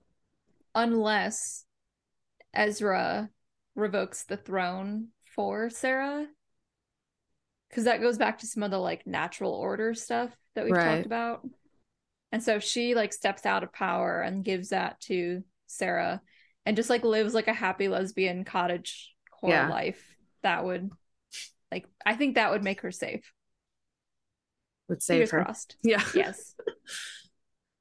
unless 0.75 1.65
Ezra 2.55 3.31
revokes 3.75 4.25
the 4.25 4.37
throne 4.37 5.09
for 5.35 5.71
Sera. 5.71 6.27
Because 7.69 7.85
that 7.85 8.01
goes 8.01 8.19
back 8.19 8.39
to 8.39 8.47
some 8.47 8.63
of 8.63 8.71
the 8.71 8.79
like 8.79 9.07
natural 9.07 9.53
order 9.53 9.95
stuff 9.95 10.37
that 10.55 10.65
we've 10.65 10.75
Right. 10.75 10.97
talked 10.97 11.07
about. 11.07 11.49
And 12.33 12.43
so 12.43 12.57
if 12.57 12.65
she 12.65 12.95
like 12.95 13.13
steps 13.13 13.47
out 13.47 13.63
of 13.63 13.73
power 13.73 14.21
and 14.21 14.45
gives 14.45 14.71
that 14.71 15.01
to 15.03 15.45
Sera 15.67 16.21
and 16.67 16.77
just 16.77 16.91
like 16.91 17.05
lives 17.05 17.35
like 17.35 17.49
a 17.49 17.53
happy 17.53 17.89
lesbian 17.89 18.45
cottage 18.45 19.15
core 19.31 19.51
Yeah. 19.51 19.69
life, 19.69 20.17
that 20.43 20.65
would 20.65 20.91
like 21.71 21.87
I 22.05 22.15
think 22.17 22.35
that 22.35 22.51
would 22.51 22.65
make 22.65 22.81
her 22.83 22.93
safe. 22.93 23.33
Would 24.91 25.03
save 25.05 25.29
Fingers 25.29 25.31
her. 25.31 25.45
crossed. 25.45 25.77
Yeah. 25.85 26.03
Yes. 26.15 26.55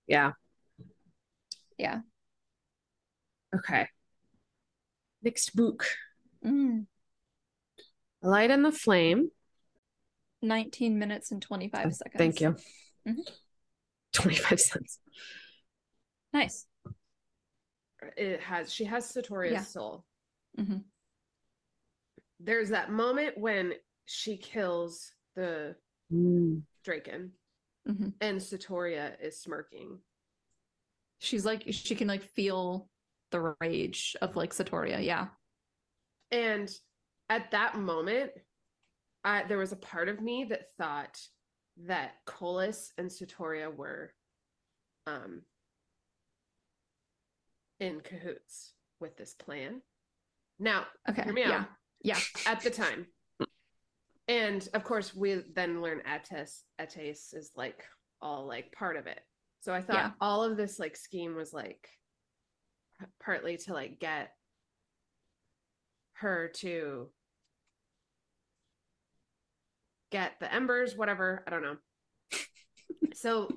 Yeah. 0.08 0.32
Yeah. 1.78 2.02
Okay. 3.56 3.88
Next 5.24 5.56
book. 5.56 5.86
Mm. 6.46 6.86
Light 8.22 8.52
and 8.52 8.64
the 8.64 8.72
Flame. 8.72 9.32
19 10.44 11.00
minutes 11.00 11.32
and 11.32 11.42
25 11.42 11.86
Oh, 11.88 11.90
seconds. 11.90 12.18
Thank 12.18 12.42
you. 12.42 12.56
Mhm. 13.08 13.28
25 14.14 14.60
cents. 14.62 15.00
Nice. 16.32 16.68
It 18.16 18.40
has, 18.42 18.72
she 18.72 18.86
has 18.86 19.12
Sotoria's 19.12 19.52
Yeah. 19.54 19.64
soul. 19.64 20.06
Mhm. 20.60 20.84
There's 22.40 22.70
that 22.70 22.92
moment 22.92 23.36
when 23.38 23.74
she 24.06 24.38
kills 24.38 25.12
the 25.36 25.76
Draken 26.12 27.32
Mhm. 27.88 28.14
and 28.22 28.40
Sotoria 28.40 29.16
is 29.22 29.42
smirking. 29.42 30.00
She's 31.20 31.46
like 31.46 31.64
she 31.72 31.96
can 31.96 32.08
like 32.08 32.24
feel 32.24 32.90
the 33.32 33.56
rage 33.62 34.16
of 34.22 34.36
like 34.36 34.54
Sotoria. 34.54 35.04
Yeah. 35.04 35.28
And 36.32 36.70
at 37.30 37.52
that 37.52 37.78
moment, 37.78 38.32
I, 39.24 39.44
there 39.44 39.58
was 39.58 39.72
a 39.72 39.76
part 39.78 40.08
of 40.10 40.22
me 40.22 40.46
that 40.46 40.72
thought 40.78 41.20
that 41.86 42.14
Kolis 42.26 42.92
and 42.98 43.10
Sotoria 43.10 43.74
were 43.76 44.14
um, 45.08 45.42
in 47.80 48.02
cahoots 48.02 48.74
with 49.00 49.16
this 49.18 49.34
plan. 49.34 49.82
Now, 50.60 50.86
Okay. 51.10 51.24
hear 51.24 51.34
me 51.34 51.42
yeah. 51.42 51.60
out. 51.60 51.68
Yeah. 52.02 52.20
At 52.46 52.62
the 52.62 52.70
time. 52.70 53.08
And 54.30 54.66
of 54.76 54.84
course, 54.84 55.16
we 55.16 55.42
then 55.56 55.82
learn 55.82 56.04
Attes, 56.08 56.62
Attes 56.80 57.34
is 57.34 57.52
like 57.56 57.84
all 58.22 58.46
like 58.46 58.72
part 58.72 58.96
of 58.96 59.08
it. 59.08 59.20
So 59.62 59.74
I 59.74 59.82
thought 59.82 59.96
Yeah. 59.96 60.12
all 60.22 60.44
of 60.44 60.56
this 60.56 60.78
like 60.78 60.96
scheme 60.96 61.36
was 61.36 61.52
like 61.52 61.90
partly 63.20 63.58
to 63.58 63.74
like 63.74 64.00
get 64.00 64.32
her 66.14 66.50
to 66.58 67.10
get 70.12 70.40
the 70.40 70.54
embers, 70.54 70.96
whatever. 70.96 71.44
I 71.48 71.50
don't 71.50 71.64
know. 71.64 71.78
so 73.16 73.50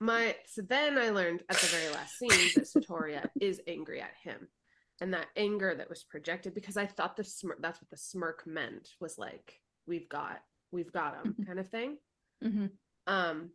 my 0.00 0.36
so 0.46 0.62
then 0.62 0.96
I 0.96 1.10
learned 1.10 1.42
at 1.50 1.58
the 1.58 1.66
very 1.66 1.92
last 1.92 2.18
scene 2.18 2.50
that 2.54 2.64
Sotoria 2.64 3.28
is 3.38 3.60
angry 3.66 4.00
at 4.00 4.14
him. 4.22 4.48
And 5.02 5.12
that 5.12 5.26
anger 5.36 5.74
that 5.74 5.90
was 5.90 6.02
projected 6.02 6.54
because 6.54 6.78
I 6.78 6.86
thought 6.86 7.16
the 7.16 7.24
smirk 7.24 7.60
that's 7.60 7.82
what 7.82 7.90
the 7.90 7.98
smirk 7.98 8.46
meant 8.46 8.88
was 9.00 9.18
like, 9.18 9.60
we've 9.86 10.08
got 10.08 10.40
we've 10.72 10.92
got 10.92 11.24
him 11.24 11.34
Mhm. 11.38 11.46
kind 11.46 11.58
of 11.60 11.68
thing. 11.68 11.98
hmm 12.42 12.66
Um 13.06 13.50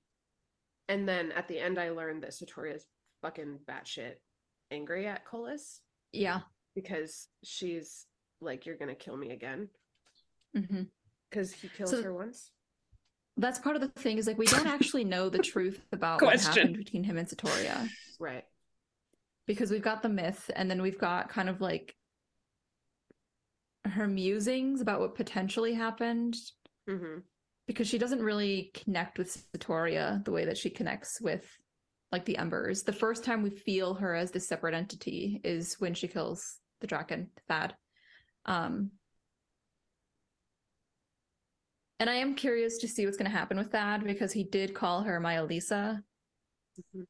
and 0.88 1.08
then 1.08 1.32
at 1.34 1.48
the 1.48 1.60
end 1.60 1.78
I 1.80 1.90
learned 1.90 2.24
that 2.24 2.32
Sotoria's 2.32 2.86
fucking 3.22 3.60
batshit 3.68 4.16
angry 4.72 5.08
at 5.08 5.26
Kolis 5.26 5.80
Yeah. 6.12 6.42
because 6.76 7.28
she's 7.44 8.06
like, 8.42 8.66
You're 8.66 8.78
gonna 8.78 8.96
kill 8.96 9.18
me 9.18 9.32
again. 9.32 9.70
Because 10.54 11.52
he 11.54 11.70
kills 11.70 11.92
So- 11.92 12.02
her 12.04 12.14
once. 12.14 12.52
That's 13.38 13.60
part 13.60 13.76
of 13.78 13.82
the 13.82 13.88
thing 13.90 14.18
is 14.18 14.28
like 14.28 14.38
we 14.38 14.48
don't 14.48 14.68
actually 14.68 15.06
know 15.06 15.30
the 15.30 15.38
truth 15.40 15.86
about 15.94 16.22
what 16.22 16.40
happened 16.42 16.76
between 16.78 17.04
him 17.06 17.18
and 17.18 17.28
Satoria 17.28 17.88
Right. 18.20 18.46
because 19.46 19.72
we've 19.72 19.82
got 19.82 20.02
the 20.02 20.10
myth 20.10 20.52
and 20.56 20.70
then 20.70 20.82
we've 20.82 20.98
got 21.00 21.30
kind 21.30 21.48
of 21.50 21.62
like 21.62 21.96
her 23.86 24.08
musings 24.08 24.82
about 24.82 25.00
what 25.00 25.16
potentially 25.16 25.74
happened 25.74 26.36
Mm-hmm. 26.90 27.20
because 27.68 27.88
she 27.88 28.00
doesn't 28.00 28.24
really 28.24 28.72
connect 28.74 29.20
with 29.20 29.46
Sotoria 29.56 30.24
the 30.26 30.32
way 30.32 30.46
that 30.46 30.58
she 30.58 30.72
connects 30.72 31.22
with 31.22 31.46
like 32.12 32.26
the 32.26 32.38
embers. 32.38 32.82
The 32.82 32.94
first 32.94 33.24
time 33.24 33.44
we 33.44 33.52
feel 33.52 33.94
her 33.94 34.16
as 34.16 34.32
this 34.32 34.48
separate 34.48 34.74
entity 34.74 35.40
is 35.44 35.76
when 35.80 35.94
she 35.94 36.08
kills 36.08 36.58
the 36.82 36.88
Draken, 36.88 37.30
Thad. 37.48 37.76
Um 38.46 38.90
and 42.00 42.10
I 42.10 42.16
am 42.16 42.34
curious 42.36 42.78
to 42.80 42.88
see 42.88 43.06
what's 43.06 43.18
going 43.18 43.30
to 43.30 43.38
happen 43.38 43.58
with 43.58 43.72
Thad 43.72 44.04
because 44.04 44.32
he 44.32 44.46
did 44.46 44.74
call 44.74 45.02
her 45.04 45.20
my 45.20 45.34
Elisa 45.34 46.02
Mhm. 46.96 47.06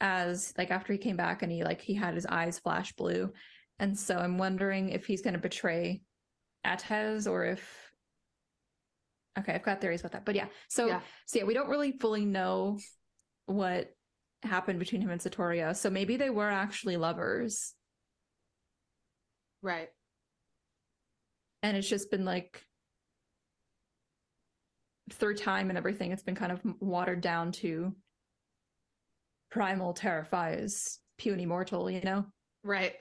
as 0.00 0.52
like 0.58 0.70
after 0.70 0.92
he 0.92 0.98
came 0.98 1.16
back 1.16 1.42
and 1.42 1.50
he 1.52 1.64
like 1.64 1.80
he 1.80 1.94
had 1.94 2.14
his 2.14 2.26
eyes 2.26 2.58
flash 2.58 2.92
blue. 2.94 3.32
And 3.78 3.98
so 3.98 4.18
I'm 4.18 4.38
wondering 4.38 4.90
if 4.90 5.06
he's 5.06 5.22
going 5.22 5.34
to 5.34 5.40
betray 5.40 6.02
Attes 6.64 7.26
or 7.30 7.44
if 7.44 7.92
Okay, 9.38 9.54
I've 9.54 9.62
got 9.62 9.80
theories 9.80 10.00
about 10.00 10.12
that. 10.12 10.24
But 10.24 10.34
yeah. 10.34 10.46
So 10.68 10.86
Yeah. 10.86 11.00
so 11.26 11.38
yeah, 11.38 11.44
we 11.44 11.54
don't 11.54 11.68
really 11.68 11.92
fully 11.92 12.24
know 12.24 12.78
what 13.46 13.94
happened 14.42 14.78
between 14.78 15.00
him 15.00 15.10
and 15.10 15.20
Sotoria. 15.20 15.76
So 15.76 15.90
maybe 15.90 16.16
they 16.16 16.30
were 16.30 16.48
actually 16.48 16.96
lovers 16.96 17.74
Right. 19.62 19.88
and 21.62 21.76
it's 21.76 21.88
just 21.88 22.10
been 22.10 22.24
like 22.24 22.64
through 25.12 25.34
time 25.34 25.70
and 25.70 25.78
everything 25.78 26.12
it's 26.12 26.22
been 26.22 26.34
kind 26.34 26.52
of 26.52 26.60
watered 26.80 27.20
down 27.20 27.50
to 27.50 27.94
primal 29.50 29.92
terrifies 29.94 31.00
puny 31.16 31.46
mortal, 31.46 31.90
you 31.90 32.00
know? 32.02 32.24
Right. 32.62 32.94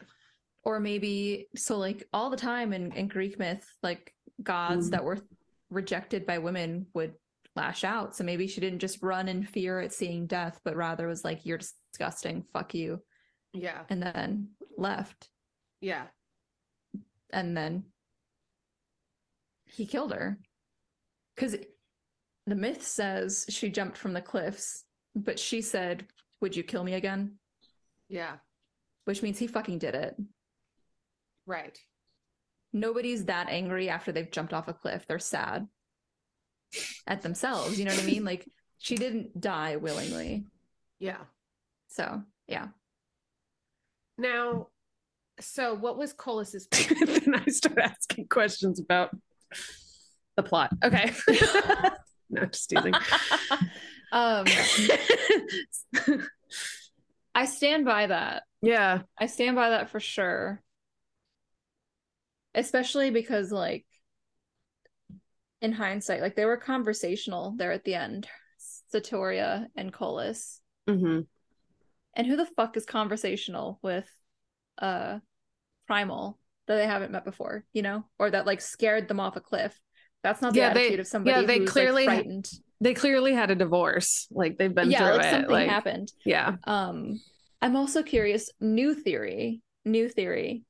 Or 0.68 0.82
maybe 0.82 1.48
so 1.56 1.78
like 1.78 2.04
all 2.12 2.30
the 2.30 2.36
time 2.36 2.74
in, 2.74 2.92
in 2.92 3.08
greek 3.08 3.40
myth 3.40 3.66
like 3.82 4.14
gods 4.44 4.88
Mm. 4.90 4.92
that 4.92 5.04
were 5.06 5.18
rejected 5.70 6.26
by 6.26 6.38
women 6.40 6.88
would 6.94 7.14
lash 7.56 7.86
out 7.86 8.14
so 8.16 8.24
maybe 8.26 8.48
she 8.48 8.60
didn't 8.62 8.80
just 8.80 9.02
run 9.02 9.30
in 9.30 9.44
fear 9.44 9.80
at 9.80 9.94
seeing 9.94 10.28
death 10.28 10.60
but 10.66 10.76
rather 10.76 11.08
was 11.08 11.24
like 11.24 11.46
you're 11.46 11.58
disgusting 11.58 12.44
fuck 12.54 12.74
you 12.76 13.02
Yeah. 13.54 13.84
and 13.90 14.04
then 14.04 14.50
left 14.78 15.30
Yeah. 15.80 16.08
and 17.32 17.56
then 17.56 17.86
he 19.66 19.86
killed 19.86 20.12
her 20.14 20.38
because 21.36 21.56
the 22.46 22.56
myth 22.56 22.84
says 22.86 23.46
she 23.50 23.70
jumped 23.70 23.98
from 23.98 24.12
the 24.14 24.22
cliffs 24.22 24.84
but 25.16 25.40
she 25.40 25.62
said 25.62 26.06
would 26.42 26.56
you 26.58 26.64
kill 26.64 26.84
me 26.84 26.94
again 26.94 27.38
Yeah. 28.10 28.36
which 29.06 29.24
means 29.24 29.40
he 29.40 29.48
fucking 29.48 29.80
did 29.80 29.96
it 29.96 30.16
Right. 31.48 31.80
nobody's 32.74 33.26
that 33.26 33.50
angry 33.50 33.90
after 33.90 34.12
they've 34.12 34.30
jumped 34.30 34.54
off 34.54 34.68
a 34.68 34.74
cliff. 34.74 35.08
They're 35.08 35.18
sad 35.18 35.68
at 37.08 37.22
themselves. 37.24 37.80
You 37.80 37.86
know 37.86 37.94
what 37.94 38.04
I 38.04 38.06
mean? 38.06 38.26
Like 38.26 38.48
she 38.78 38.96
didn't 38.96 39.40
die 39.40 39.78
willingly. 39.78 40.46
Yeah. 41.00 41.22
So 41.88 42.22
yeah. 42.48 42.68
Now, 44.18 44.68
so 45.40 45.74
what 45.74 45.98
was 45.98 46.14
Kolis's 46.14 46.68
then 46.72 47.36
I 47.36 47.50
start 47.50 47.78
asking 47.80 48.28
questions 48.28 48.80
about 48.80 49.16
the 50.36 50.44
plot. 50.44 50.72
Okay. 50.84 51.14
no, 52.30 52.46
just 52.46 52.70
teasing. 52.70 52.94
um 54.12 54.46
I 57.34 57.46
stand 57.46 57.86
by 57.86 58.08
that. 58.08 58.44
yeah. 58.62 59.02
I 59.18 59.28
stand 59.28 59.56
by 59.56 59.70
that 59.70 59.90
for 59.90 60.00
sure. 60.00 60.62
Especially 62.58 63.12
because 63.12 63.52
like 63.52 63.86
in 65.62 65.72
hindsight, 65.72 66.22
like 66.22 66.36
they 66.36 66.46
were 66.46 66.58
conversational 66.58 67.54
there 67.58 67.72
at 67.72 67.84
the 67.86 67.96
end. 67.96 68.28
Sotoria 68.94 69.68
and 69.76 69.94
Kolis. 69.94 70.60
hmm 70.88 71.20
And 72.16 72.28
who 72.28 72.36
the 72.36 72.46
fuck 72.46 72.76
is 72.78 72.86
conversational 72.86 73.80
with 73.82 74.08
uh 74.80 75.20
Primal 75.88 76.38
that 76.68 76.76
they 76.76 76.86
haven't 76.86 77.12
met 77.14 77.24
before, 77.24 77.64
you 77.74 77.82
know? 77.82 78.04
Or 78.20 78.30
that 78.30 78.46
like 78.46 78.60
scared 78.62 79.08
them 79.08 79.20
off 79.22 79.36
a 79.38 79.40
cliff. 79.42 79.80
That's 80.24 80.42
not 80.42 80.54
the 80.54 80.60
Yeah, 80.60 80.74
they- 80.74 80.82
attitude 80.88 81.00
of 81.00 81.08
somebody 81.08 81.40
yeah, 81.42 81.48
they 81.48 81.60
who's 81.60 81.70
clearly- 81.72 82.06
like 82.06 82.16
frightened. 82.24 82.50
They 82.82 82.94
clearly 82.94 83.34
had 83.34 83.50
a 83.52 83.56
divorce. 83.56 84.28
Like 84.32 84.58
they've 84.58 84.74
been 84.74 84.92
yeah, 84.92 85.00
through 85.00 85.18
like 85.18 85.26
it. 85.26 85.32
something 85.32 85.52
like, 85.52 85.70
happened. 85.70 86.12
yeah. 86.26 86.56
Um, 86.66 87.20
I'm 87.62 87.76
also 87.76 88.04
curious. 88.04 88.52
New 88.60 88.94
theory, 88.94 89.62
new 89.86 90.10
theory, 90.10 90.64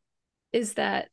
is 0.54 0.76
that. 0.76 1.10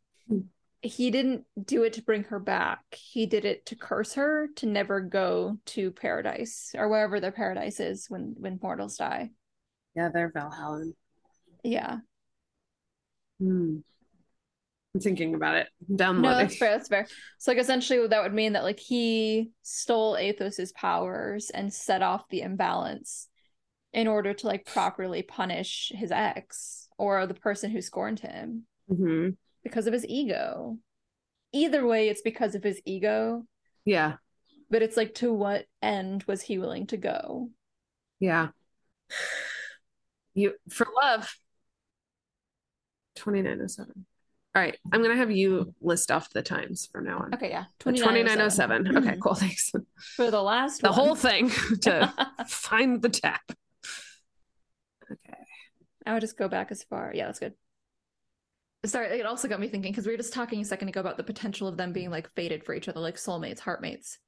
He 0.84 1.10
didn't 1.10 1.44
do 1.64 1.82
it 1.82 1.94
to 1.94 2.02
bring 2.02 2.24
her 2.24 2.38
back. 2.38 2.80
He 2.92 3.24
did 3.26 3.44
it 3.44 3.66
to 3.66 3.76
curse 3.76 4.14
her 4.14 4.48
to 4.56 4.66
never 4.66 5.00
go 5.00 5.58
to 5.66 5.90
paradise 5.90 6.72
or 6.76 6.88
wherever 6.88 7.20
their 7.20 7.32
paradise 7.32 7.80
is 7.80 8.06
when 8.10 8.34
when 8.38 8.58
mortals 8.62 8.96
die. 8.98 9.30
Yeah, 9.96 10.10
they're 10.12 10.30
Valhallan. 10.30 10.92
Yeah, 11.62 11.98
Hmm. 13.40 13.78
I'm 14.94 15.00
thinking 15.00 15.34
about 15.34 15.56
it. 15.56 15.68
no, 15.88 15.96
Downloading. 15.96 16.36
that's 16.36 16.56
fair. 16.56 16.70
That's 16.76 16.88
fair. 16.88 17.06
So 17.38 17.50
like 17.50 17.60
essentially, 17.60 18.06
that 18.06 18.22
would 18.22 18.34
mean 18.34 18.52
that 18.52 18.62
like 18.62 18.78
he 18.78 19.50
stole 19.62 20.14
Eythos's 20.14 20.72
powers 20.72 21.50
and 21.50 21.72
set 21.72 22.02
off 22.02 22.28
the 22.28 22.42
imbalance 22.42 23.28
in 23.92 24.06
order 24.06 24.34
to 24.34 24.46
like 24.46 24.66
properly 24.66 25.22
punish 25.22 25.90
his 25.94 26.12
ex 26.12 26.88
or 26.98 27.26
the 27.26 27.34
person 27.34 27.70
who 27.70 27.80
scorned 27.80 28.20
him. 28.20 28.66
hmm 28.88 29.30
because 29.64 29.86
of 29.86 29.92
his 29.92 30.06
ego. 30.06 30.78
Either 31.52 31.86
way, 31.86 32.08
it's 32.08 32.22
because 32.22 32.54
of 32.54 32.62
his 32.62 32.80
ego, 32.84 33.44
Yeah. 33.84 34.14
but 34.70 34.82
it's 34.82 34.96
like 34.96 35.14
to 35.16 35.32
what 35.32 35.66
end 35.82 36.22
was 36.24 36.42
he 36.42 36.58
willing 36.58 36.86
to 36.88 36.96
go? 36.96 37.50
Yeah. 38.20 38.48
You 40.34 40.54
for 40.68 40.86
love. 41.02 41.32
2907. 43.16 44.04
All 44.56 44.62
right. 44.62 44.76
I'm 44.92 45.02
gonna 45.02 45.16
have 45.16 45.30
you 45.30 45.74
list 45.80 46.10
off 46.10 46.30
the 46.30 46.42
times 46.42 46.88
from 46.92 47.04
now 47.04 47.18
on. 47.18 47.34
Okay, 47.34 47.50
yeah. 47.50 47.64
2907. 47.80 48.96
Okay, 48.96 49.16
cool. 49.20 49.34
Thanks. 49.34 49.72
For 50.16 50.30
the 50.30 50.42
last 50.42 50.80
The 50.82 50.88
one. 50.90 50.94
whole 50.98 51.14
thing 51.14 51.50
to 51.82 52.12
find 52.48 53.00
the 53.02 53.08
tap. 53.08 53.42
Okay. 55.10 55.38
I 56.06 56.12
would 56.12 56.20
just 56.20 56.36
go 56.36 56.48
back 56.48 56.70
as 56.70 56.82
far. 56.82 57.12
Yeah, 57.14 57.26
that's 57.26 57.38
good. 57.40 57.54
Sorry, 58.84 59.18
it 59.18 59.26
also 59.26 59.48
got 59.48 59.60
me 59.60 59.68
thinking 59.68 59.92
because 59.92 60.06
we 60.06 60.12
were 60.12 60.18
just 60.18 60.34
talking 60.34 60.60
a 60.60 60.64
second 60.64 60.88
ago 60.88 61.00
about 61.00 61.16
the 61.16 61.24
potential 61.24 61.66
of 61.66 61.76
them 61.76 61.92
being 61.92 62.10
like 62.10 62.30
fated 62.34 62.64
for 62.64 62.74
each 62.74 62.88
other, 62.88 63.00
like 63.00 63.16
soulmates, 63.16 63.60
heartmates. 63.60 64.18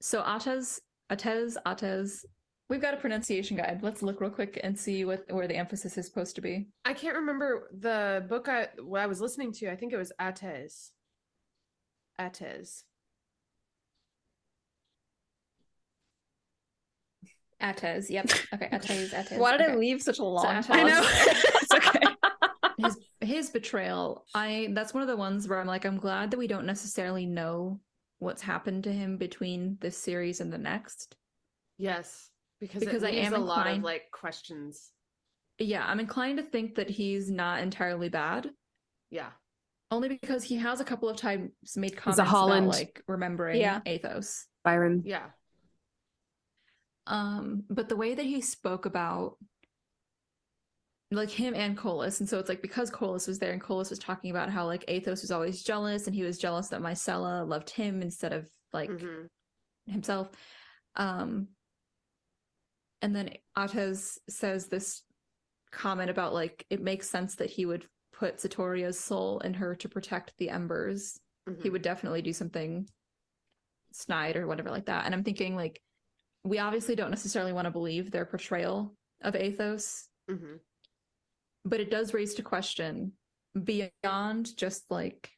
So 0.00 0.22
Attes, 0.22 0.80
Attes, 1.10 1.56
Attes. 1.66 2.24
We've 2.68 2.80
got 2.80 2.94
a 2.94 2.98
pronunciation 2.98 3.56
guide. 3.56 3.80
Let's 3.82 4.02
look 4.02 4.20
real 4.20 4.30
quick 4.30 4.60
and 4.62 4.78
see 4.78 5.04
what 5.04 5.24
where 5.30 5.48
the 5.48 5.56
emphasis 5.56 5.96
is 5.98 6.06
supposed 6.06 6.36
to 6.36 6.42
be. 6.42 6.68
I 6.84 6.92
can't 6.92 7.16
remember 7.16 7.70
the 7.76 8.24
book 8.28 8.48
I 8.48 8.68
what 8.82 9.00
I 9.00 9.06
was 9.06 9.20
listening 9.20 9.52
to. 9.54 9.70
I 9.70 9.76
think 9.76 9.92
it 9.92 9.96
was 9.96 10.12
Attes. 10.20 10.90
Attes. 12.20 12.84
Attes. 17.60 18.10
Yep. 18.10 18.30
Okay. 18.54 18.68
Attes. 18.70 19.10
Attes. 19.10 19.38
Why 19.38 19.52
did 19.52 19.62
okay. 19.62 19.72
I 19.72 19.76
leave 19.76 20.02
such 20.02 20.18
a 20.18 20.24
long 20.24 20.62
time? 20.62 20.64
I 20.68 20.82
know. 20.84 21.00
it's 21.02 21.74
okay. 21.74 22.00
His 22.78 22.98
his 23.20 23.50
betrayal 23.50 24.24
i 24.34 24.68
that's 24.72 24.94
one 24.94 25.02
of 25.02 25.08
the 25.08 25.16
ones 25.16 25.48
where 25.48 25.60
i'm 25.60 25.66
like 25.66 25.84
i'm 25.84 25.98
glad 25.98 26.30
that 26.30 26.38
we 26.38 26.46
don't 26.46 26.66
necessarily 26.66 27.26
know 27.26 27.80
what's 28.20 28.42
happened 28.42 28.84
to 28.84 28.92
him 28.92 29.16
between 29.16 29.76
this 29.80 29.96
series 29.96 30.40
and 30.40 30.52
the 30.52 30.58
next 30.58 31.16
Yes, 31.80 32.30
because 32.60 32.80
Because 32.80 33.04
I 33.04 33.08
it 33.10 33.14
leaves 33.14 33.26
am 33.28 33.34
a 33.34 33.44
lot 33.44 33.66
of 33.68 33.82
like 33.82 34.10
questions. 34.12 34.90
yeah 35.58 35.84
i'm 35.86 36.00
inclined 36.00 36.38
to 36.38 36.44
think 36.44 36.74
that 36.76 36.88
he's 36.90 37.30
not 37.30 37.60
entirely 37.60 38.08
bad 38.08 38.50
Yeah. 39.10 39.30
only 39.90 40.08
because 40.08 40.42
he 40.44 40.56
has 40.56 40.80
a 40.80 40.84
couple 40.84 41.08
of 41.08 41.16
times 41.16 41.50
made 41.76 41.92
a 41.94 41.96
comments 41.96 42.30
Holland. 42.30 42.66
about 42.66 42.76
like 42.78 43.02
remembering 43.08 43.60
Yeah. 43.60 43.80
Eythos 43.86 44.44
Byron. 44.64 45.02
Yeah. 45.04 45.26
um 47.06 47.64
but 47.70 47.88
the 47.88 47.96
way 47.96 48.14
that 48.14 48.24
he 48.26 48.40
spoke 48.40 48.86
about 48.86 49.36
like 51.10 51.30
him 51.30 51.54
and 51.54 51.76
Kolis, 51.76 52.20
and 52.20 52.28
so 52.28 52.38
it's 52.38 52.48
like 52.48 52.60
because 52.60 52.90
Kolis 52.90 53.26
was 53.26 53.38
there 53.38 53.52
and 53.52 53.62
Kolis 53.62 53.90
was 53.90 53.98
talking 53.98 54.30
about 54.30 54.50
how 54.50 54.66
like 54.66 54.84
Eythos 54.86 55.22
was 55.22 55.30
always 55.30 55.62
jealous 55.62 56.06
and 56.06 56.14
he 56.14 56.22
was 56.22 56.38
jealous 56.38 56.68
that 56.68 56.82
Mycella 56.82 57.48
loved 57.48 57.70
him 57.70 58.02
instead 58.02 58.32
of 58.32 58.46
like 58.72 58.90
Mhm. 58.90 59.26
himself. 59.86 60.30
Um, 60.96 61.48
and 63.00 63.14
then 63.16 63.30
Attes 63.56 64.18
says 64.28 64.66
this 64.66 65.02
comment 65.70 66.10
about 66.10 66.34
like 66.34 66.66
it 66.68 66.82
makes 66.82 67.08
sense 67.08 67.36
that 67.36 67.50
he 67.50 67.64
would 67.64 67.86
put 68.12 68.36
Sotoria's 68.38 68.98
soul 68.98 69.38
in 69.40 69.54
her 69.54 69.74
to 69.76 69.88
protect 69.88 70.36
the 70.38 70.50
embers. 70.50 71.18
He 71.46 71.52
Mhm. 71.52 71.72
would 71.72 71.82
definitely 71.82 72.20
do 72.20 72.32
something 72.34 72.86
snide 73.92 74.36
or 74.36 74.46
whatever 74.46 74.70
like 74.70 74.86
that. 74.86 75.06
And 75.06 75.14
I'm 75.14 75.24
thinking 75.24 75.56
like 75.56 75.80
we 76.44 76.58
obviously 76.58 76.94
don't 76.94 77.10
necessarily 77.10 77.52
want 77.52 77.64
to 77.64 77.70
believe 77.70 78.10
their 78.10 78.26
portrayal 78.26 78.94
of 79.22 79.34
Eythos, 79.34 80.08
Mhm. 80.28 80.60
But 81.64 81.80
it 81.80 81.90
does 81.90 82.14
raise 82.14 82.34
to 82.34 82.42
question 82.42 83.12
beyond 83.64 84.56
just 84.56 84.84
like 84.90 85.30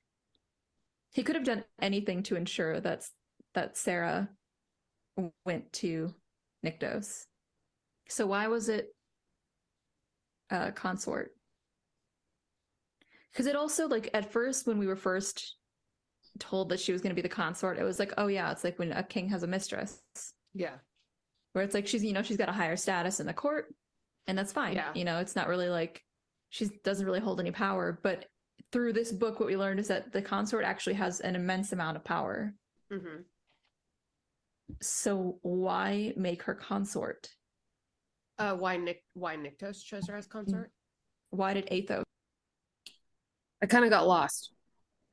he 1.12 1.22
could 1.22 1.34
have 1.34 1.44
done 1.44 1.64
anything 1.80 2.22
to 2.24 2.36
ensure 2.36 2.80
that 2.80 3.04
that 3.54 3.76
Sera 3.76 4.28
went 5.44 5.72
to 5.74 6.14
Nyktos. 6.64 7.24
So 8.08 8.26
why 8.26 8.48
was 8.48 8.68
it 8.68 8.94
uh 10.50 10.70
consort? 10.72 11.32
Because 13.32 13.46
it 13.46 13.56
also 13.56 13.88
like 13.88 14.10
at 14.14 14.32
first 14.32 14.66
when 14.66 14.78
we 14.78 14.86
were 14.86 14.96
first 14.96 15.56
told 16.38 16.68
that 16.68 16.80
she 16.80 16.92
was 16.92 17.00
going 17.00 17.10
to 17.10 17.20
be 17.20 17.22
the 17.22 17.28
consort, 17.28 17.78
it 17.78 17.84
was 17.84 17.98
like, 17.98 18.12
oh 18.18 18.26
yeah, 18.28 18.50
it's 18.52 18.64
like 18.64 18.78
when 18.78 18.92
a 18.92 19.02
king 19.02 19.28
has 19.28 19.42
a 19.42 19.46
mistress, 19.46 20.00
Yeah. 20.54 20.74
where 21.52 21.64
it's 21.64 21.74
like 21.74 21.86
she's 21.86 22.04
you 22.04 22.12
know 22.12 22.22
she's 22.22 22.36
got 22.36 22.48
a 22.48 22.52
higher 22.52 22.76
status 22.76 23.20
in 23.20 23.26
the 23.26 23.32
court, 23.34 23.72
and 24.26 24.36
that's 24.38 24.52
fine. 24.52 24.74
Yeah. 24.74 24.92
You 24.94 25.04
know, 25.04 25.18
it's 25.18 25.36
not 25.36 25.48
really 25.48 25.68
like 25.68 26.02
she 26.50 26.68
doesn't 26.84 27.06
really 27.06 27.20
hold 27.20 27.40
any 27.40 27.50
power. 27.50 27.98
But 28.02 28.26
through 28.72 28.92
this 28.92 29.10
book, 29.12 29.40
what 29.40 29.46
we 29.46 29.56
learned 29.56 29.80
is 29.80 29.88
that 29.88 30.12
the 30.12 30.22
consort 30.22 30.64
actually 30.64 30.94
has 30.94 31.20
an 31.20 31.34
immense 31.34 31.72
amount 31.72 31.96
of 31.96 32.04
power. 32.04 32.54
hmm 32.90 33.22
So 34.82 35.38
why 35.42 36.12
make 36.16 36.42
her 36.44 36.54
consort? 36.54 37.28
Uh, 38.38 38.54
why 38.54 38.76
Nick? 38.76 39.02
Why 39.14 39.36
Nyktos 39.36 39.84
chose 39.84 40.06
her 40.08 40.16
as 40.16 40.26
consort? 40.26 40.70
Why 41.30 41.54
did 41.54 41.66
Eythos? 41.68 42.02
I 43.62 43.66
kind 43.66 43.84
of 43.84 43.90
got 43.90 44.06
lost. 44.06 44.52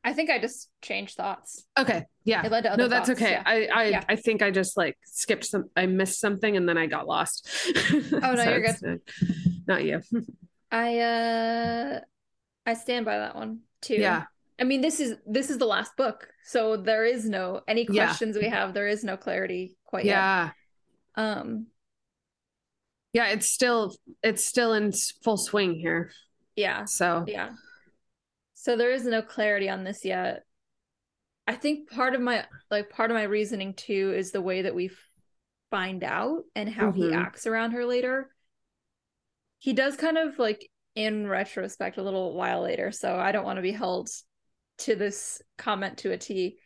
I 0.04 0.14
think 0.14 0.30
I 0.30 0.40
just 0.40 0.70
changed 0.82 1.18
thoughts. 1.18 1.66
Okay. 1.78 2.06
Yeah. 2.24 2.46
It 2.46 2.52
led 2.52 2.62
to 2.64 2.72
other 2.72 2.84
No, 2.84 2.88
that's 2.88 3.10
thoughts, 3.10 3.22
okay. 3.22 3.32
yeah. 3.32 3.44
I 3.46 3.68
I, 3.68 3.84
Yeah. 3.90 4.04
I 4.08 4.16
think 4.16 4.42
I 4.42 4.52
just 4.52 4.78
like 4.78 4.98
skipped 5.04 5.44
some. 5.44 5.66
I 5.76 5.86
missed 5.86 6.22
something 6.22 6.56
and 6.56 6.68
then 6.70 6.78
I 6.78 6.86
got 6.86 7.08
lost. 7.08 7.50
Oh, 8.14 8.34
no, 8.34 8.44
you're 8.44 8.64
it's, 8.64 8.82
uh, 8.82 8.96
Not 9.68 9.84
you. 9.84 10.02
I 10.72 11.00
uh 11.00 12.00
I 12.66 12.74
stand 12.74 13.06
by 13.06 13.18
that 13.18 13.36
one 13.36 13.60
too. 13.82 13.96
Yeah. 13.96 14.26
I 14.60 14.64
mean 14.64 14.82
this 14.82 15.00
is 15.00 15.16
this 15.26 15.50
is 15.50 15.58
the 15.58 15.66
last 15.66 15.96
book. 15.98 16.28
So 16.46 16.78
there 16.78 17.06
is 17.06 17.26
no 17.30 17.62
any 17.68 17.88
Yeah. 17.90 18.06
questions 18.08 18.38
we 18.38 18.50
have, 18.50 18.74
there 18.74 18.88
is 18.88 19.04
no 19.04 19.18
clarity 19.18 19.78
quite 19.86 20.06
yet. 20.06 20.14
Yeah. 20.14 20.50
Um 21.16 21.68
Yeah. 23.14 23.28
It's 23.28 23.48
still 23.50 23.96
it's 24.24 24.46
still 24.46 24.74
in 24.74 24.92
full 25.24 25.38
swing 25.38 25.74
here. 25.76 26.12
yeah. 26.56 26.86
So 26.86 27.24
Yeah. 27.28 27.52
So 28.56 28.76
there 28.76 28.92
is 28.92 29.06
no 29.06 29.22
clarity 29.22 29.70
on 29.70 29.84
this 29.86 30.04
yet. 30.04 30.44
I 31.48 31.56
think 31.56 31.90
part 31.90 32.14
of 32.16 32.20
my 32.22 32.46
like 32.70 32.90
part 32.90 33.10
of 33.12 33.16
my 33.16 33.24
reasoning 33.24 33.74
too 33.74 34.14
is 34.18 34.32
the 34.32 34.42
way 34.42 34.64
that 34.64 34.76
we 34.76 34.92
find 35.72 36.04
out 36.04 36.44
and 36.56 36.68
how 36.68 36.92
he 36.92 37.04
Mhm. 37.04 37.16
acts 37.16 37.48
around 37.48 37.72
her 37.72 37.86
later. 37.86 38.30
He 39.60 39.74
does 39.74 39.96
kind 39.96 40.18
of 40.18 40.38
like 40.40 40.70
in 40.96 41.28
retrospect 41.28 41.98
a 41.98 42.04
little 42.04 42.34
while 42.34 42.62
later, 42.62 42.92
so 42.92 43.16
I 43.16 43.32
don't 43.32 43.46
want 43.46 43.58
to 43.58 43.62
be 43.62 43.72
held 43.72 44.10
to 44.80 44.96
this 44.96 45.42
comment 45.58 46.00
to 46.00 46.12
a 46.12 46.18
T. 46.18 46.58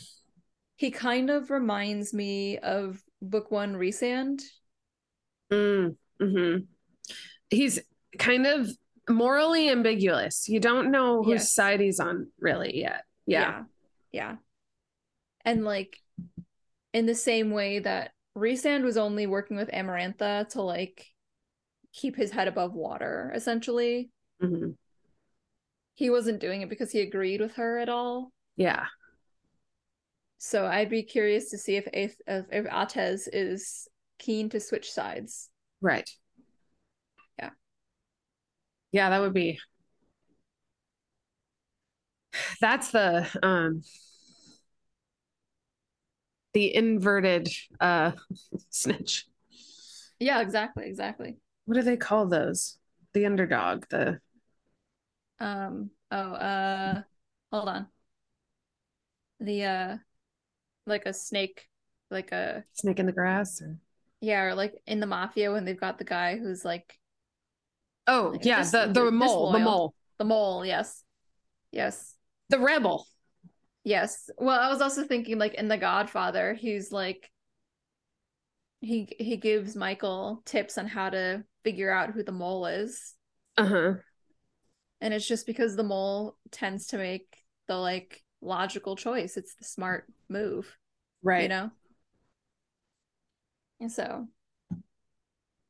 he 0.76 0.90
kind 0.90 1.30
of 1.30 1.50
reminds 1.50 2.12
me 2.12 2.58
of 2.58 3.02
book 3.22 3.50
1 3.50 3.74
Rhysand. 3.74 4.42
Mm, 5.52 5.96
hmm 6.20 6.56
He's 7.48 7.80
kind 8.18 8.46
of 8.46 8.70
morally 9.08 9.68
ambiguous. 9.68 10.48
You 10.48 10.60
don't 10.60 10.90
know 10.90 11.22
whose 11.22 11.40
yes. 11.40 11.54
side 11.54 11.80
he's 11.80 12.00
on 12.00 12.28
really 12.38 12.78
yet. 12.78 13.04
Yeah. 13.26 13.40
yeah. 13.40 13.62
Yeah. 14.12 14.36
And 15.44 15.64
like 15.64 15.98
in 16.92 17.06
the 17.06 17.14
same 17.14 17.50
way 17.50 17.80
that 17.80 18.12
Rhysand 18.36 18.84
was 18.84 18.96
only 18.96 19.26
working 19.26 19.56
with 19.56 19.70
Amarantha 19.70 20.48
to 20.50 20.62
like 20.62 21.06
keep 21.92 22.16
his 22.16 22.30
head 22.30 22.48
above 22.48 22.74
water, 22.74 23.32
essentially. 23.34 24.10
Mm-hmm. 24.42 24.70
He 25.94 26.10
wasn't 26.10 26.40
doing 26.40 26.62
it 26.62 26.68
because 26.68 26.90
he 26.92 27.00
agreed 27.00 27.40
with 27.40 27.56
her 27.56 27.78
at 27.78 27.88
all. 27.88 28.32
Yeah. 28.56 28.86
So 30.38 30.66
I'd 30.66 30.88
be 30.88 31.02
curious 31.02 31.50
to 31.50 31.58
see 31.58 31.76
if 31.76 31.86
if, 31.92 32.16
if 32.26 32.66
Attes 32.66 33.28
is 33.32 33.86
keen 34.18 34.48
to 34.50 34.60
switch 34.60 34.90
sides. 34.90 35.50
Right. 35.82 36.08
Yeah. 37.38 37.50
Yeah, 38.92 39.10
that 39.10 39.20
would 39.20 39.34
be. 39.34 39.58
That's 42.60 42.90
the 42.90 43.28
um 43.42 43.82
the 46.54 46.74
inverted 46.74 47.48
uh 47.80 48.12
snitch. 48.70 49.26
Yeah, 50.18 50.40
exactly, 50.40 50.86
exactly. 50.86 51.36
What 51.70 51.76
do 51.76 51.82
they 51.82 51.96
call 51.96 52.26
those? 52.26 52.78
The 53.14 53.26
underdog, 53.26 53.84
the 53.90 54.18
um 55.38 55.90
oh 56.10 56.16
uh 56.32 57.02
hold 57.52 57.68
on. 57.68 57.86
The 59.38 59.64
uh 59.64 59.96
like 60.84 61.06
a 61.06 61.12
snake 61.12 61.68
like 62.10 62.32
a 62.32 62.64
snake 62.72 62.98
in 62.98 63.06
the 63.06 63.12
grass 63.12 63.62
or 63.62 63.78
yeah, 64.20 64.42
or 64.42 64.56
like 64.56 64.74
in 64.88 64.98
the 64.98 65.06
mafia 65.06 65.52
when 65.52 65.64
they've 65.64 65.78
got 65.78 65.98
the 65.98 66.04
guy 66.04 66.36
who's 66.38 66.64
like 66.64 66.98
Oh, 68.08 68.30
like, 68.32 68.44
yeah, 68.44 68.64
the 68.64 68.90
the 68.92 69.08
mole, 69.12 69.52
the 69.52 69.60
mole. 69.60 69.94
The 70.18 70.24
mole, 70.24 70.66
yes. 70.66 71.04
Yes. 71.70 72.16
The 72.48 72.58
rebel. 72.58 73.06
Yes. 73.84 74.28
Well, 74.38 74.58
I 74.58 74.70
was 74.70 74.80
also 74.80 75.04
thinking 75.04 75.38
like 75.38 75.54
in 75.54 75.68
The 75.68 75.78
Godfather, 75.78 76.52
he's 76.52 76.90
like 76.90 77.30
he 78.80 79.14
he 79.20 79.36
gives 79.36 79.76
Michael 79.76 80.42
tips 80.44 80.76
on 80.76 80.88
how 80.88 81.10
to 81.10 81.44
figure 81.64 81.90
out 81.90 82.10
who 82.10 82.22
the 82.22 82.32
mole 82.32 82.66
is. 82.66 83.14
Uh-huh. 83.56 83.94
And 85.00 85.14
it's 85.14 85.26
just 85.26 85.46
because 85.46 85.76
the 85.76 85.82
mole 85.82 86.36
tends 86.50 86.88
to 86.88 86.98
make 86.98 87.36
the 87.68 87.76
like 87.76 88.22
logical 88.42 88.96
choice. 88.96 89.36
It's 89.36 89.54
the 89.54 89.64
smart 89.64 90.06
move. 90.28 90.76
Right. 91.22 91.42
You 91.42 91.48
know? 91.48 91.70
And 93.80 93.90
so 93.90 94.28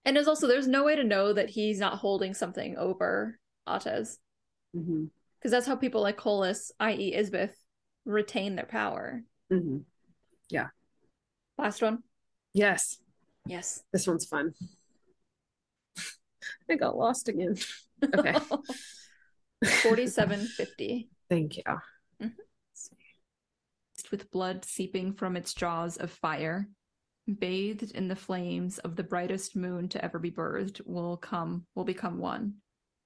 and 0.04 0.16
there's 0.16 0.28
also 0.28 0.46
there's 0.46 0.68
no 0.68 0.84
way 0.84 0.96
to 0.96 1.04
know 1.04 1.32
that 1.32 1.50
he's 1.50 1.78
not 1.78 1.98
holding 1.98 2.34
something 2.34 2.76
over 2.76 3.38
Attes. 3.68 4.16
Because 4.72 4.86
mm-hmm. 4.88 5.04
that's 5.48 5.66
how 5.66 5.76
people 5.76 6.00
like 6.00 6.16
Kolis, 6.16 6.70
i.e. 6.80 7.14
Isbeth, 7.14 7.52
retain 8.04 8.56
their 8.56 8.66
power. 8.66 9.22
Mm-hmm. 9.52 9.78
Yeah. 10.48 10.68
Last 11.58 11.82
one. 11.82 11.98
Yes. 12.54 12.98
Yes. 13.46 13.82
This 13.92 14.06
one's 14.06 14.26
fun. 14.26 14.54
I 16.70 16.76
got 16.76 16.96
lost 16.96 17.28
again. 17.28 17.56
Okay. 18.02 18.32
4750. 19.64 21.08
Thank 21.28 21.58
you. 21.58 21.62
Mm-hmm. 21.66 22.28
With 24.10 24.30
blood 24.30 24.64
seeping 24.64 25.12
from 25.12 25.36
its 25.36 25.54
jaws 25.54 25.96
of 25.96 26.10
fire, 26.10 26.68
bathed 27.38 27.92
in 27.92 28.08
the 28.08 28.16
flames 28.16 28.78
of 28.78 28.96
the 28.96 29.04
brightest 29.04 29.54
moon 29.54 29.88
to 29.90 30.04
ever 30.04 30.18
be 30.18 30.30
birthed, 30.30 30.80
will 30.86 31.16
come, 31.16 31.66
will 31.74 31.84
become 31.84 32.18
one. 32.18 32.54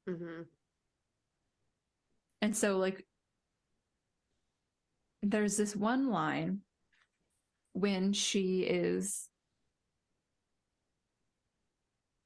Mm-hmm. 0.09 0.43
And 2.41 2.57
so, 2.57 2.79
like, 2.79 3.05
there's 5.23 5.57
this 5.57 5.75
one 5.75 6.11
line 6.11 6.61
when 7.73 8.13
she 8.13 8.61
is 8.61 9.29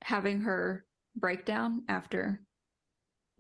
having 0.02 0.42
her 0.42 0.84
breakdown 1.16 1.82
after 1.88 2.40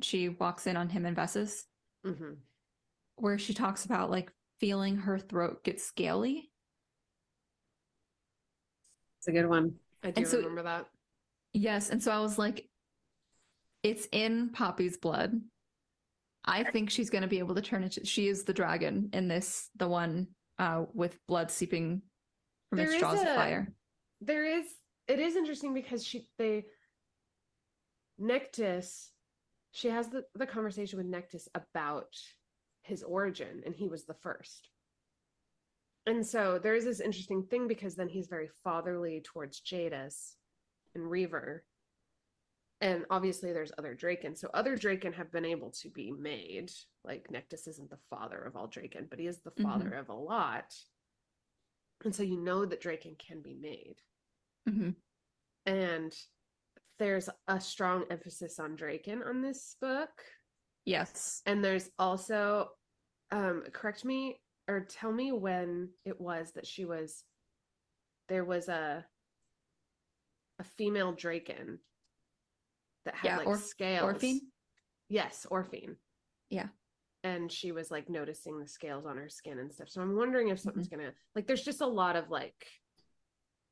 she 0.02 0.28
walks 0.28 0.66
in 0.66 0.76
on 0.76 0.88
him 0.88 1.06
and 1.06 1.16
Veses, 1.16 1.64
mm-hmm. 2.06 2.34
where 3.16 3.38
she 3.38 3.54
talks 3.54 3.84
about 3.84 4.10
like 4.10 4.32
feeling 4.60 4.96
her 4.96 5.18
throat 5.18 5.64
get 5.64 5.80
scaly. 5.80 6.50
It's 9.18 9.28
a 9.28 9.32
good 9.32 9.48
one. 9.48 9.74
I 10.04 10.10
do 10.10 10.24
so, 10.24 10.38
remember 10.38 10.62
that. 10.62 10.86
Yes. 11.52 11.90
And 11.90 12.02
so 12.02 12.12
I 12.12 12.20
was 12.20 12.38
like, 12.38 12.68
it's 13.82 14.06
in 14.12 14.50
Poppy's 14.50 14.96
blood. 14.96 15.40
I 16.44 16.64
think 16.64 16.90
she's 16.90 17.10
going 17.10 17.22
to 17.22 17.28
be 17.28 17.40
able 17.40 17.54
to 17.56 17.62
turn 17.62 17.82
into. 17.82 18.04
She 18.06 18.28
is 18.28 18.44
the 18.44 18.54
dragon 18.54 19.10
in 19.12 19.28
this, 19.28 19.68
the 19.76 19.88
one 19.88 20.28
uh, 20.58 20.84
with 20.94 21.18
blood 21.26 21.50
seeping 21.50 22.02
from 22.70 22.78
there 22.78 22.90
its 22.90 23.00
jaws 23.00 23.18
a, 23.20 23.28
of 23.28 23.36
fire. 23.36 23.72
There 24.20 24.44
is. 24.44 24.64
It 25.08 25.18
is 25.20 25.36
interesting 25.36 25.74
because 25.74 26.04
she 26.04 26.28
they. 26.38 26.64
Nektas, 28.20 29.08
she 29.72 29.88
has 29.88 30.08
the 30.08 30.24
the 30.34 30.46
conversation 30.46 30.98
with 30.98 31.10
Nektas 31.10 31.48
about 31.54 32.14
his 32.82 33.02
origin, 33.02 33.62
and 33.64 33.74
he 33.74 33.88
was 33.88 34.04
the 34.04 34.14
first. 34.14 34.70
And 36.06 36.26
so 36.26 36.58
there 36.58 36.74
is 36.74 36.84
this 36.84 37.00
interesting 37.00 37.42
thing 37.44 37.68
because 37.68 37.94
then 37.94 38.08
he's 38.08 38.28
very 38.28 38.48
fatherly 38.64 39.20
towards 39.24 39.60
Jadis 39.60 40.36
and 40.94 41.08
Reaver, 41.08 41.64
and 42.80 43.04
obviously 43.10 43.52
there's 43.52 43.72
other 43.76 43.94
Draken. 43.94 44.36
So 44.36 44.48
other 44.54 44.76
Draken 44.76 45.12
have 45.12 45.32
been 45.32 45.44
able 45.44 45.70
to 45.82 45.90
be 45.90 46.12
made. 46.12 46.70
Like 47.04 47.28
Nektas 47.28 47.66
isn't 47.66 47.90
the 47.90 47.98
father 48.08 48.38
of 48.38 48.56
all 48.56 48.68
Draken, 48.68 49.06
but 49.10 49.18
he 49.18 49.26
is 49.26 49.40
the 49.40 49.62
father 49.62 49.90
mm-hmm. 49.90 49.98
of 49.98 50.08
a 50.08 50.14
lot. 50.14 50.74
And 52.04 52.14
so 52.14 52.22
you 52.22 52.40
know 52.40 52.64
that 52.64 52.80
Draken 52.80 53.16
can 53.18 53.42
be 53.42 53.54
made. 53.54 53.96
Mm-hmm. 54.68 54.90
And 55.66 56.14
there's 56.98 57.28
a 57.46 57.60
strong 57.60 58.04
emphasis 58.10 58.58
on 58.58 58.76
Draken 58.76 59.22
on 59.22 59.42
this 59.42 59.76
book. 59.80 60.10
Yes. 60.84 61.42
And 61.46 61.64
there's 61.64 61.90
also 61.98 62.68
um 63.30 63.64
correct 63.72 64.04
me 64.04 64.40
or 64.68 64.80
tell 64.80 65.12
me 65.12 65.32
when 65.32 65.90
it 66.04 66.20
was 66.20 66.52
that 66.52 66.66
she 66.66 66.84
was 66.84 67.24
there 68.28 68.44
was 68.44 68.68
a 68.68 69.04
a 70.58 70.64
female 70.64 71.12
Draken 71.12 71.78
that 73.04 73.14
had 73.14 73.28
yeah, 73.28 73.36
like 73.38 73.46
or, 73.46 73.56
scales. 73.56 74.04
Orphine? 74.04 74.40
Yes, 75.08 75.46
Orphine. 75.50 75.96
Yeah. 76.50 76.66
And 77.24 77.50
she 77.50 77.72
was 77.72 77.90
like 77.90 78.08
noticing 78.08 78.58
the 78.58 78.68
scales 78.68 79.06
on 79.06 79.16
her 79.16 79.28
skin 79.28 79.58
and 79.58 79.72
stuff. 79.72 79.88
So 79.88 80.00
I'm 80.00 80.16
wondering 80.16 80.48
if 80.48 80.60
something's 80.60 80.88
mm-hmm. 80.88 81.00
gonna 81.00 81.12
like 81.34 81.46
there's 81.46 81.64
just 81.64 81.80
a 81.80 81.86
lot 81.86 82.16
of 82.16 82.30
like 82.30 82.66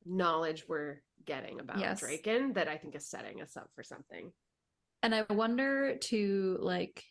knowledge 0.09 0.65
we're 0.67 1.01
getting 1.25 1.59
about 1.59 1.79
yes. 1.79 1.99
Draken 1.99 2.53
that 2.53 2.67
I 2.67 2.77
think 2.77 2.95
is 2.95 3.07
setting 3.07 3.41
us 3.41 3.57
up 3.57 3.69
for 3.75 3.83
something. 3.83 4.31
And 5.03 5.13
I 5.13 5.25
wonder 5.29 5.95
to 5.95 6.57
like 6.61 7.03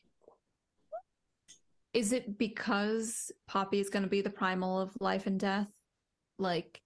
is 1.92 2.12
it 2.12 2.36
because 2.36 3.32
Poppy 3.48 3.80
is 3.80 3.88
going 3.88 4.02
to 4.02 4.08
be 4.08 4.20
the 4.20 4.28
primal 4.28 4.78
of 4.78 4.90
life 5.00 5.26
and 5.26 5.40
death? 5.40 5.70
Like 6.38 6.82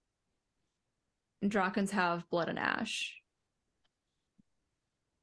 Drakens 1.43 1.89
have 1.89 2.29
blood 2.29 2.47
and 2.47 2.57
ash. 2.57 3.13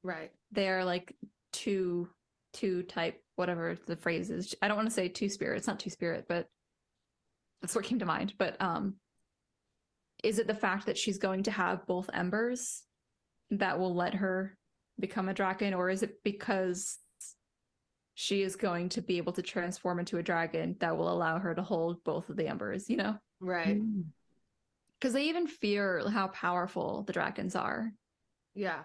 Right. 0.03 0.31
They're 0.51 0.85
like 0.85 1.15
two 1.51 2.07
two 2.53 2.83
type 2.83 3.19
whatever 3.35 3.77
the 3.87 3.95
phrase 3.95 4.29
is. 4.29 4.53
I 4.61 4.67
don't 4.67 4.77
want 4.77 4.89
to 4.89 4.93
say 4.93 5.07
two 5.07 5.29
spirit. 5.29 5.57
It's 5.57 5.67
not 5.67 5.79
two 5.79 5.89
spirit, 5.89 6.25
but 6.27 6.47
that's 7.61 7.73
what 7.73 7.85
came 7.85 7.99
to 7.99 8.05
mind. 8.05 8.33
But 8.37 8.61
um 8.61 8.95
is 10.23 10.39
it 10.39 10.47
the 10.47 10.53
fact 10.53 10.85
that 10.85 10.97
she's 10.97 11.17
going 11.17 11.43
to 11.43 11.51
have 11.51 11.85
both 11.85 12.09
embers 12.13 12.83
that 13.51 13.79
will 13.79 13.95
let 13.95 14.13
her 14.15 14.57
become 14.99 15.29
a 15.29 15.33
dragon 15.33 15.73
or 15.73 15.89
is 15.89 16.03
it 16.03 16.23
because 16.23 16.97
she 18.15 18.41
is 18.41 18.57
going 18.57 18.89
to 18.89 19.01
be 19.01 19.17
able 19.17 19.31
to 19.31 19.41
transform 19.41 19.97
into 19.97 20.17
a 20.17 20.23
dragon 20.23 20.75
that 20.79 20.97
will 20.97 21.09
allow 21.09 21.39
her 21.39 21.55
to 21.55 21.61
hold 21.61 22.03
both 22.03 22.27
of 22.29 22.35
the 22.35 22.47
embers, 22.47 22.89
you 22.89 22.97
know? 22.97 23.17
Right. 23.39 23.79
Because 24.99 25.13
they 25.13 25.29
even 25.29 25.47
fear 25.47 26.03
how 26.09 26.27
powerful 26.27 27.03
the 27.03 27.13
dragons 27.13 27.55
are. 27.55 27.93
Yeah. 28.55 28.81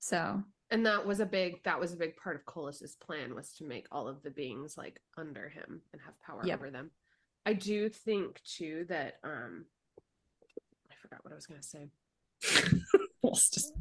So 0.00 0.42
and 0.70 0.86
that 0.86 1.06
was 1.06 1.20
a 1.20 1.26
big 1.26 1.62
that 1.64 1.78
was 1.78 1.92
a 1.92 1.96
big 1.96 2.16
part 2.16 2.36
of 2.36 2.44
Kolis's 2.44 2.96
plan 2.96 3.34
was 3.34 3.52
to 3.54 3.64
make 3.64 3.86
all 3.92 4.08
of 4.08 4.22
the 4.22 4.30
beings 4.30 4.76
like 4.76 5.00
under 5.16 5.48
him 5.48 5.82
and 5.92 6.02
have 6.02 6.18
power 6.20 6.42
yep. 6.44 6.58
over 6.58 6.70
them. 6.70 6.90
I 7.46 7.52
do 7.52 7.88
think 7.88 8.40
too 8.42 8.84
that 8.88 9.14
um 9.22 9.66
forgot 11.10 11.24
what 11.24 11.32
I 11.32 11.36
was 11.36 11.46
gonna 11.46 11.62
say. 11.62 11.90
Let's 13.22 13.50
just 13.50 13.72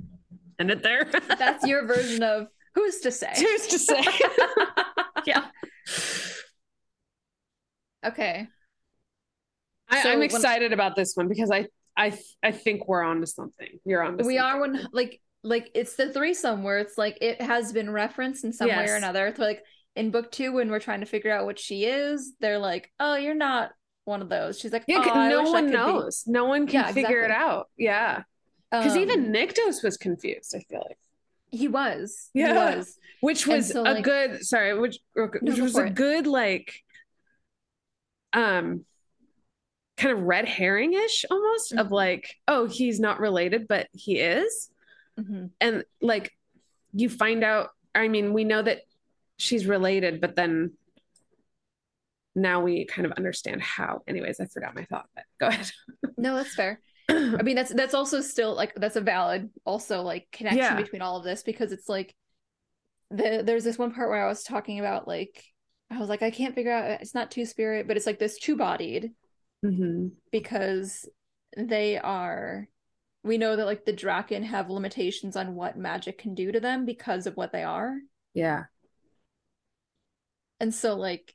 end 0.59 0.71
it 0.71 0.83
there. 0.83 1.09
That's 1.37 1.65
your 1.65 1.85
version 1.85 2.23
of 2.23 2.47
who's 2.75 2.99
to 3.01 3.11
say? 3.11 3.31
Who's 3.35 3.67
to 3.67 3.79
say? 3.79 4.03
yeah. 5.25 5.45
Okay. 8.05 8.47
I, 9.91 9.97
am 9.97 10.21
excited 10.21 10.65
when, 10.65 10.73
about 10.73 10.95
this 10.95 11.13
one 11.15 11.27
because 11.27 11.51
I 11.51 11.67
I 11.97 12.17
I 12.43 12.51
think 12.51 12.87
we're 12.87 13.03
on 13.03 13.21
to 13.21 13.27
something. 13.27 13.79
You're 13.85 14.03
on. 14.03 14.17
we 14.17 14.23
something. 14.23 14.39
are 14.39 14.61
when 14.61 14.87
like 14.91 15.21
like 15.43 15.71
it's 15.73 15.95
the 15.95 16.11
threesome 16.11 16.63
where 16.63 16.79
it's 16.79 16.97
like 16.97 17.17
it 17.21 17.41
has 17.41 17.71
been 17.71 17.89
referenced 17.89 18.43
in 18.43 18.53
some 18.53 18.67
yes. 18.67 18.77
way 18.77 18.93
or 18.93 18.95
another. 18.95 19.27
It's 19.27 19.39
like 19.39 19.63
in 19.95 20.11
book 20.11 20.31
two 20.31 20.51
when 20.53 20.69
we're 20.69 20.79
trying 20.79 20.99
to 20.99 21.05
figure 21.05 21.31
out 21.31 21.45
what 21.45 21.59
she 21.59 21.85
is, 21.85 22.33
they're 22.39 22.59
like, 22.59 22.91
"Oh, 22.99 23.15
you're 23.15 23.33
not 23.33 23.71
one 24.09 24.21
of 24.21 24.29
those." 24.29 24.59
She's 24.59 24.73
like, 24.73 24.83
"Yeah, 24.87 25.03
oh, 25.05 25.29
no 25.29 25.43
one 25.51 25.71
knows. 25.71 26.23
Be. 26.23 26.31
No 26.31 26.45
one 26.45 26.67
can 26.67 26.81
yeah, 26.81 26.91
figure 26.91 27.23
exactly. 27.23 27.25
it 27.25 27.31
out." 27.31 27.69
Yeah, 27.77 28.23
because 28.71 28.93
um, 28.93 28.99
even 28.99 29.31
Nyktos 29.31 29.83
was 29.83 29.97
confused. 29.97 30.53
I 30.55 30.59
feel 30.69 30.83
like 30.85 30.97
he 31.51 31.67
was. 31.67 32.29
Yeah, 32.33 32.47
he 32.47 32.77
was. 32.77 32.97
Which 33.21 33.47
was 33.47 33.71
so, 33.71 33.81
a 33.81 33.83
like, 33.83 34.03
good. 34.03 34.43
Sorry, 34.43 34.77
which 34.77 34.99
which 35.13 35.57
no, 35.57 35.63
was 35.63 35.77
a 35.77 35.85
it. 35.85 35.95
good 35.95 36.27
like, 36.27 36.73
um, 38.33 38.85
kind 39.97 40.17
of 40.17 40.23
red 40.23 40.47
herring 40.47 40.93
ish 40.93 41.25
almost 41.29 41.71
mm-hmm. 41.71 41.79
of 41.79 41.91
like, 41.91 42.35
oh, 42.47 42.65
he's 42.65 42.99
not 42.99 43.19
related, 43.19 43.67
but 43.67 43.87
he 43.93 44.19
is, 44.19 44.69
mm-hmm. 45.19 45.47
and 45.61 45.83
like 46.01 46.31
you 46.93 47.09
find 47.09 47.43
out. 47.43 47.69
I 47.95 48.07
mean, 48.07 48.33
we 48.33 48.43
know 48.43 48.61
that 48.61 48.81
she's 49.37 49.65
related, 49.65 50.21
but 50.21 50.35
then 50.35 50.73
now 52.35 52.61
we 52.61 52.85
kind 52.85 53.05
of 53.05 53.11
understand 53.13 53.61
how. 53.61 54.01
Anyways, 54.07 54.39
I 54.39 54.45
forgot 54.45 54.75
my 54.75 54.85
thought, 54.85 55.07
but 55.15 55.25
go 55.39 55.47
ahead. 55.47 55.71
no, 56.17 56.35
that's 56.35 56.55
fair. 56.55 56.79
I 57.09 57.41
mean, 57.41 57.55
that's 57.55 57.73
that's 57.73 57.93
also 57.93 58.21
still 58.21 58.55
like 58.55 58.73
that's 58.75 58.95
a 58.95 59.01
valid 59.01 59.49
also 59.65 60.01
like 60.01 60.27
connection 60.31 60.59
yeah. 60.59 60.75
between 60.75 61.01
all 61.01 61.17
of 61.17 61.23
this 61.23 61.43
because 61.43 61.71
it's 61.71 61.89
like 61.89 62.15
the 63.09 63.41
there's 63.43 63.63
this 63.63 63.77
one 63.77 63.93
part 63.93 64.09
where 64.09 64.23
I 64.23 64.27
was 64.27 64.43
talking 64.43 64.79
about 64.79 65.07
like 65.07 65.43
I 65.89 65.99
was 65.99 66.09
like 66.09 66.21
I 66.21 66.31
can't 66.31 66.55
figure 66.55 66.71
out 66.71 67.01
it's 67.01 67.15
not 67.15 67.31
two 67.31 67.45
spirit, 67.45 67.87
but 67.87 67.97
it's 67.97 68.05
like 68.05 68.19
this 68.19 68.37
two 68.37 68.55
bodied 68.55 69.11
mm-hmm. 69.65 70.09
because 70.31 71.09
they 71.57 71.97
are 71.97 72.67
we 73.23 73.37
know 73.37 73.55
that 73.55 73.65
like 73.65 73.85
the 73.85 73.93
Draken 73.93 74.43
have 74.43 74.69
limitations 74.69 75.35
on 75.35 75.55
what 75.55 75.77
magic 75.77 76.19
can 76.19 76.35
do 76.35 76.51
to 76.51 76.59
them 76.59 76.85
because 76.85 77.27
of 77.27 77.35
what 77.35 77.51
they 77.51 77.63
are. 77.63 77.97
Yeah. 78.33 78.65
And 80.59 80.73
so 80.73 80.95
like 80.95 81.33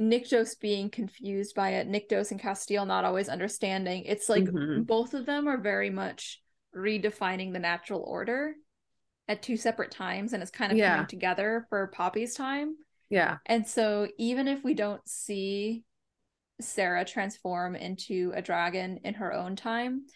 Nyktos 0.00 0.60
being 0.60 0.90
confused 0.90 1.54
by 1.54 1.70
it, 1.70 1.88
Nyktos 1.88 2.30
and 2.30 2.40
Casteel 2.40 2.86
not 2.86 3.04
always 3.04 3.28
understanding. 3.28 4.04
It's 4.04 4.28
like 4.28 4.44
mm-hmm. 4.44 4.82
both 4.82 5.14
of 5.14 5.26
them 5.26 5.48
are 5.48 5.58
very 5.58 5.90
much 5.90 6.42
redefining 6.74 7.52
the 7.52 7.58
natural 7.58 8.02
order 8.02 8.54
at 9.28 9.42
two 9.42 9.56
separate 9.56 9.90
times 9.90 10.32
and 10.32 10.42
it's 10.42 10.52
kind 10.52 10.70
of 10.70 10.78
yeah. 10.78 10.96
coming 10.96 11.06
together 11.06 11.66
for 11.68 11.86
Poppy's 11.88 12.34
time. 12.34 12.76
Yeah. 13.08 13.38
And 13.46 13.66
so 13.66 14.08
even 14.18 14.48
if 14.48 14.62
we 14.62 14.74
don't 14.74 15.06
see 15.08 15.84
Sera 16.60 17.04
transform 17.04 17.76
into 17.76 18.32
a 18.34 18.42
dragon 18.42 19.00
in 19.04 19.14
her 19.14 19.32
own 19.32 19.56
time, 19.56 20.06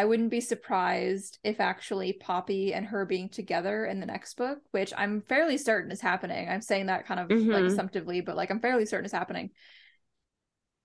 I 0.00 0.06
wouldn't 0.06 0.30
be 0.30 0.40
surprised 0.40 1.38
if 1.44 1.60
actually 1.60 2.14
Poppy 2.14 2.72
and 2.72 2.86
her 2.86 3.04
being 3.04 3.28
together 3.28 3.84
in 3.84 4.00
the 4.00 4.06
next 4.06 4.32
book, 4.38 4.60
which 4.70 4.94
I'm 4.96 5.20
fairly 5.20 5.58
certain 5.58 5.90
is 5.90 6.00
happening. 6.00 6.48
I'm 6.48 6.62
saying 6.62 6.86
that 6.86 7.04
kind 7.04 7.20
of 7.20 7.28
mm-hmm. 7.28 7.50
like 7.50 7.64
assumptively, 7.64 8.22
but 8.22 8.34
like 8.34 8.50
I'm 8.50 8.60
fairly 8.60 8.86
certain 8.86 9.04
is 9.04 9.12
happening. 9.12 9.50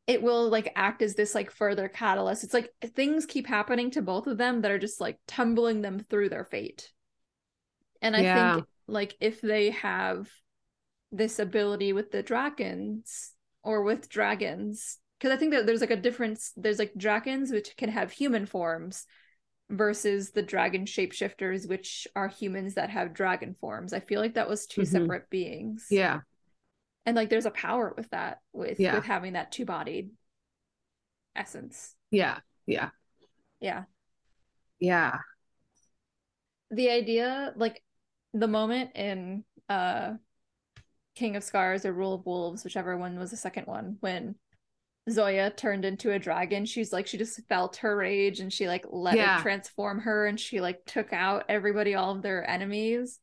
It 0.05 0.21
will 0.21 0.49
like 0.49 0.73
act 0.75 1.01
as 1.01 1.15
this 1.15 1.33
like 1.33 1.49
further 1.49 1.87
catalyst. 1.87 2.43
It's 2.43 2.53
like 2.53 2.73
things 2.93 3.25
keep 3.25 3.47
happening 3.47 3.89
to 3.91 4.01
both 4.01 4.27
of 4.27 4.37
them 4.37 4.63
that 4.63 4.71
are 4.71 4.79
just 4.79 4.99
like 4.99 5.17
tumbling 5.27 5.81
them 5.81 5.99
through 6.09 6.27
their 6.27 6.43
fate. 6.43 6.91
And 8.01 8.17
I 8.17 8.21
yeah. 8.21 8.55
think 8.55 8.65
like 8.85 9.15
if 9.21 9.39
they 9.39 9.69
have 9.69 10.29
this 11.13 11.39
ability 11.39 11.93
with 11.93 12.11
the 12.11 12.21
dragons 12.21 13.31
or 13.63 13.81
with 13.81 14.09
dragons 14.09 14.97
because 15.19 15.33
I 15.33 15.37
think 15.37 15.53
that 15.53 15.65
there's 15.65 15.81
like 15.81 15.91
a 15.91 15.95
difference. 15.95 16.51
There's 16.55 16.79
like 16.79 16.93
dragons 16.97 17.51
which 17.51 17.75
can 17.77 17.89
have 17.89 18.11
human 18.11 18.45
forms 18.45 19.05
versus 19.69 20.31
the 20.31 20.43
dragon 20.43 20.85
shapeshifters, 20.85 21.67
which 21.67 22.07
are 22.15 22.27
humans 22.27 22.75
that 22.75 22.89
have 22.89 23.13
dragon 23.13 23.55
forms. 23.59 23.93
I 23.93 23.99
feel 23.99 24.21
like 24.21 24.35
that 24.35 24.49
was 24.49 24.67
2 24.67 24.81
mm-hmm. 24.81 24.91
separate 24.91 25.29
beings. 25.29 25.87
Yeah. 25.89 26.21
And 27.05 27.15
like 27.15 27.29
there's 27.29 27.45
a 27.45 27.51
power 27.51 27.93
with 27.95 28.09
that, 28.11 28.39
with 28.51 28.79
yeah. 28.79 28.95
with 28.95 29.05
having 29.05 29.33
that 29.33 29.51
two 29.51 29.65
bodied 29.65 30.09
essence. 31.35 31.95
Yeah. 32.11 32.39
Yeah. 32.65 32.89
Yeah. 33.59 33.83
Yeah. 34.79 35.17
The 36.71 36.89
idea, 36.89 37.53
like 37.55 37.81
the 38.33 38.47
moment 38.47 38.91
in 38.95 39.43
uh 39.69 40.13
King 41.15 41.37
of 41.37 41.43
Scars 41.43 41.85
or 41.85 41.93
Rule 41.93 42.13
of 42.13 42.25
Wolves, 42.25 42.63
whichever 42.63 42.97
one 42.97 43.17
was 43.17 43.31
the 43.31 43.37
second 43.37 43.67
one, 43.67 43.97
when 44.01 44.35
Zoya 45.09 45.51
turned 45.51 45.85
into 45.85 46.11
a 46.11 46.19
dragon, 46.19 46.65
she's 46.65 46.91
like 46.91 47.07
she 47.07 47.17
just 47.17 47.39
felt 47.47 47.77
her 47.77 47.95
rage 47.95 48.39
and 48.39 48.51
she 48.51 48.67
like 48.67 48.85
let 48.89 49.15
yeah. 49.15 49.37
it 49.39 49.41
transform 49.41 49.99
her 49.99 50.25
and 50.25 50.39
she 50.39 50.61
like 50.61 50.83
took 50.85 51.13
out 51.13 51.45
everybody, 51.49 51.95
all 51.95 52.15
of 52.15 52.21
their 52.21 52.47
enemies. 52.49 53.19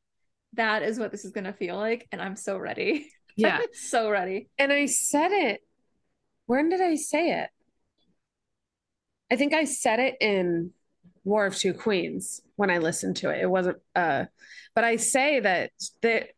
That 0.55 0.83
is 0.83 0.99
what 0.99 1.11
this 1.11 1.25
is 1.25 1.33
gonna 1.33 1.53
feel 1.53 1.77
like, 1.77 2.07
and 2.13 2.21
I'm 2.21 2.37
so 2.37 2.57
ready. 2.57 3.11
Yeah, 3.35 3.61
so 3.73 4.11
ready. 4.11 4.51
And 4.59 4.71
I 4.71 4.85
said 4.85 5.33
it. 5.33 5.63
When 6.45 6.69
did 6.69 6.83
I 6.83 6.97
say 6.97 7.31
it? 7.31 7.49
I 9.31 9.37
think 9.37 9.55
I 9.55 9.65
said 9.65 10.01
it 10.01 10.17
in 10.21 10.73
War 11.25 11.47
of 11.47 11.57
Two 11.57 11.73
Queens 11.73 12.43
when 12.57 12.71
I 12.71 12.77
listened 12.77 13.17
to 13.17 13.31
it. 13.31 13.41
It 13.41 13.49
wasn't 13.49 13.79
uh 13.97 14.27
but 14.75 14.85
I 14.85 14.97
say 14.97 15.41
that 15.41 15.71
that 16.03 16.29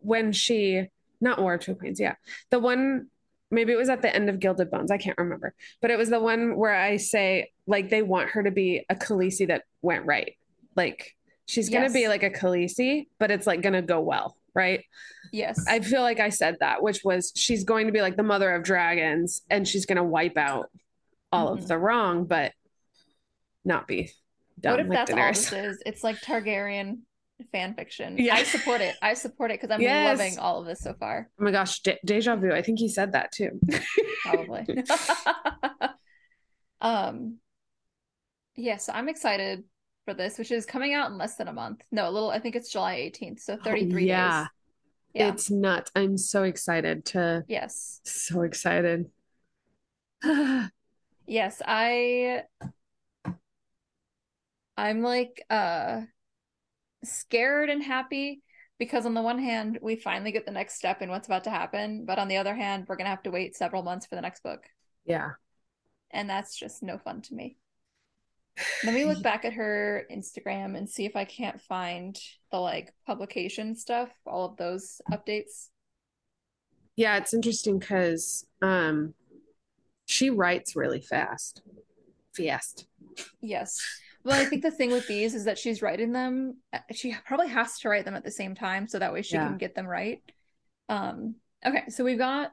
when 0.00 0.32
she 0.32 0.86
not 1.20 1.40
War 1.40 1.54
of 1.54 1.60
Two 1.60 1.74
Queens, 1.74 2.00
yeah. 2.00 2.14
The 2.50 2.58
one 2.58 3.08
maybe 3.54 3.72
it 3.72 3.76
was 3.76 3.88
at 3.88 4.02
the 4.02 4.14
end 4.14 4.28
of 4.28 4.40
Gilded 4.40 4.70
Bones. 4.70 4.90
I 4.90 4.98
can't 4.98 5.18
remember, 5.18 5.54
but 5.80 5.90
it 5.90 5.98
was 5.98 6.10
the 6.10 6.20
one 6.20 6.56
where 6.56 6.74
I 6.74 6.96
say 6.96 7.52
like 7.66 7.90
they 7.90 8.02
want 8.02 8.30
her 8.30 8.42
to 8.42 8.50
be 8.50 8.84
a 8.88 8.94
Khaleesi 8.94 9.48
that 9.48 9.64
went 9.82 10.04
right. 10.06 10.36
Like 10.76 11.14
she's 11.46 11.68
gonna 11.68 11.90
be 11.90 12.08
like 12.08 12.22
a 12.22 12.30
Khaleesi, 12.30 13.06
but 13.18 13.30
it's 13.30 13.46
like 13.46 13.62
gonna 13.62 13.82
go 13.82 14.00
well, 14.00 14.36
right? 14.54 14.84
Yes. 15.32 15.64
I 15.68 15.80
feel 15.80 16.02
like 16.02 16.20
I 16.20 16.28
said 16.28 16.56
that, 16.60 16.82
which 16.82 17.02
was 17.04 17.32
she's 17.34 17.64
going 17.64 17.86
to 17.86 17.92
be 17.92 18.00
like 18.00 18.16
the 18.16 18.22
mother 18.22 18.52
of 18.54 18.62
dragons 18.62 19.42
and 19.50 19.66
she's 19.66 19.86
gonna 19.86 20.04
wipe 20.04 20.36
out 20.36 20.70
all 21.32 21.50
mm-hmm. 21.50 21.58
of 21.58 21.68
the 21.68 21.78
wrong, 21.78 22.24
but 22.24 22.52
not 23.64 23.86
be 23.86 24.10
done. 24.60 24.72
What 24.72 24.80
if 24.80 24.88
like 24.88 24.98
that's 24.98 25.10
all 25.10 25.28
this 25.28 25.52
is? 25.52 25.82
It's 25.86 26.04
like 26.04 26.16
Targaryen 26.20 26.98
fan 27.52 27.74
fiction. 27.74 28.16
Yeah. 28.18 28.34
I 28.34 28.44
support 28.44 28.80
it. 28.80 28.96
I 29.02 29.14
support 29.14 29.50
it 29.50 29.60
because 29.60 29.74
I'm 29.74 29.80
yes. 29.80 30.18
loving 30.18 30.38
all 30.38 30.60
of 30.60 30.66
this 30.66 30.80
so 30.80 30.94
far. 30.94 31.28
Oh 31.38 31.44
my 31.44 31.50
gosh, 31.50 31.80
de- 31.80 31.98
deja 32.04 32.36
vu. 32.36 32.52
I 32.52 32.62
think 32.62 32.78
he 32.78 32.88
said 32.88 33.12
that 33.12 33.32
too. 33.32 33.60
Probably. 34.22 34.66
um 36.80 37.38
yeah, 38.56 38.76
so 38.76 38.92
I'm 38.92 39.08
excited 39.08 39.64
for 40.04 40.14
this, 40.14 40.38
which 40.38 40.50
is 40.50 40.64
coming 40.64 40.94
out 40.94 41.10
in 41.10 41.18
less 41.18 41.36
than 41.36 41.48
a 41.48 41.52
month. 41.52 41.82
No, 41.90 42.08
a 42.08 42.10
little 42.10 42.30
I 42.30 42.38
think 42.38 42.56
it's 42.56 42.70
July 42.70 43.10
18th, 43.12 43.40
so 43.40 43.56
33 43.56 44.02
oh, 44.02 44.06
yeah. 44.06 44.40
days. 44.40 44.48
Yeah. 45.14 45.28
It's 45.28 45.50
nuts. 45.50 45.90
I'm 45.94 46.16
so 46.18 46.42
excited 46.42 47.04
to 47.06 47.44
Yes. 47.48 48.00
So 48.04 48.42
excited. 48.42 49.06
yes, 51.26 51.62
I 51.64 52.42
I'm 54.76 55.02
like 55.02 55.44
uh 55.50 56.02
scared 57.04 57.70
and 57.70 57.82
happy 57.82 58.42
because 58.78 59.06
on 59.06 59.14
the 59.14 59.22
one 59.22 59.38
hand 59.38 59.78
we 59.82 59.96
finally 59.96 60.32
get 60.32 60.46
the 60.46 60.52
next 60.52 60.74
step 60.74 61.02
in 61.02 61.08
what's 61.08 61.26
about 61.26 61.44
to 61.44 61.50
happen 61.50 62.04
but 62.04 62.18
on 62.18 62.28
the 62.28 62.36
other 62.36 62.54
hand 62.54 62.84
we're 62.88 62.96
going 62.96 63.06
to 63.06 63.10
have 63.10 63.22
to 63.22 63.30
wait 63.30 63.56
several 63.56 63.82
months 63.82 64.06
for 64.06 64.14
the 64.14 64.20
next 64.20 64.42
book. 64.42 64.64
Yeah. 65.04 65.32
And 66.10 66.28
that's 66.28 66.56
just 66.56 66.82
no 66.82 66.98
fun 66.98 67.22
to 67.22 67.34
me. 67.34 67.56
Let 68.84 68.94
me 68.94 69.04
look 69.04 69.22
back 69.22 69.44
at 69.44 69.54
her 69.54 70.06
instagram 70.12 70.76
and 70.76 70.88
see 70.88 71.06
if 71.06 71.16
i 71.16 71.24
can't 71.24 71.60
find 71.60 72.16
the 72.52 72.58
like 72.58 72.92
publication 73.04 73.74
stuff 73.74 74.10
all 74.26 74.44
of 74.46 74.56
those 74.56 75.00
updates. 75.10 75.68
Yeah 76.96 77.16
it's 77.16 77.34
interesting 77.34 77.78
because 77.78 78.46
um 78.62 79.14
she 80.06 80.30
writes 80.30 80.76
really 80.76 81.00
fast. 81.00 81.62
Fast. 82.36 82.86
Yes 83.40 83.80
well, 84.24 84.40
I 84.40 84.46
think 84.46 84.62
the 84.62 84.70
thing 84.70 84.90
with 84.90 85.06
these 85.06 85.34
is 85.34 85.44
that 85.44 85.58
she's 85.58 85.82
writing 85.82 86.12
them. 86.12 86.56
Uh, 86.72 86.78
she 86.92 87.14
probably 87.26 87.48
has 87.48 87.78
to 87.80 87.88
write 87.88 88.06
them 88.06 88.14
at 88.14 88.24
the 88.24 88.30
same 88.30 88.54
time, 88.54 88.88
so 88.88 88.98
that 88.98 89.12
way 89.12 89.22
she 89.22 89.34
yeah. 89.34 89.48
can 89.48 89.58
get 89.58 89.74
them 89.74 89.86
right. 89.86 90.22
Um. 90.88 91.36
Okay, 91.64 91.84
so 91.88 92.04
we've 92.04 92.18
got 92.18 92.50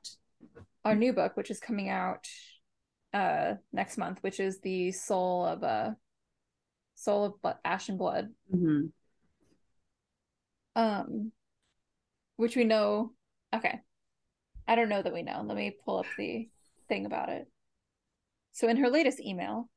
our 0.84 0.96
new 0.96 1.14
book, 1.14 1.38
which 1.38 1.52
is 1.52 1.60
coming 1.60 1.90
out 1.90 2.28
uh 3.14 3.56
next 3.72 3.98
month, 3.98 4.20
which 4.22 4.40
is 4.40 4.60
the 4.60 4.92
Soul 4.92 5.46
of 5.46 5.64
a 5.64 5.66
uh, 5.66 5.92
Soul 6.96 7.26
of 7.26 7.42
Blood, 7.42 7.58
Ash 7.64 7.90
and 7.90 7.98
Blood. 7.98 8.30
Mm-hmm. 8.54 8.88
Um, 10.76 11.32
which 12.36 12.56
we 12.56 12.64
know. 12.64 13.12
Okay, 13.56 13.80
I 14.68 14.76
don't 14.76 14.90
know 14.90 15.02
that 15.02 15.14
we 15.14 15.24
know. 15.24 15.44
Let 15.46 15.58
me 15.58 15.76
pull 15.86 16.00
up 16.00 16.06
the 16.18 16.50
thing 16.90 17.06
about 17.06 17.30
it. 17.30 17.48
So 18.54 18.68
in 18.68 18.78
her 18.78 18.90
latest 18.90 19.20
email, 19.20 19.70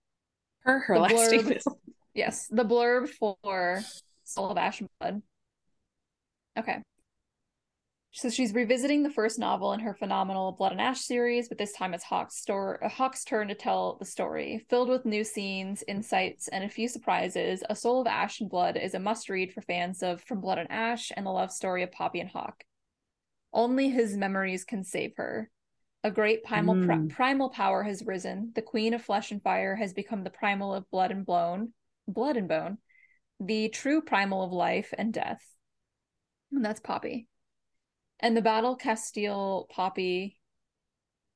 her 0.65 0.81
her 0.81 0.99
last 0.99 1.15
blurb. 1.15 1.63
Yes, 2.15 2.47
the 2.47 2.65
blurb 2.65 3.09
for 3.09 3.83
Soul 4.23 4.51
of 4.51 4.57
Ash 4.57 4.81
and 4.81 4.89
Blood. 5.01 5.23
Okay. 6.57 6.79
So 8.13 8.31
she's 8.31 8.55
revisiting 8.55 9.03
the 9.03 9.11
first 9.11 9.41
novel 9.41 9.73
in 9.73 9.81
her 9.81 9.93
phenomenal 9.93 10.53
Blood 10.53 10.71
and 10.71 10.81
Ash 10.81 11.01
series, 11.01 11.49
but 11.49 11.59
this 11.59 11.73
time 11.73 11.93
it's 11.93 12.05
Hawke's, 12.05 12.37
story, 12.37 12.79
uh, 12.81 12.89
Hawke's 12.89 13.25
turn 13.25 13.49
to 13.49 13.57
tell 13.57 13.97
the 13.99 14.05
story. 14.05 14.65
Filled 14.71 14.89
with 14.89 15.05
new 15.05 15.25
scenes, 15.25 15.83
insights, 15.89 16.47
and 16.47 16.63
a 16.63 16.69
few 16.69 16.87
surprises, 16.87 17.65
A 17.69 17.75
Soul 17.75 18.03
of 18.03 18.07
Ash 18.07 18.41
and 18.41 18.49
Blood 18.49 18.77
is 18.77 18.95
a 18.95 19.01
must 19.01 19.29
read 19.29 19.53
for 19.53 19.63
fans 19.63 20.01
of 20.05 20.23
From 20.23 20.41
Blood 20.41 20.59
and 20.59 20.71
Ash 20.71 21.11
and 21.17 21.27
the 21.27 21.31
love 21.31 21.51
story 21.51 21.83
of 21.83 21.91
Poppy 21.91 22.21
and 22.21 22.31
Hawk. 22.31 22.63
Only 23.53 23.89
his 23.89 24.17
memories 24.17 24.65
can 24.65 24.85
save 24.85 25.15
her. 25.17 25.51
A 26.05 26.11
great 26.11 26.45
primal, 26.45 26.75
mm. 26.75 27.09
primal 27.09 27.49
power 27.49 27.83
has 27.83 28.05
risen. 28.05 28.53
The 28.55 28.61
queen 28.61 28.93
of 28.93 29.03
flesh 29.03 29.31
and 29.31 29.43
fire 29.43 29.75
has 29.75 29.95
become 29.95 30.23
the 30.23 30.29
primal 30.29 30.75
of 30.75 30.89
blood 30.91 31.11
and 31.11 31.25
bone, 31.25 31.73
blood 32.07 32.37
and 32.37 32.47
bone, 32.47 32.77
the 33.41 33.71
true 33.71 34.03
primal 34.03 34.43
of 34.43 34.53
life 34.53 34.93
and 34.99 35.15
death. 35.15 35.41
And 36.53 36.63
that's 36.63 36.79
Poppy. 36.79 37.27
And 38.21 38.37
the 38.37 38.43
battle 38.43 38.77
Casteel, 38.77 39.67
Poppy, 39.71 40.39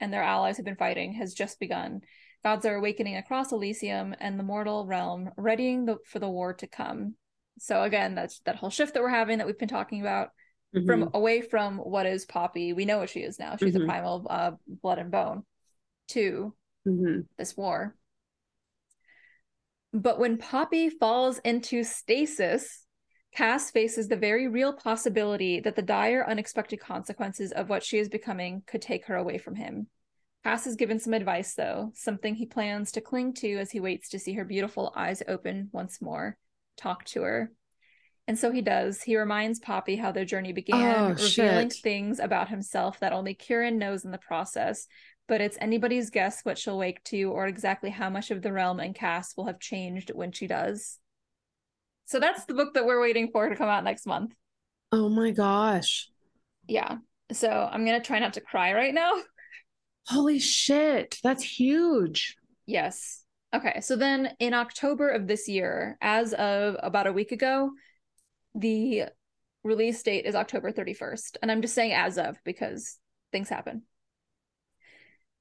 and 0.01 0.13
their 0.13 0.23
allies 0.23 0.59
have 0.59 0.67
been 0.67 0.77
fighting 0.77 1.15
has 1.15 1.33
just 1.33 1.59
begun. 1.59 2.03
Gods 2.45 2.67
are 2.67 2.77
awakening 2.77 3.17
across 3.17 3.53
Iliseeum 3.53 4.15
and 4.21 4.39
the 4.39 4.45
mortal 4.45 4.87
realm, 4.87 5.31
readying 5.39 5.87
the, 5.87 5.97
for 6.05 6.19
the 6.19 6.29
war 6.29 6.53
to 6.55 6.67
come. 6.67 7.15
So 7.59 7.83
again, 7.83 8.15
that's 8.15 8.41
that 8.41 8.57
whole 8.57 8.71
shift 8.71 8.95
that 8.95 9.03
we're 9.03 9.09
having 9.09 9.39
that 9.39 9.47
we've 9.47 9.59
been 9.59 9.67
talking 9.67 10.03
about 10.03 10.29
mm-hmm. 10.75 10.87
from 10.87 11.11
away 11.15 11.41
from 11.41 11.79
what 11.79 12.07
is 12.07 12.25
Poppy. 12.27 12.73
We 12.73 12.85
know 12.85 12.99
what 12.99 13.11
she 13.11 13.21
is 13.21 13.39
now. 13.39 13.57
She's 13.57 13.75
mm-hmm. 13.75 13.83
a 13.83 13.87
primal 13.87 14.27
uh, 14.29 14.53
blood 14.67 14.99
and 14.99 15.11
bone. 15.11 15.45
To 16.09 16.55
mm-hmm. 16.87 17.21
this 17.37 17.57
war. 17.57 17.95
But 19.93 20.19
when 20.19 20.39
Poppy 20.39 20.91
falls 20.91 21.39
into 21.39 21.85
stasis, 21.85 22.85
Cas 23.35 23.71
faces 23.71 24.09
the 24.09 24.17
very 24.17 24.49
real 24.49 24.73
possibility 24.73 25.61
that 25.61 25.77
the 25.77 25.83
dire, 25.83 26.25
unexpected 26.27 26.81
consequences 26.81 27.53
of 27.53 27.69
what 27.69 27.83
she 27.83 27.99
is 27.99 28.09
becoming 28.09 28.63
could 28.67 28.83
take 28.83 29.07
her 29.07 29.17
away 29.17 29.39
from 29.39 29.55
him. 29.55 29.87
Cas 30.45 30.67
is 30.67 30.77
given 30.77 30.99
some 30.99 31.13
advice, 31.13 31.55
though, 31.55 31.93
something 31.95 32.35
he 32.35 32.47
plans 32.47 32.93
to 32.93 33.01
cling 33.01 33.35
to 33.35 33.59
as 33.59 33.71
he 33.71 33.81
waits 33.81 34.09
to 34.11 34.19
see 34.19 34.35
her 34.35 34.45
beautiful 34.45 34.93
eyes 34.97 35.23
open 35.29 35.69
once 35.73 36.01
more, 36.01 36.39
talk 36.77 37.05
to 37.05 37.23
her. 37.23 37.53
And 38.29 38.39
so 38.39 38.53
he 38.53 38.61
does. 38.61 39.01
He 39.03 39.17
reminds 39.17 39.59
Poppy 39.59 39.97
how 39.97 40.13
their 40.13 40.27
journey 40.27 40.53
began, 40.53 40.97
oh, 40.97 41.09
revealing 41.15 41.71
shit. 41.71 41.83
things 41.83 42.21
about 42.21 42.51
himself 42.51 43.01
that 43.01 43.15
only 43.15 43.33
Kieran 43.33 43.79
knows 43.79 44.05
in 44.05 44.11
the 44.11 44.19
process. 44.19 44.87
But 45.27 45.41
it's 45.41 45.57
anybody's 45.63 46.11
guess 46.11 46.43
what 46.43 46.59
she'll 46.59 46.77
wake 46.77 47.03
to 47.05 47.25
or 47.25 47.47
exactly 47.47 47.89
how 47.89 48.11
much 48.11 48.31
of 48.31 48.43
the 48.43 48.53
realm 48.53 48.81
and 48.81 48.95
Cas 48.95 49.35
will 49.35 49.47
have 49.47 49.59
changed 49.59 50.11
when 50.15 50.33
she 50.33 50.47
does. 50.47 50.99
So 52.05 52.21
that's 52.21 52.45
the 52.45 52.53
book 52.53 52.75
that 52.75 52.85
we're 52.85 53.01
waiting 53.01 53.31
for 53.33 53.49
to 53.49 53.57
come 53.57 53.69
out 53.69 53.83
next 53.83 54.07
month. 54.07 54.35
Oh 54.93 55.09
my 55.09 55.31
gosh. 55.31 56.11
Yeah. 56.67 56.99
So 57.33 57.49
I'm 57.49 57.87
going 57.87 57.99
to 57.99 58.07
try 58.07 58.19
not 58.19 58.35
to 58.35 58.43
cry 58.43 58.75
right 58.75 58.93
now. 58.93 59.13
Holy 60.07 60.39
shit. 60.39 61.19
That's 61.23 61.43
huge. 61.43 62.37
Yes. 62.67 63.25
Okay. 63.55 63.81
So 63.81 63.97
then 63.97 64.31
in 64.39 64.53
October 64.53 65.09
of 65.09 65.27
this 65.27 65.49
year, 65.49 65.97
as 66.03 66.35
of 66.35 66.77
about 66.83 67.07
a 67.07 67.13
week 67.13 67.33
ago, 67.33 67.71
the 68.55 69.05
release 69.65 70.03
date 70.03 70.25
is 70.25 70.35
October 70.35 70.73
31st. 70.73 71.37
And 71.43 71.51
I'm 71.51 71.63
just 71.63 71.75
saying 71.75 71.93
as 71.93 72.19
of 72.19 72.37
because 72.45 72.99
things 73.33 73.49
happen. 73.49 73.83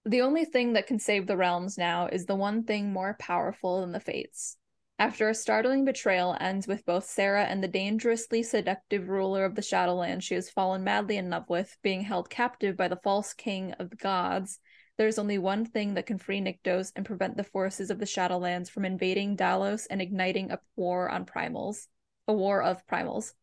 The 0.05 0.21
only 0.21 0.45
thing 0.45 0.73
that 0.73 0.87
can 0.87 0.99
save 0.99 1.27
the 1.27 1.37
realms 1.37 1.77
now 1.77 2.07
is 2.07 2.25
the 2.25 2.35
one 2.35 2.63
thing 2.63 2.93
more 2.93 3.15
powerful 3.19 3.81
than 3.81 3.91
the 3.91 3.99
fates. 3.99 4.57
After 4.99 5.29
a 5.29 5.35
startling 5.35 5.85
betrayal 5.85 6.35
ends 6.39 6.67
with 6.67 6.85
both 6.85 7.05
Sera 7.05 7.43
and 7.43 7.63
the 7.63 7.67
dangerously 7.67 8.41
seductive 8.41 9.09
ruler 9.09 9.45
of 9.45 9.53
the 9.53 9.61
Shadowlands 9.61 10.23
she 10.23 10.33
has 10.33 10.49
fallen 10.49 10.83
madly 10.83 11.17
in 11.17 11.29
love 11.29 11.49
with 11.49 11.77
being 11.83 12.01
held 12.01 12.29
captive 12.29 12.75
by 12.75 12.87
the 12.87 12.99
false 13.03 13.33
king 13.33 13.73
of 13.73 13.91
the 13.91 13.95
gods, 13.95 14.59
there 14.97 15.07
is 15.07 15.19
only 15.19 15.37
one 15.37 15.65
thing 15.65 15.93
that 15.93 16.07
can 16.07 16.17
free 16.17 16.41
Nyktos 16.41 16.91
and 16.95 17.05
prevent 17.05 17.37
the 17.37 17.43
forces 17.43 17.91
of 17.91 17.99
the 17.99 18.05
Shadowlands 18.05 18.69
from 18.69 18.83
invading 18.83 19.37
Dalos 19.37 19.85
and 19.89 20.01
igniting 20.01 20.51
a 20.51 20.59
war 20.75 21.07
on 21.09 21.25
primals. 21.25 21.87
A 22.27 22.33
war 22.33 22.61
of 22.61 22.85
primals. 22.87 23.33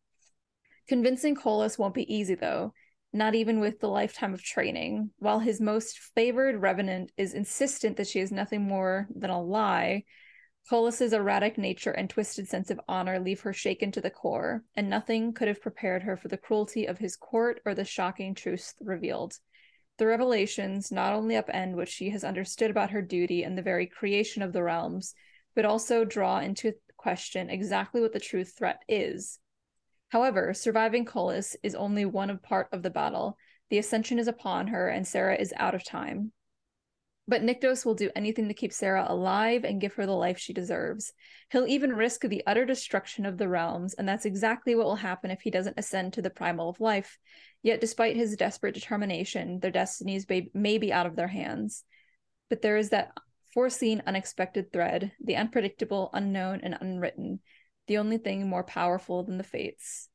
Convincing 0.87 1.35
Kolis 1.35 1.79
won't 1.79 1.95
be 1.95 2.13
easy, 2.13 2.35
though, 2.35 2.73
not 3.11 3.33
even 3.33 3.59
with 3.59 3.79
the 3.79 3.87
lifetime 3.87 4.33
of 4.33 4.43
training. 4.43 5.09
While 5.17 5.39
his 5.39 5.59
most 5.59 5.97
favored 5.97 6.61
revenant 6.61 7.11
is 7.17 7.33
insistent 7.33 7.97
that 7.97 8.07
she 8.07 8.19
is 8.19 8.31
nothing 8.31 8.61
more 8.61 9.07
than 9.15 9.29
a 9.29 9.41
lie, 9.41 10.03
Kolis's 10.69 11.13
erratic 11.13 11.57
nature 11.57 11.91
and 11.91 12.09
twisted 12.09 12.47
sense 12.47 12.71
of 12.71 12.81
honor 12.87 13.19
leave 13.19 13.41
her 13.41 13.53
shaken 13.53 13.91
to 13.91 14.01
the 14.01 14.09
core, 14.09 14.63
and 14.75 14.89
nothing 14.89 15.31
could 15.33 15.47
have 15.47 15.61
prepared 15.61 16.03
her 16.03 16.17
for 16.17 16.27
the 16.27 16.37
cruelty 16.37 16.85
of 16.87 16.97
his 16.97 17.15
court 17.15 17.61
or 17.65 17.75
the 17.75 17.85
shocking 17.85 18.33
truths 18.33 18.73
revealed. 18.79 19.39
The 19.97 20.07
revelations 20.07 20.91
not 20.91 21.13
only 21.13 21.35
upend 21.35 21.75
what 21.75 21.87
she 21.87 22.09
has 22.09 22.23
understood 22.23 22.69
about 22.69 22.89
her 22.89 23.01
duty 23.01 23.43
and 23.43 23.57
the 23.57 23.61
very 23.61 23.85
creation 23.85 24.41
of 24.41 24.53
the 24.53 24.63
realms, 24.63 25.13
but 25.55 25.65
also 25.65 26.03
draw 26.03 26.39
into 26.39 26.73
question 27.05 27.51
exactly 27.51 28.01
what 28.01 28.13
the 28.13 28.19
true 28.19 28.43
threat 28.43 28.81
is. 28.89 29.37
However, 30.09 30.55
surviving 30.55 31.05
Kolis 31.05 31.55
is 31.61 31.75
only 31.75 32.03
one 32.03 32.31
of 32.31 32.41
part 32.41 32.67
of 32.71 32.81
the 32.81 32.89
battle. 32.89 33.37
The 33.69 33.77
ascension 33.77 34.17
is 34.17 34.27
upon 34.27 34.69
her, 34.69 34.89
and 34.89 35.05
Sera 35.05 35.35
is 35.35 35.53
out 35.55 35.75
of 35.75 35.83
time. 35.83 36.31
But 37.27 37.43
Nyktos 37.43 37.85
will 37.85 37.93
do 37.93 38.09
anything 38.15 38.47
to 38.47 38.55
keep 38.55 38.73
Sera 38.73 39.05
alive 39.07 39.65
and 39.65 39.79
give 39.79 39.93
her 39.93 40.07
the 40.07 40.13
life 40.13 40.39
she 40.39 40.51
deserves. 40.51 41.13
He'll 41.51 41.67
even 41.67 41.93
risk 41.93 42.21
the 42.21 42.41
utter 42.47 42.65
destruction 42.65 43.27
of 43.27 43.37
the 43.37 43.47
realms, 43.47 43.93
and 43.93 44.09
that's 44.09 44.25
exactly 44.25 44.73
what 44.73 44.87
will 44.87 44.95
happen 44.95 45.29
if 45.29 45.41
he 45.41 45.51
doesn't 45.51 45.77
ascend 45.77 46.13
to 46.13 46.23
the 46.23 46.31
primal 46.31 46.69
of 46.69 46.79
life. 46.79 47.19
Yet, 47.61 47.81
despite 47.81 48.15
his 48.15 48.35
desperate 48.35 48.73
determination, 48.73 49.59
their 49.59 49.69
destinies 49.69 50.25
may 50.55 50.79
be 50.79 50.91
out 50.91 51.05
of 51.05 51.15
their 51.15 51.27
hands. 51.27 51.83
But 52.49 52.63
there 52.63 52.77
is 52.77 52.89
that 52.89 53.11
foreseen, 53.55 54.03
unexpected 54.05 54.71
thread, 54.71 55.13
the 55.19 55.35
unpredictable, 55.35 56.11
unknown, 56.13 56.59
and 56.61 56.77
unwritten, 56.79 57.39
the 57.87 57.97
only 57.97 58.19
thing 58.19 58.47
more 58.47 58.63
powerful 58.63 59.23
than 59.23 59.39
the 59.39 59.43
fates. 59.43 60.09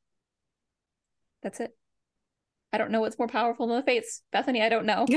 That's 1.43 1.59
it. 1.59 1.75
I 2.71 2.77
don't 2.77 2.91
know 2.91 3.01
what's 3.01 3.19
more 3.19 3.27
powerful 3.27 3.67
than 3.67 3.75
the 3.75 3.83
fates. 3.83 4.21
Bethany, 4.31 4.61
I 4.61 4.69
don't 4.69 4.85
know. 4.85 5.05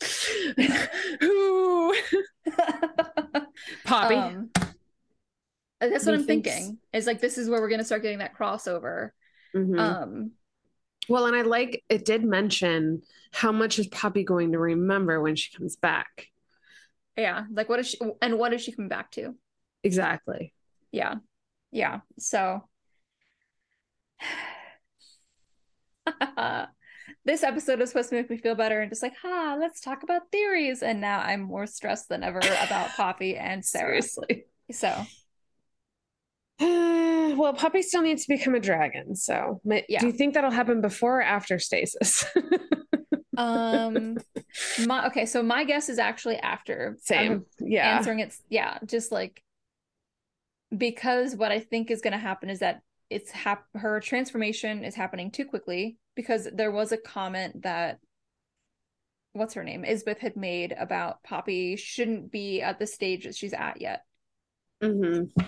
Poppy. 3.84 4.14
Um, 4.14 4.50
that's 5.80 6.06
what 6.06 6.14
I'm 6.14 6.24
thinking. 6.24 6.78
Is 6.92 7.06
like 7.06 7.20
this 7.20 7.36
is 7.36 7.50
where 7.50 7.60
we're 7.60 7.68
gonna 7.68 7.84
start 7.84 8.02
getting 8.02 8.18
that 8.18 8.36
crossover. 8.36 9.10
Mm-hmm. 9.54 9.78
Um 9.78 10.32
well, 11.08 11.26
and 11.26 11.34
I 11.34 11.42
like 11.42 11.82
it 11.88 12.04
did 12.04 12.24
mention 12.24 13.02
how 13.32 13.52
much 13.52 13.78
is 13.78 13.86
Poppy 13.88 14.24
going 14.24 14.52
to 14.52 14.58
remember 14.58 15.20
when 15.20 15.36
she 15.36 15.56
comes 15.56 15.76
back. 15.76 16.26
Yeah. 17.20 17.44
Like 17.52 17.68
what 17.68 17.80
is 17.80 17.88
she 17.88 17.98
and 18.22 18.38
what 18.38 18.52
is 18.52 18.62
she 18.62 18.72
coming 18.72 18.88
back 18.88 19.10
to? 19.12 19.34
Exactly. 19.82 20.54
Yeah. 20.92 21.16
Yeah. 21.70 22.00
So 22.18 22.62
this 27.24 27.42
episode 27.42 27.80
is 27.80 27.90
supposed 27.90 28.10
to 28.10 28.16
make 28.16 28.30
me 28.30 28.38
feel 28.38 28.54
better 28.54 28.80
and 28.80 28.90
just 28.90 29.02
like, 29.02 29.14
ha, 29.20 29.56
let's 29.58 29.80
talk 29.80 30.02
about 30.02 30.30
theories. 30.32 30.82
And 30.82 31.00
now 31.00 31.20
I'm 31.20 31.42
more 31.42 31.66
stressed 31.66 32.08
than 32.08 32.22
ever 32.22 32.38
about 32.38 32.90
Poppy 32.96 33.36
and 33.36 33.64
Sera. 33.64 34.02
Seriously. 34.02 34.44
So 34.72 35.06
well, 36.60 37.54
Poppy 37.54 37.82
still 37.82 38.02
needs 38.02 38.26
to 38.26 38.28
become 38.28 38.54
a 38.54 38.60
dragon. 38.60 39.16
So, 39.16 39.62
yeah. 39.64 40.00
do 40.00 40.06
you 40.06 40.12
think 40.12 40.34
that'll 40.34 40.50
happen 40.50 40.82
before 40.82 41.20
or 41.20 41.22
after 41.22 41.58
stasis? 41.58 42.24
um, 43.36 44.18
my 44.86 45.06
okay. 45.06 45.26
So 45.26 45.42
my 45.42 45.64
guess 45.64 45.88
is 45.88 45.98
actually 45.98 46.36
after. 46.36 46.96
Same. 47.00 47.32
I'm 47.32 47.68
yeah. 47.68 47.96
Answering 47.96 48.20
it. 48.20 48.34
Yeah. 48.48 48.78
Just 48.84 49.12
like 49.12 49.42
because 50.76 51.34
what 51.34 51.52
I 51.52 51.60
think 51.60 51.90
is 51.90 52.00
going 52.00 52.12
to 52.12 52.18
happen 52.18 52.48
is 52.48 52.60
that 52.60 52.82
it's 53.08 53.30
hap- 53.30 53.66
her 53.74 54.00
transformation 54.00 54.84
is 54.84 54.94
happening 54.94 55.30
too 55.30 55.44
quickly 55.44 55.96
because 56.14 56.48
there 56.52 56.70
was 56.70 56.92
a 56.92 56.96
comment 56.96 57.62
that 57.62 57.98
what's 59.32 59.54
her 59.54 59.64
name 59.64 59.84
Isbeth 59.84 60.18
had 60.18 60.36
made 60.36 60.74
about 60.78 61.22
Poppy 61.22 61.76
shouldn't 61.76 62.30
be 62.30 62.62
at 62.62 62.78
the 62.78 62.86
stage 62.86 63.24
that 63.24 63.34
she's 63.34 63.52
at 63.52 63.80
yet. 63.80 64.02
Mm-hmm. 64.82 65.42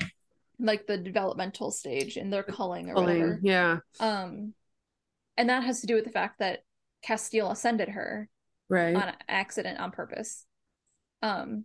Like 0.58 0.86
the 0.86 0.98
developmental 0.98 1.70
stage 1.70 2.16
in 2.16 2.30
their 2.30 2.42
culling 2.42 2.90
or 2.90 2.94
whatever. 2.94 3.40
Yeah. 3.42 3.78
Um, 3.98 4.54
and 5.36 5.48
that 5.48 5.64
has 5.64 5.80
to 5.80 5.86
do 5.86 5.94
with 5.94 6.04
the 6.04 6.10
fact 6.10 6.38
that 6.40 6.60
Casteel 7.06 7.50
ascended 7.50 7.90
her 7.90 8.28
right. 8.68 8.94
on 8.94 9.12
accident 9.28 9.78
on 9.78 9.90
purpose. 9.90 10.44
Um, 11.22 11.64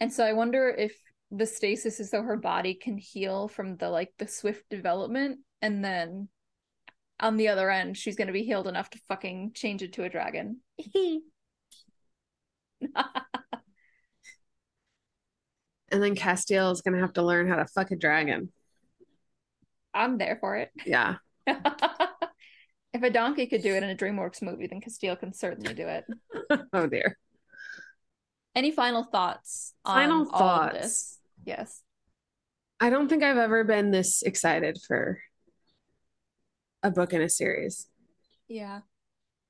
and 0.00 0.12
so 0.12 0.24
I 0.24 0.32
wonder 0.32 0.68
if 0.68 0.94
the 1.30 1.46
stasis 1.46 2.00
is 2.00 2.10
so 2.10 2.22
her 2.22 2.36
body 2.36 2.74
can 2.74 2.98
heal 2.98 3.48
from 3.48 3.76
the 3.76 3.88
like 3.88 4.12
the 4.18 4.28
swift 4.28 4.68
development 4.68 5.38
and 5.62 5.82
then 5.82 6.28
on 7.20 7.38
the 7.38 7.48
other 7.48 7.70
end 7.70 7.96
she's 7.96 8.16
going 8.16 8.26
to 8.26 8.32
be 8.34 8.42
healed 8.42 8.66
enough 8.66 8.90
to 8.90 9.00
fucking 9.08 9.52
change 9.54 9.82
it 9.82 9.94
to 9.94 10.04
a 10.04 10.08
dragon. 10.08 10.60
And 15.92 16.02
then 16.02 16.16
Casteel 16.16 16.72
is 16.72 16.80
going 16.80 16.94
to 16.94 17.02
have 17.02 17.12
to 17.12 17.22
learn 17.22 17.46
how 17.46 17.56
to 17.56 17.66
fuck 17.66 17.90
a 17.90 17.96
dragon. 17.96 18.50
I'm 19.92 20.16
there 20.16 20.38
for 20.40 20.56
it. 20.56 20.70
Yeah 20.86 21.16
If 22.92 23.02
a 23.02 23.10
donkey 23.10 23.46
could 23.46 23.62
do 23.62 23.74
it 23.74 23.82
in 23.82 23.90
a 23.90 23.94
DreamWorks 23.94 24.42
movie, 24.42 24.66
then 24.66 24.80
Casteel 24.80 25.18
can 25.18 25.32
certainly 25.32 25.74
do 25.74 25.86
it. 25.86 26.04
oh 26.72 26.86
dear. 26.86 27.16
Any 28.54 28.70
final 28.70 29.02
thoughts? 29.02 29.74
On 29.84 29.96
this? 29.96 30.04
Final 30.04 30.24
thoughts. 30.26 31.18
Yes. 31.44 31.82
I 32.80 32.90
don't 32.90 33.08
think 33.08 33.22
I've 33.22 33.38
ever 33.38 33.64
been 33.64 33.90
this 33.90 34.22
excited 34.22 34.78
for 34.86 35.18
a 36.82 36.90
book 36.90 37.12
in 37.12 37.22
a 37.22 37.28
series. 37.28 37.88
Yeah. 38.48 38.80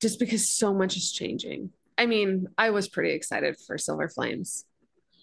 Just 0.01 0.19
because 0.19 0.49
so 0.49 0.73
much 0.73 0.97
is 0.97 1.11
changing. 1.11 1.71
I 1.99 2.07
mean, 2.07 2.47
I 2.57 2.71
was 2.71 2.89
pretty 2.89 3.13
excited 3.13 3.57
for 3.67 3.79
Silver 3.79 4.09
Flames. 4.09 4.65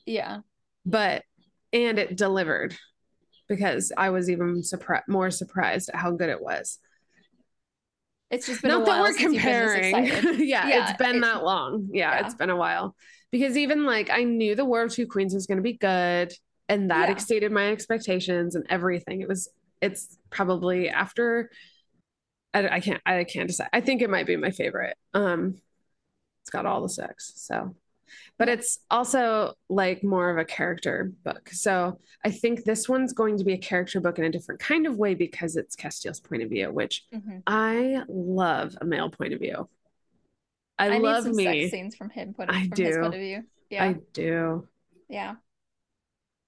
Yeah. 0.06 0.40
But 0.86 1.24
and 1.72 2.00
it 2.00 2.18
delivered 2.18 2.76
because 3.48 3.92
I 3.96 4.10
was 4.10 4.30
even 4.30 4.64
surprised 4.64 5.08
more 5.08 5.32
surprised 5.32 5.90
at 5.90 5.96
how 5.96 6.12
good 6.12 6.30
it 6.30 6.42
was. 6.42 6.80
It's 8.32 8.46
just 8.46 8.62
been 8.62 8.70
not 8.70 8.86
that 8.86 9.02
we're 9.02 9.14
comparing. 9.14 10.06
yeah, 10.40 10.68
yeah, 10.68 10.90
it's 10.90 10.98
been 10.98 11.22
that 11.22 11.44
long. 11.44 11.90
Yeah, 11.92 12.12
yeah, 12.12 12.26
it's 12.26 12.36
been 12.36 12.50
a 12.50 12.56
while. 12.56 12.96
Because 13.32 13.58
even 13.58 13.86
like 13.86 14.10
I 14.10 14.24
knew 14.24 14.56
the 14.56 14.66
War 14.66 14.84
of 14.84 14.92
Two 14.92 15.08
Queens 15.08 15.34
was 15.34 15.48
going 15.48 15.58
to 15.58 15.64
be 15.64 15.74
good, 15.74 16.34
and 16.68 16.92
that 16.92 17.08
yeah. 17.08 17.14
exceeded 17.14 17.52
my 17.52 17.72
expectations 17.72 18.56
and 18.56 18.66
everything. 18.70 19.22
It 19.22 19.28
was. 19.28 19.50
It's 19.82 20.18
probably 20.30 20.90
after. 20.90 21.50
I, 22.54 22.68
I 22.68 22.80
can't. 22.80 23.02
I 23.06 23.24
can't 23.24 23.48
decide. 23.48 23.70
I 23.74 23.82
think 23.82 24.02
it 24.02 24.10
might 24.10 24.28
be 24.28 24.36
my 24.36 24.52
favorite. 24.52 24.98
Um, 25.14 25.60
it's 26.44 26.52
got 26.52 26.66
all 26.66 26.82
the 26.82 26.90
sex. 26.90 27.34
So 27.36 27.76
but 28.38 28.50
it's 28.50 28.80
also 28.90 29.54
like 29.70 30.04
more 30.04 30.30
of 30.30 30.38
a 30.38 30.46
character 30.46 31.12
book. 31.24 31.50
So 31.52 32.00
I 32.24 32.32
think 32.32 32.64
this 32.64 32.88
one's 32.88 33.14
going 33.14 33.38
to 33.38 33.44
be 33.44 33.54
a 33.54 33.58
character 33.58 34.00
book 34.00 34.20
in 34.20 34.26
a 34.26 34.32
different 34.32 34.60
kind 34.60 34.86
of 34.88 34.98
way 34.98 35.16
because 35.16 35.56
it's 35.56 35.76
Casteel's 35.76 36.20
point 36.20 36.44
of 36.44 36.50
view, 36.50 36.72
which 36.72 37.06
mm-hmm. 37.14 37.40
I 37.48 38.04
love 38.08 38.76
a 38.80 38.86
male 38.86 39.10
point 39.10 39.34
of 39.34 39.40
view. 39.40 39.68
I, 40.78 40.96
I 40.96 40.98
love 41.00 41.26
me 41.26 41.44
sex 41.44 41.72
scenes 41.72 41.96
from 41.96 42.10
him 42.10 42.34
point 42.34 42.50
of, 42.50 42.56
I 42.56 42.62
from 42.62 42.70
do. 42.70 42.84
his 42.84 42.98
point 42.98 43.14
of 43.14 43.20
view. 43.20 43.44
Yeah, 43.70 43.84
I 43.84 43.96
do. 44.14 44.68
Yeah. 45.10 45.36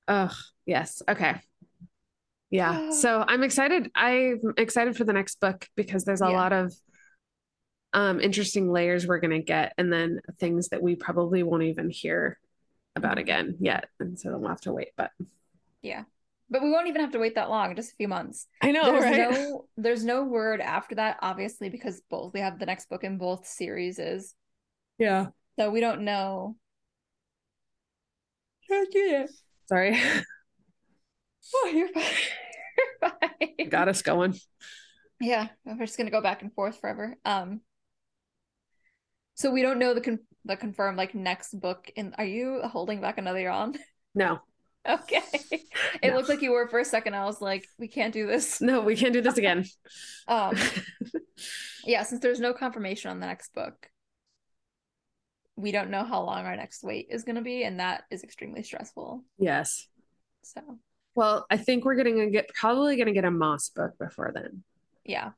Oh 0.08 0.36
yes. 0.66 1.02
Okay. 1.08 1.36
Yeah. 2.50 2.92
so 3.00 3.24
I'm 3.28 3.44
excited. 3.44 3.92
I'm 3.96 4.40
excited 4.58 4.96
for 4.96 5.04
the 5.04 5.14
next 5.14 5.40
book 5.40 5.68
because 5.76 6.06
there's 6.06 6.22
a 6.22 6.30
yeah. 6.30 6.38
lot 6.38 6.54
of 6.54 6.74
um, 7.94 8.20
interesting 8.20 8.72
layers 8.72 9.06
we're 9.06 9.20
going 9.20 9.32
to 9.32 9.42
get, 9.42 9.74
and 9.78 9.92
then 9.92 10.22
things 10.40 10.70
that 10.70 10.82
we 10.82 10.96
probably 10.96 11.44
won't 11.44 11.64
even 11.64 11.90
hear 11.90 12.40
about 12.96 13.18
again 13.18 13.58
yet. 13.60 13.90
And 14.00 14.20
so 14.20 14.38
we'll 14.38 14.50
have 14.50 14.62
to 14.62 14.74
wait. 14.74 14.90
But 14.96 15.12
yeah, 15.82 16.04
but 16.50 16.62
we 16.62 16.70
won't 16.70 16.88
even 16.88 17.02
have 17.02 17.14
to 17.14 17.20
wait 17.20 17.36
that 17.36 17.50
long, 17.50 17.76
just 17.76 17.94
a 17.94 17.96
few 17.96 18.10
months. 18.10 18.48
I 18.62 18.72
know, 18.72 18.84
there's 18.86 19.04
right? 19.04 19.32
No, 19.32 19.66
there's 19.78 20.04
no 20.04 20.26
word 20.26 20.60
after 20.60 20.96
that, 20.96 21.18
obviously, 21.22 21.70
because 21.70 22.02
both 22.10 22.34
we 22.34 22.42
have 22.42 22.60
the 22.60 22.66
next 22.66 22.90
book 22.90 23.04
in 23.04 23.18
both 23.18 23.48
series 23.48 24.00
is. 24.00 24.36
Yeah. 24.98 25.28
So 25.58 25.70
we 25.70 25.80
don't 25.80 26.02
know. 26.02 26.58
Sorry. 29.68 30.00
oh, 31.56 31.72
you're 31.74 31.90
fine. 31.90 32.04
you're 33.02 33.10
fine. 33.10 33.70
Got 33.70 33.88
us 33.88 34.02
going. 34.02 34.38
Yeah, 35.22 35.48
we're 35.66 35.86
just 35.86 35.98
gonna 35.98 36.12
go 36.12 36.22
back 36.22 36.42
and 36.42 36.54
forth 36.54 36.80
forever. 36.80 37.16
Um, 37.24 37.62
so 39.36 39.52
we 39.52 39.62
don't 39.62 39.80
know 39.80 39.94
the 39.94 40.02
con- 40.02 40.20
the 40.46 40.56
confirmed 40.56 40.98
like 40.98 41.16
next 41.16 41.60
book. 41.60 41.92
In 41.96 42.14
are 42.18 42.26
you 42.26 42.62
holding 42.64 43.02
back 43.02 43.18
another 43.18 43.42
yawn? 43.42 43.76
No. 44.16 44.40
Okay. 44.90 45.22
It 46.02 46.10
no. 46.10 46.16
looked 46.16 46.28
like 46.28 46.42
you 46.42 46.54
were 46.54 46.68
for 46.68 46.80
a 46.80 46.86
second. 46.86 47.14
I 47.14 47.26
was 47.26 47.40
like, 47.40 47.68
we 47.78 47.88
can't 47.88 48.12
do 48.12 48.26
this. 48.26 48.62
No, 48.62 48.82
we 48.82 48.96
can't 48.96 49.14
do 49.14 49.22
this 49.22 49.38
again. 49.38 49.64
um. 50.28 50.58
yeah, 51.86 52.02
since 52.02 52.20
there's 52.20 52.40
no 52.40 52.52
confirmation 52.52 53.12
on 53.12 53.20
the 53.20 53.28
next 53.28 53.54
book, 53.54 53.92
we 55.56 55.72
don't 55.72 55.92
know 55.92 56.04
how 56.04 56.24
long 56.24 56.46
our 56.46 56.56
next 56.56 56.84
wait 56.84 57.10
is 57.12 57.24
going 57.24 57.36
to 57.36 57.44
be, 57.44 57.64
and 57.64 57.80
that 57.80 58.06
is 58.10 58.24
extremely 58.24 58.64
stressful. 58.64 59.24
Yes. 59.38 59.88
So. 60.42 60.62
Well, 61.14 61.46
I 61.52 61.58
think 61.58 61.86
we're 61.86 62.02
going 62.02 62.18
to 62.18 62.32
get 62.32 62.50
probably 62.54 62.96
going 62.96 63.08
to 63.08 63.14
get 63.14 63.26
a 63.26 63.30
Moss 63.30 63.70
book 63.70 64.00
before 64.00 64.32
then. 64.34 64.64
Yeah. 65.06 65.32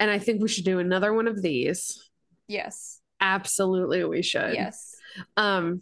And 0.00 0.10
I 0.10 0.18
think 0.18 0.40
we 0.40 0.48
should 0.48 0.64
do 0.64 0.78
another 0.78 1.12
one 1.12 1.28
of 1.28 1.42
these. 1.42 2.10
Yes. 2.48 3.00
Absolutely, 3.24 4.04
we 4.04 4.20
should. 4.20 4.52
Yes. 4.52 4.94
Um, 5.36 5.80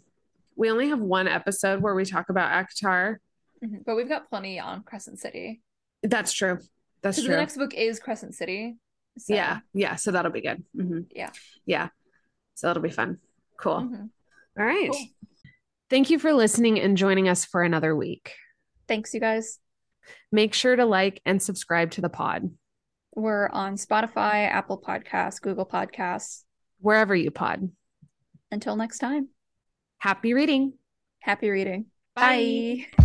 we 0.55 0.71
only 0.71 0.89
have 0.89 0.99
one 0.99 1.27
episode 1.27 1.81
where 1.81 1.93
we 1.93 2.05
talk 2.05 2.29
about 2.29 2.51
ACOTAR, 2.51 3.17
mm-hmm. 3.63 3.77
but 3.85 3.95
we've 3.97 4.07
got 4.07 4.29
plenty 4.29 4.59
on 4.59 4.83
Crescent 4.83 5.19
City. 5.19 5.61
That's 6.03 6.31
true. 6.31 6.59
That's 7.01 7.21
true. 7.21 7.33
The 7.33 7.37
next 7.37 7.57
book 7.57 7.73
is 7.73 7.99
Crescent 7.99 8.33
City. 8.33 8.77
So. 9.17 9.33
Yeah, 9.33 9.59
yeah. 9.73 9.95
So 9.95 10.11
that'll 10.11 10.31
be 10.31 10.41
good. 10.41 10.63
Mm-hmm. 10.75 10.99
Yeah, 11.11 11.31
yeah. 11.65 11.89
So 12.55 12.67
that'll 12.67 12.81
be 12.81 12.89
fun. 12.89 13.17
Cool. 13.57 13.81
Mm-hmm. 13.81 14.05
All 14.59 14.65
right. 14.65 14.89
Cool. 14.91 15.05
Thank 15.89 16.09
you 16.09 16.19
for 16.19 16.33
listening 16.33 16.79
and 16.79 16.95
joining 16.95 17.27
us 17.27 17.43
for 17.43 17.61
another 17.61 17.95
week. 17.95 18.35
Thanks, 18.87 19.13
you 19.13 19.19
guys. 19.19 19.59
Make 20.31 20.53
sure 20.53 20.75
to 20.75 20.85
like 20.85 21.21
and 21.25 21.41
subscribe 21.41 21.91
to 21.91 22.01
the 22.01 22.09
pod. 22.09 22.49
We're 23.15 23.49
on 23.49 23.75
Spotify, 23.75 24.49
Apple 24.49 24.81
Podcasts, 24.81 25.41
Google 25.41 25.65
Podcasts, 25.65 26.43
wherever 26.83 27.15
you 27.15 27.31
pod. 27.31 27.71
Until 28.51 28.75
next 28.75 28.99
time. 28.99 29.29
Happy 29.97 30.33
reading. 30.33 30.73
Happy 31.19 31.49
reading. 31.49 31.85
Bye. 32.13 32.85
Bye. 32.97 33.02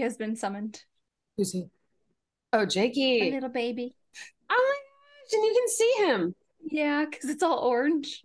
Has 0.00 0.16
been 0.16 0.36
summoned. 0.36 0.82
Who's 1.36 1.52
he? 1.52 1.66
Oh, 2.52 2.66
Jakey. 2.66 3.28
A 3.28 3.30
little 3.32 3.48
baby. 3.48 3.94
Oh 4.48 4.54
my 4.54 4.78
gosh, 5.24 5.32
and 5.32 5.44
you 5.44 5.54
can 5.54 5.68
see 5.68 5.94
him. 6.04 6.34
Yeah, 6.70 7.04
because 7.04 7.30
it's 7.30 7.42
all 7.42 7.58
orange. 7.58 8.24